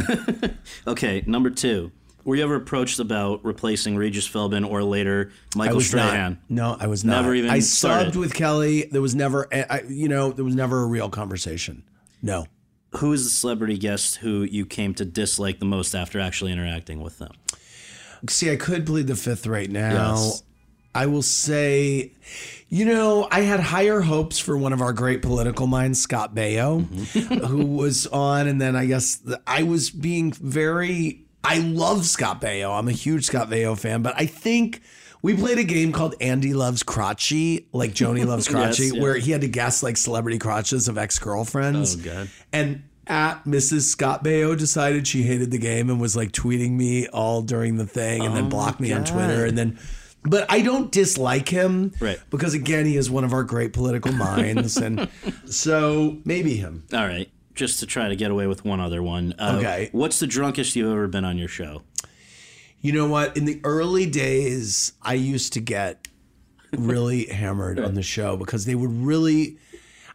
Okay, 0.88 1.24
number 1.26 1.50
two. 1.50 1.92
Were 2.26 2.36
you 2.36 2.44
ever 2.44 2.56
approached 2.56 3.00
about 3.00 3.44
replacing 3.44 3.96
Regis 3.96 4.28
Philbin 4.28 4.70
or 4.70 4.84
later 4.84 5.32
Michael 5.56 5.82
Strahan? 5.82 6.40
not. 6.50 6.78
No, 6.78 6.78
I 6.80 6.88
was 6.88 7.04
not. 7.04 7.22
Never 7.22 7.34
even 7.34 7.50
I 7.50 7.60
started. 7.60 8.14
subbed 8.14 8.18
with 8.18 8.34
Kelly. 8.34 8.84
There 8.92 9.02
was 9.02 9.16
never, 9.16 9.48
eh, 9.52 9.66
I, 9.70 9.82
you 9.88 10.10
know, 10.10 10.32
there 10.32 10.46
was 10.46 10.54
never 10.54 10.84
a 10.84 10.86
real 10.86 11.10
conversation. 11.10 11.84
No. 12.22 12.46
Who 12.98 13.14
is 13.14 13.24
the 13.24 13.30
celebrity 13.30 13.78
guest 13.78 14.18
who 14.18 14.44
you 14.44 14.66
came 14.66 14.94
to 14.96 15.06
dislike 15.06 15.60
the 15.60 15.66
most 15.66 15.96
after 15.96 16.20
actually 16.20 16.52
interacting 16.52 17.02
with 17.02 17.18
them? 17.20 17.32
See, 18.28 18.52
I 18.52 18.58
could 18.58 18.86
plead 18.86 19.08
the 19.08 19.16
fifth 19.16 19.48
right 19.48 19.70
now. 19.70 20.16
Yes. 20.16 20.44
I 20.96 21.06
will 21.06 21.22
say, 21.22 22.12
you 22.68 22.86
know, 22.86 23.28
I 23.32 23.42
had 23.42 23.60
higher 23.60 24.02
hopes 24.02 24.40
for 24.40 24.58
one 24.58 24.74
of 24.74 24.82
our 24.82 24.94
great 24.94 25.22
political 25.22 25.68
minds, 25.68 26.02
Scott 26.02 26.34
Baio, 26.36 26.84
Mm-hmm. 26.86 27.46
who 27.46 27.66
was 27.66 28.08
on. 28.08 28.48
And 28.48 28.60
then 28.60 28.76
I 28.76 28.86
guess 28.86 29.16
the, 29.18 29.40
I 29.48 29.64
was 29.64 29.90
being 29.90 30.32
very, 30.32 31.26
I 31.44 31.60
love 31.60 32.06
Scott 32.06 32.42
Baio. 32.42 32.78
I'm 32.78 32.88
a 32.88 32.92
huge 32.94 33.26
Scott 33.26 33.50
Baio 33.50 33.78
fan, 33.78 34.02
but 34.02 34.14
I 34.18 34.26
think. 34.26 34.82
We 35.22 35.36
played 35.36 35.58
a 35.58 35.66
game 35.66 35.92
called 35.92 36.16
Andy 36.22 36.54
Loves 36.54 36.82
Crotchy, 36.82 37.66
like 37.74 37.94
Joanie 37.94 38.24
Loves 38.24 38.48
Crotchy, 38.48 38.80
Yes, 38.88 38.94
yeah. 38.96 39.02
where 39.02 39.16
he 39.18 39.32
had 39.32 39.42
to 39.42 39.50
guess 39.50 39.84
like 39.84 39.98
celebrity 39.98 40.40
crotches 40.40 40.88
of 40.88 40.98
ex 40.98 41.20
girlfriends. 41.20 41.98
Oh, 41.98 42.06
God. 42.06 42.30
And 42.54 42.84
at 43.06 43.44
Mrs. 43.44 43.82
Scott 43.82 44.24
Baio 44.24 44.58
decided 44.58 45.10
she 45.10 45.24
hated 45.24 45.52
the 45.52 45.58
game 45.58 45.90
and 45.90 46.00
was 46.00 46.16
like 46.16 46.32
tweeting 46.32 46.72
me 46.78 47.10
all 47.10 47.42
during 47.42 47.76
the 47.76 47.86
thing 47.86 48.26
and 48.26 48.34
then 48.34 48.46
Oh, 48.46 48.48
blocked 48.50 48.80
me 48.80 48.94
on 48.94 49.04
Twitter. 49.04 49.44
And 49.44 49.58
then, 49.58 49.78
but 50.24 50.46
I 50.52 50.62
don't 50.62 50.92
dislike 50.92 51.50
him. 51.50 51.94
Right. 52.00 52.20
Because 52.30 52.54
again, 52.54 52.86
he 52.86 52.98
is 52.98 53.10
one 53.10 53.24
of 53.24 53.34
our 53.34 53.44
great 53.44 53.74
political 53.74 54.12
minds. 54.12 54.78
and 54.78 55.08
so 55.46 56.18
maybe 56.26 56.56
him. 56.56 56.84
All 56.94 57.06
right, 57.06 57.30
just 57.56 57.80
to 57.80 57.86
try 57.86 58.10
to 58.10 58.16
get 58.16 58.32
away 58.32 58.48
with 58.48 58.66
one 58.66 58.80
other 58.80 59.02
one. 59.04 59.34
Uh, 59.40 59.56
Okay. 59.60 59.90
What's 59.92 60.20
the 60.20 60.28
drunkest 60.28 60.76
you've 60.76 60.92
ever 60.92 61.08
been 61.08 61.26
on 61.26 61.38
your 61.38 61.48
show? 61.48 61.84
You 62.82 62.94
know 62.94 63.08
what? 63.08 63.36
In 63.36 63.46
the 63.46 63.60
early 63.64 64.06
days, 64.06 64.94
I 65.02 65.14
used 65.16 65.52
to 65.54 65.60
get 65.60 66.08
really 66.78 67.26
hammered 67.26 67.80
on 67.80 67.96
the 67.96 68.04
show 68.04 68.38
because 68.38 68.66
they 68.66 68.76
would 68.76 68.92
really. 68.92 69.58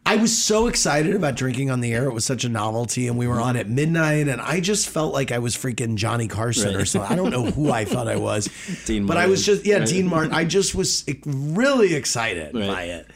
I 0.07 0.17
was 0.17 0.37
so 0.37 0.67
excited 0.67 1.15
about 1.17 1.35
drinking 1.35 1.71
on 1.71 1.81
the 1.81 1.95
air. 1.95 2.05
It 2.05 2.13
was 2.13 2.27
such 2.27 2.45
a 2.45 2.49
novelty, 2.51 3.09
and 3.09 3.17
we 3.17 3.27
were 3.27 3.41
on 3.41 3.57
at 3.57 3.69
midnight, 3.69 4.29
and 4.29 4.41
I 4.41 4.61
just 4.61 4.89
felt 4.89 5.15
like 5.15 5.33
I 5.33 5.39
was 5.39 5.57
freaking 5.57 5.95
Johnny 5.97 6.29
Carson 6.29 6.75
or 6.77 6.85
something. 6.85 7.11
I 7.11 7.17
don't 7.17 7.31
know 7.31 7.47
who 7.47 7.71
I 7.71 7.87
thought 7.87 8.07
I 8.07 8.17
was, 8.17 8.45
Dean 8.85 9.05
Martin. 9.05 9.07
but 9.07 9.17
I 9.17 9.27
was 9.27 9.47
just 9.47 9.65
yeah, 9.65 9.79
right? 9.79 9.89
Dean 9.89 10.07
Martin. 10.07 10.35
I 10.35 10.45
just 10.45 10.75
was 10.75 11.05
really 11.25 11.95
excited 11.95 12.55
Right. 12.55 12.67
by 12.67 12.83
it. 12.85 13.07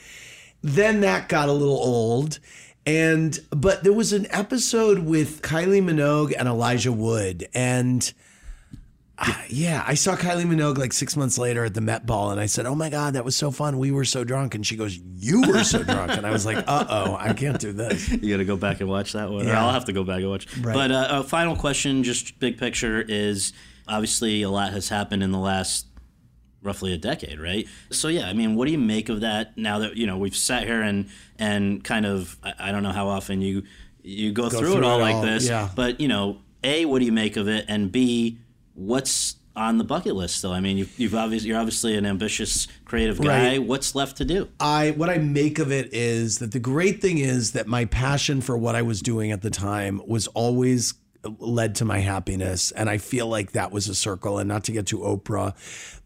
Then 0.63 1.03
that 1.03 1.29
got 1.29 1.49
a 1.49 1.53
little 1.53 1.77
old. 1.77 2.39
And 2.87 3.39
but 3.51 3.85
there 3.85 3.93
was 3.93 4.15
an 4.15 4.27
episode 4.31 5.01
with 5.01 5.43
Kylie 5.43 5.83
Minogue 5.83 6.33
and 6.39 6.49
Elijah 6.49 6.91
Wood, 6.93 7.47
and 7.53 8.11
ah, 9.21 9.45
yeah, 9.49 9.85
I 9.87 9.95
saw 9.95 10.17
Kylie 10.17 10.45
Minogue 10.45 10.79
like 10.79 10.93
six 10.93 11.17
months 11.17 11.39
later 11.39 11.65
at 11.65 11.75
the 11.75 11.81
Met 11.81 12.07
Ball, 12.07 12.31
and 12.31 12.41
I 12.41 12.47
said, 12.47 12.67
"Oh 12.67 12.75
my 12.75 12.91
God, 12.91 13.15
that 13.15 13.25
was 13.25 13.37
so 13.37 13.51
fun. 13.51 13.79
We 13.79 13.91
were 13.91 14.05
so 14.05 14.25
drunk." 14.25 14.55
And 14.55 14.67
she 14.67 14.77
goes, 14.77 14.97
"You 14.97 15.43
were 15.43 15.65
so 15.65 15.83
drunk," 15.83 16.13
and 16.13 16.27
I 16.27 16.31
was 16.31 16.47
like, 16.47 16.59
"Uh 16.67 16.85
oh, 16.89 17.17
I 17.19 17.33
can't 17.33 17.59
do 17.59 17.73
this." 17.73 18.09
You 18.29 18.35
got 18.35 18.39
to 18.39 18.45
go 18.45 18.57
back 18.57 18.81
and 18.81 18.89
watch 18.89 19.13
that 19.13 19.31
one. 19.31 19.47
Or 19.47 19.49
Yeah. 19.49 19.65
I'll 19.65 19.73
have 19.73 19.87
to 19.87 19.93
go 19.93 20.05
back 20.05 20.19
and 20.19 20.29
watch. 20.29 20.47
Right. 20.59 20.75
But 20.75 20.91
uh, 20.91 21.09
a 21.11 21.25
final 21.25 21.57
question, 21.57 22.03
just 22.03 22.39
big 22.39 22.59
picture, 22.59 23.05
is 23.07 23.53
obviously 23.87 24.43
a 24.43 24.51
lot 24.51 24.73
has 24.73 24.89
happened 24.89 25.23
in 25.23 25.33
the 25.33 25.39
last 25.39 25.87
roughly 26.63 26.93
a 26.93 26.99
decade, 26.99 27.41
right? 27.41 27.67
So 27.91 28.09
yeah, 28.09 28.29
I 28.29 28.33
mean, 28.33 28.55
what 28.55 28.67
do 28.67 28.73
you 28.73 28.79
make 28.79 29.09
of 29.09 29.21
that 29.21 29.57
now 29.57 29.79
that 29.81 29.97
you 29.97 30.07
know 30.07 30.19
we've 30.19 30.37
sat 30.37 30.65
here 30.65 30.83
and 30.83 31.09
and 31.39 31.83
kind 31.83 32.07
of 32.07 32.37
I, 32.43 32.55
I 32.61 32.73
don't 32.73 32.83
know 32.83 32.93
how 32.93 33.09
often 33.09 33.41
you 33.41 33.65
you 34.03 34.33
go, 34.33 34.49
through, 34.49 34.61
through 34.61 34.79
it 34.79 34.85
all 34.85 34.99
it 34.99 35.03
like 35.03 35.15
all, 35.17 35.23
this, 35.23 35.49
yeah. 35.49 35.69
but 35.75 36.01
you 36.01 36.09
know, 36.09 36.39
a 36.65 36.85
what 36.85 37.01
do 37.01 37.05
you 37.05 37.13
make 37.13 37.37
of 37.37 37.49
it, 37.49 37.67
and 37.69 37.93
b 37.93 38.39
what's 38.79 39.37
on 39.57 39.77
the 39.77 39.85
bucket 39.85 40.15
list 40.15 40.41
though 40.41 40.53
I 40.53 40.61
mean, 40.61 40.79
you've, 40.79 40.99
you've 40.99 41.15
obviously 41.15 41.49
you're 41.49 41.59
obviously 41.59 41.97
an 41.97 42.07
ambitious 42.07 42.69
creative 42.85 43.21
guy. 43.21 43.49
Right. 43.49 43.63
What's 43.63 43.95
left 43.95 44.17
to 44.19 44.25
do? 44.25 44.49
I 44.61 44.93
what 44.93 45.11
I 45.11 45.19
make 45.19 45.59
of 45.59 45.73
it 45.73 45.93
is 45.93 46.39
that 46.39 46.53
the 46.53 46.61
great 46.61 47.03
thing 47.03 47.19
is 47.19 47.53
that 47.53 47.67
my 47.67 47.85
passion 47.87 48.41
for 48.41 48.57
what 48.57 48.75
I 48.77 48.83
was 48.83 49.03
doing 49.03 49.33
at 49.33 49.43
the 49.43 49.51
time 49.51 50.01
was 50.07 50.29
always 50.29 50.95
led 51.25 51.75
to 51.77 51.85
my 51.85 51.99
happiness 51.99 52.71
and 52.71 52.89
I 52.89 52.99
feel 52.99 53.27
like 53.27 53.53
that 53.53 53.73
was 53.73 53.89
a 53.89 53.95
circle 53.95 54.39
and 54.39 54.49
not 54.49 54.65
to 54.65 54.73
get 54.73 54.87
to 54.89 54.99
Oprah 54.99 55.55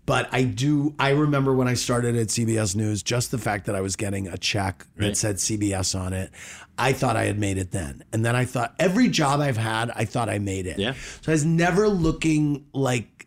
but 0.07 0.29
I 0.33 0.43
do 0.45 0.95
I 0.99 1.11
remember 1.11 1.55
when 1.55 1.69
I 1.69 1.75
started 1.75 2.17
at 2.17 2.29
CBS 2.29 2.75
News 2.75 3.03
just 3.03 3.31
the 3.31 3.39
fact 3.39 3.67
that 3.67 3.75
I 3.75 3.83
was 3.83 3.95
getting 3.95 4.27
a 4.27 4.39
check 4.39 4.87
that 4.97 5.17
said 5.17 5.37
CBS 5.37 5.99
on 5.99 6.13
it 6.13 6.31
I 6.79 6.93
thought 6.93 7.17
I 7.17 7.25
had 7.25 7.39
made 7.39 7.59
it 7.59 7.73
then 7.73 8.05
and 8.13 8.25
then 8.25 8.35
I 8.35 8.47
thought 8.47 8.75
every 8.79 9.09
job 9.09 9.41
I've 9.41 9.59
had 9.59 9.91
I 9.95 10.07
thought 10.07 10.29
I 10.29 10.39
made 10.39 10.67
it 10.67 10.79
Yeah. 10.79 10.95
so 11.21 11.31
I 11.31 11.35
was 11.35 11.45
never 11.45 11.89
looking 11.89 12.67
like 12.73 13.23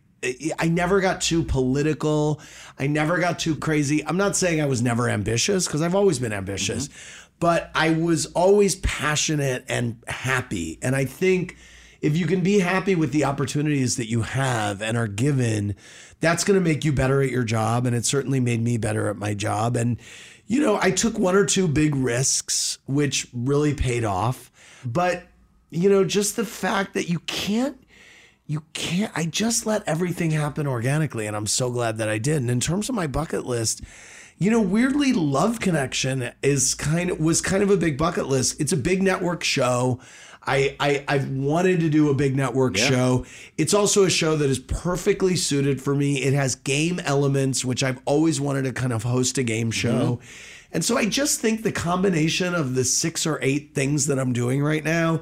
I 0.57 0.67
never 0.69 1.01
got 1.01 1.21
too 1.21 1.43
political. 1.43 2.41
I 2.79 2.87
never 2.87 3.19
got 3.19 3.37
too 3.37 3.55
crazy. 3.55 4.03
I'm 4.05 4.17
not 4.17 4.35
saying 4.35 4.59
I 4.59 4.65
was 4.65 4.81
never 4.81 5.07
ambitious 5.07 5.67
because 5.67 5.83
I've 5.83 5.93
always 5.93 6.17
been 6.17 6.33
ambitious, 6.33 6.87
mm-hmm. 6.87 7.29
but 7.39 7.69
I 7.75 7.91
was 7.91 8.25
always 8.27 8.75
passionate 8.77 9.65
and 9.67 10.01
happy. 10.07 10.79
And 10.81 10.95
I 10.95 11.05
think 11.05 11.57
if 12.05 12.15
you 12.15 12.27
can 12.27 12.41
be 12.41 12.59
happy 12.59 12.93
with 12.93 13.11
the 13.11 13.25
opportunities 13.25 13.97
that 13.97 14.07
you 14.07 14.21
have 14.21 14.79
and 14.79 14.95
are 14.95 15.07
given, 15.07 15.75
that's 16.19 16.43
going 16.43 16.53
to 16.57 16.63
make 16.63 16.85
you 16.85 16.91
better 16.91 17.19
at 17.23 17.31
your 17.31 17.43
job. 17.43 17.87
And 17.87 17.95
it 17.95 18.05
certainly 18.05 18.39
made 18.39 18.61
me 18.61 18.77
better 18.77 19.09
at 19.09 19.17
my 19.17 19.33
job. 19.33 19.75
And, 19.75 19.97
you 20.45 20.61
know, 20.61 20.77
I 20.79 20.91
took 20.91 21.17
one 21.17 21.35
or 21.35 21.45
two 21.45 21.67
big 21.67 21.95
risks, 21.95 22.77
which 22.85 23.25
really 23.33 23.73
paid 23.73 24.05
off. 24.05 24.51
But, 24.85 25.23
you 25.71 25.89
know, 25.89 26.03
just 26.03 26.35
the 26.35 26.45
fact 26.45 26.93
that 26.93 27.09
you 27.09 27.19
can't 27.19 27.81
you 28.47 28.61
can't 28.73 29.11
i 29.15 29.25
just 29.25 29.65
let 29.65 29.81
everything 29.87 30.29
happen 30.29 30.67
organically 30.67 31.25
and 31.25 31.35
i'm 31.35 31.47
so 31.47 31.71
glad 31.71 31.97
that 31.97 32.07
i 32.07 32.19
did 32.19 32.37
and 32.37 32.51
in 32.51 32.59
terms 32.59 32.87
of 32.89 32.93
my 32.93 33.07
bucket 33.07 33.43
list 33.43 33.81
you 34.37 34.51
know, 34.51 34.59
weirdly, 34.59 35.13
Love 35.13 35.61
Connection 35.61 36.31
is 36.43 36.75
kind 36.75 37.09
of 37.09 37.19
was 37.19 37.39
kind 37.39 37.63
of 37.63 37.71
a 37.71 37.77
big 37.77 37.97
bucket 37.97 38.27
list. 38.27 38.59
It's 38.59 38.73
a 38.73 38.77
big 38.77 39.01
network 39.01 39.45
show. 39.45 40.01
I, 40.47 40.75
I 40.79 41.03
I've 41.07 41.29
wanted 41.29 41.79
to 41.79 41.89
do 41.89 42.09
a 42.09 42.13
big 42.13 42.35
network 42.35 42.77
Yeah. 42.77 42.87
show. 42.89 43.25
It's 43.57 43.73
also 43.73 44.03
a 44.03 44.09
show 44.09 44.35
that 44.37 44.49
is 44.49 44.59
perfectly 44.59 45.35
suited 45.35 45.81
for 45.81 45.95
me. 45.95 46.21
It 46.21 46.33
has 46.33 46.55
game 46.55 46.99
elements, 46.99 47.65
which 47.65 47.83
I've 47.83 47.99
always 48.05 48.39
wanted 48.39 48.63
to 48.65 48.73
kind 48.73 48.93
of 48.93 49.03
host 49.03 49.37
a 49.37 49.43
game 49.43 49.71
show. 49.71 50.19
Mm-hmm. 50.21 50.25
And 50.73 50.83
so 50.85 50.97
I 50.97 51.05
just 51.05 51.39
think 51.39 51.63
the 51.63 51.71
combination 51.71 52.53
of 52.53 52.75
the 52.75 52.83
six 52.83 53.25
or 53.25 53.39
eight 53.41 53.73
things 53.73 54.07
that 54.07 54.19
I'm 54.19 54.33
doing 54.33 54.61
right 54.61 54.83
now, 54.83 55.21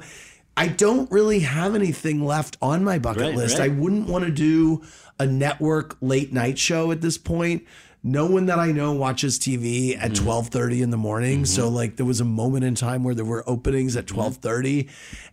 I 0.56 0.68
don't 0.68 1.10
really 1.10 1.40
have 1.40 1.74
anything 1.74 2.24
left 2.24 2.56
on 2.60 2.82
my 2.84 2.98
bucket 2.98 3.22
Right, 3.22 3.36
list. 3.36 3.58
right. 3.58 3.70
I 3.70 3.74
wouldn't 3.74 4.08
want 4.08 4.24
to 4.24 4.30
do 4.30 4.82
a 5.18 5.26
network 5.26 5.96
late 6.00 6.32
night 6.32 6.58
show 6.58 6.90
at 6.90 7.00
this 7.00 7.16
point. 7.18 7.64
No 8.06 8.26
one 8.26 8.44
that 8.46 8.58
I 8.58 8.70
know 8.70 8.92
watches 8.92 9.38
TV 9.38 9.96
at 9.98 10.12
Mm-hmm. 10.12 10.28
12:30 10.28 10.82
in 10.82 10.90
the 10.90 10.98
morning. 10.98 11.46
So 11.46 11.68
like 11.70 11.96
there 11.96 12.04
was 12.04 12.20
a 12.20 12.24
moment 12.24 12.64
in 12.64 12.74
time 12.74 13.02
where 13.02 13.14
there 13.14 13.24
were 13.24 13.42
openings 13.48 13.96
Mm-hmm. 13.96 14.20
at 14.20 14.40
12:30 14.42 14.88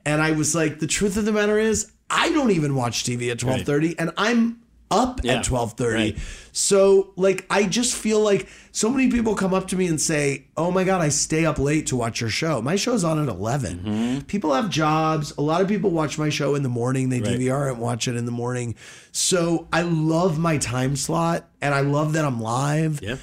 and 0.06 0.22
I 0.22 0.32
was 0.32 0.56
like 0.56 0.80
the 0.80 0.88
truth 0.88 1.18
of 1.18 1.26
the 1.26 1.34
matter 1.34 1.60
is 1.60 1.92
I 2.10 2.32
don't 2.32 2.52
even 2.52 2.74
watch 2.76 3.04
TV 3.04 3.30
at 3.30 3.40
12:30 3.40 3.96
and 4.00 4.12
I'm 4.18 4.61
up 4.92 5.22
Yeah, 5.24 5.36
at 5.40 5.46
12:30. 5.46 5.94
right. 5.94 6.18
So 6.52 7.14
like 7.16 7.46
I 7.50 7.64
just 7.64 7.96
feel 7.96 8.20
like 8.20 8.48
so 8.74 8.90
many 8.90 9.10
people 9.10 9.36
come 9.36 9.54
up 9.54 9.68
to 9.70 9.76
me 9.78 9.88
and 9.88 10.00
say, 10.00 10.46
"Oh 10.58 10.70
my 10.70 10.84
god, 10.84 11.02
I 11.02 11.10
stay 11.10 11.46
up 11.46 11.58
late 11.58 11.88
to 11.88 11.96
watch 11.96 12.20
your 12.22 12.30
show." 12.30 12.62
My 12.62 12.76
show's 12.76 13.04
on 13.04 13.22
at 13.22 13.30
11. 13.30 13.80
Mm-hmm. 13.80 14.20
People 14.28 14.54
have 14.54 14.70
jobs. 14.70 15.34
A 15.38 15.42
lot 15.42 15.62
of 15.62 15.68
people 15.68 15.90
watch 15.92 16.18
my 16.20 16.30
show 16.30 16.56
in 16.56 16.64
the 16.64 16.70
morning. 16.70 17.10
They 17.10 17.22
Right. 17.22 17.40
DVR 17.40 17.70
and 17.72 17.80
watch 17.80 18.08
it 18.08 18.16
in 18.16 18.26
the 18.26 18.32
morning. 18.32 18.76
So 19.14 19.68
I 19.72 19.82
love 19.84 20.38
my 20.38 20.58
time 20.58 20.96
slot 20.96 21.48
and 21.62 21.74
I 21.74 21.82
love 21.82 22.14
that 22.14 22.26
I'm 22.26 22.42
live. 22.42 23.00
Yeah. 23.02 23.16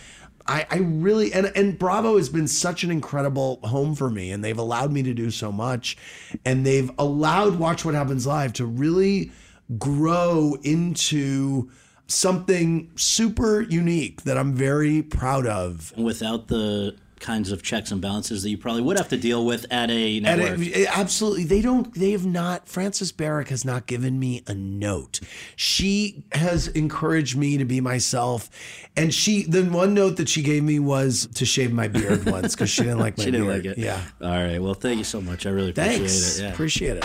I, 0.47 0.67
I 0.71 0.77
really 0.79 1.31
and 1.35 1.53
and 1.55 1.79
Bravo 1.79 2.17
has 2.17 2.31
been 2.31 2.49
such 2.49 2.83
an 2.83 2.91
incredible 2.91 3.61
home 3.65 3.95
for 3.95 4.09
me, 4.09 4.31
and 4.31 4.43
they've 4.43 4.57
allowed 4.59 4.91
me 4.91 5.03
to 5.03 5.13
do 5.13 5.31
so 5.31 5.53
much, 5.53 5.99
and 6.47 6.65
they've 6.65 6.91
allowed 6.99 7.59
Watch 7.59 7.85
What 7.85 7.95
Happens 7.95 8.27
Live 8.27 8.55
to 8.55 8.65
really 8.65 9.31
grow 9.77 10.57
into 10.63 11.71
something 12.07 12.91
super 12.97 13.61
unique 13.63 14.23
that 14.23 14.39
I'm 14.39 14.55
very 14.55 15.03
proud 15.03 15.47
of. 15.47 15.93
Without 15.97 16.49
the 16.49 16.97
kinds 17.21 17.51
of 17.51 17.65
checks 17.65 17.91
and 17.91 18.01
balances 18.01 18.45
that 18.45 18.49
you 18.49 18.57
probably 18.57 18.81
would 18.81 18.97
have 18.97 19.09
to 19.09 19.17
deal 19.17 19.45
with 19.45 19.67
at 19.73 19.91
a 19.91 20.21
network. 20.21 20.61
it, 20.61 20.69
it- 20.69 20.99
absolutely, 20.99 21.43
they 21.45 21.61
don't. 21.61 21.93
They 21.93 22.13
have 22.13 22.25
not. 22.25 22.69
Frances 22.69 23.11
Berwick 23.13 23.49
has 23.49 23.65
not 23.65 23.87
given 23.87 24.19
me 24.21 24.43
a 24.47 24.55
note. 24.55 25.19
She 25.57 26.23
has 26.33 26.69
encouraged 26.69 27.37
me 27.37 27.59
to 27.59 27.65
be 27.65 27.81
myself, 27.81 28.49
and 28.97 29.13
she. 29.13 29.43
The 29.43 29.65
one 29.65 29.95
note 29.95 30.17
that 30.19 30.29
she 30.29 30.43
gave 30.43 30.63
me 30.63 30.79
was 30.79 31.27
to 31.35 31.45
shave 31.45 31.73
my 31.73 31.89
beard 31.89 32.25
once 32.25 32.55
because 32.55 32.71
she 32.71 32.83
didn't 32.85 33.01
like 33.01 33.19
my 33.19 33.25
she 33.25 33.31
didn't 33.33 33.49
beard. 33.49 33.67
like 33.67 33.77
it. 33.77 33.79
Yeah. 33.83 34.01
All 34.23 34.29
right. 34.31 34.63
Well, 34.63 34.75
thank 34.75 34.99
you 34.99 35.05
so 35.05 35.21
much. 35.21 35.45
I 35.45 35.51
really 35.51 35.71
appreciate 35.71 35.99
Thanks. 35.99 36.39
it. 36.39 36.43
Yeah. 36.45 36.53
Appreciate 36.53 36.97
it. 36.99 37.05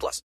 plus. 0.00 0.22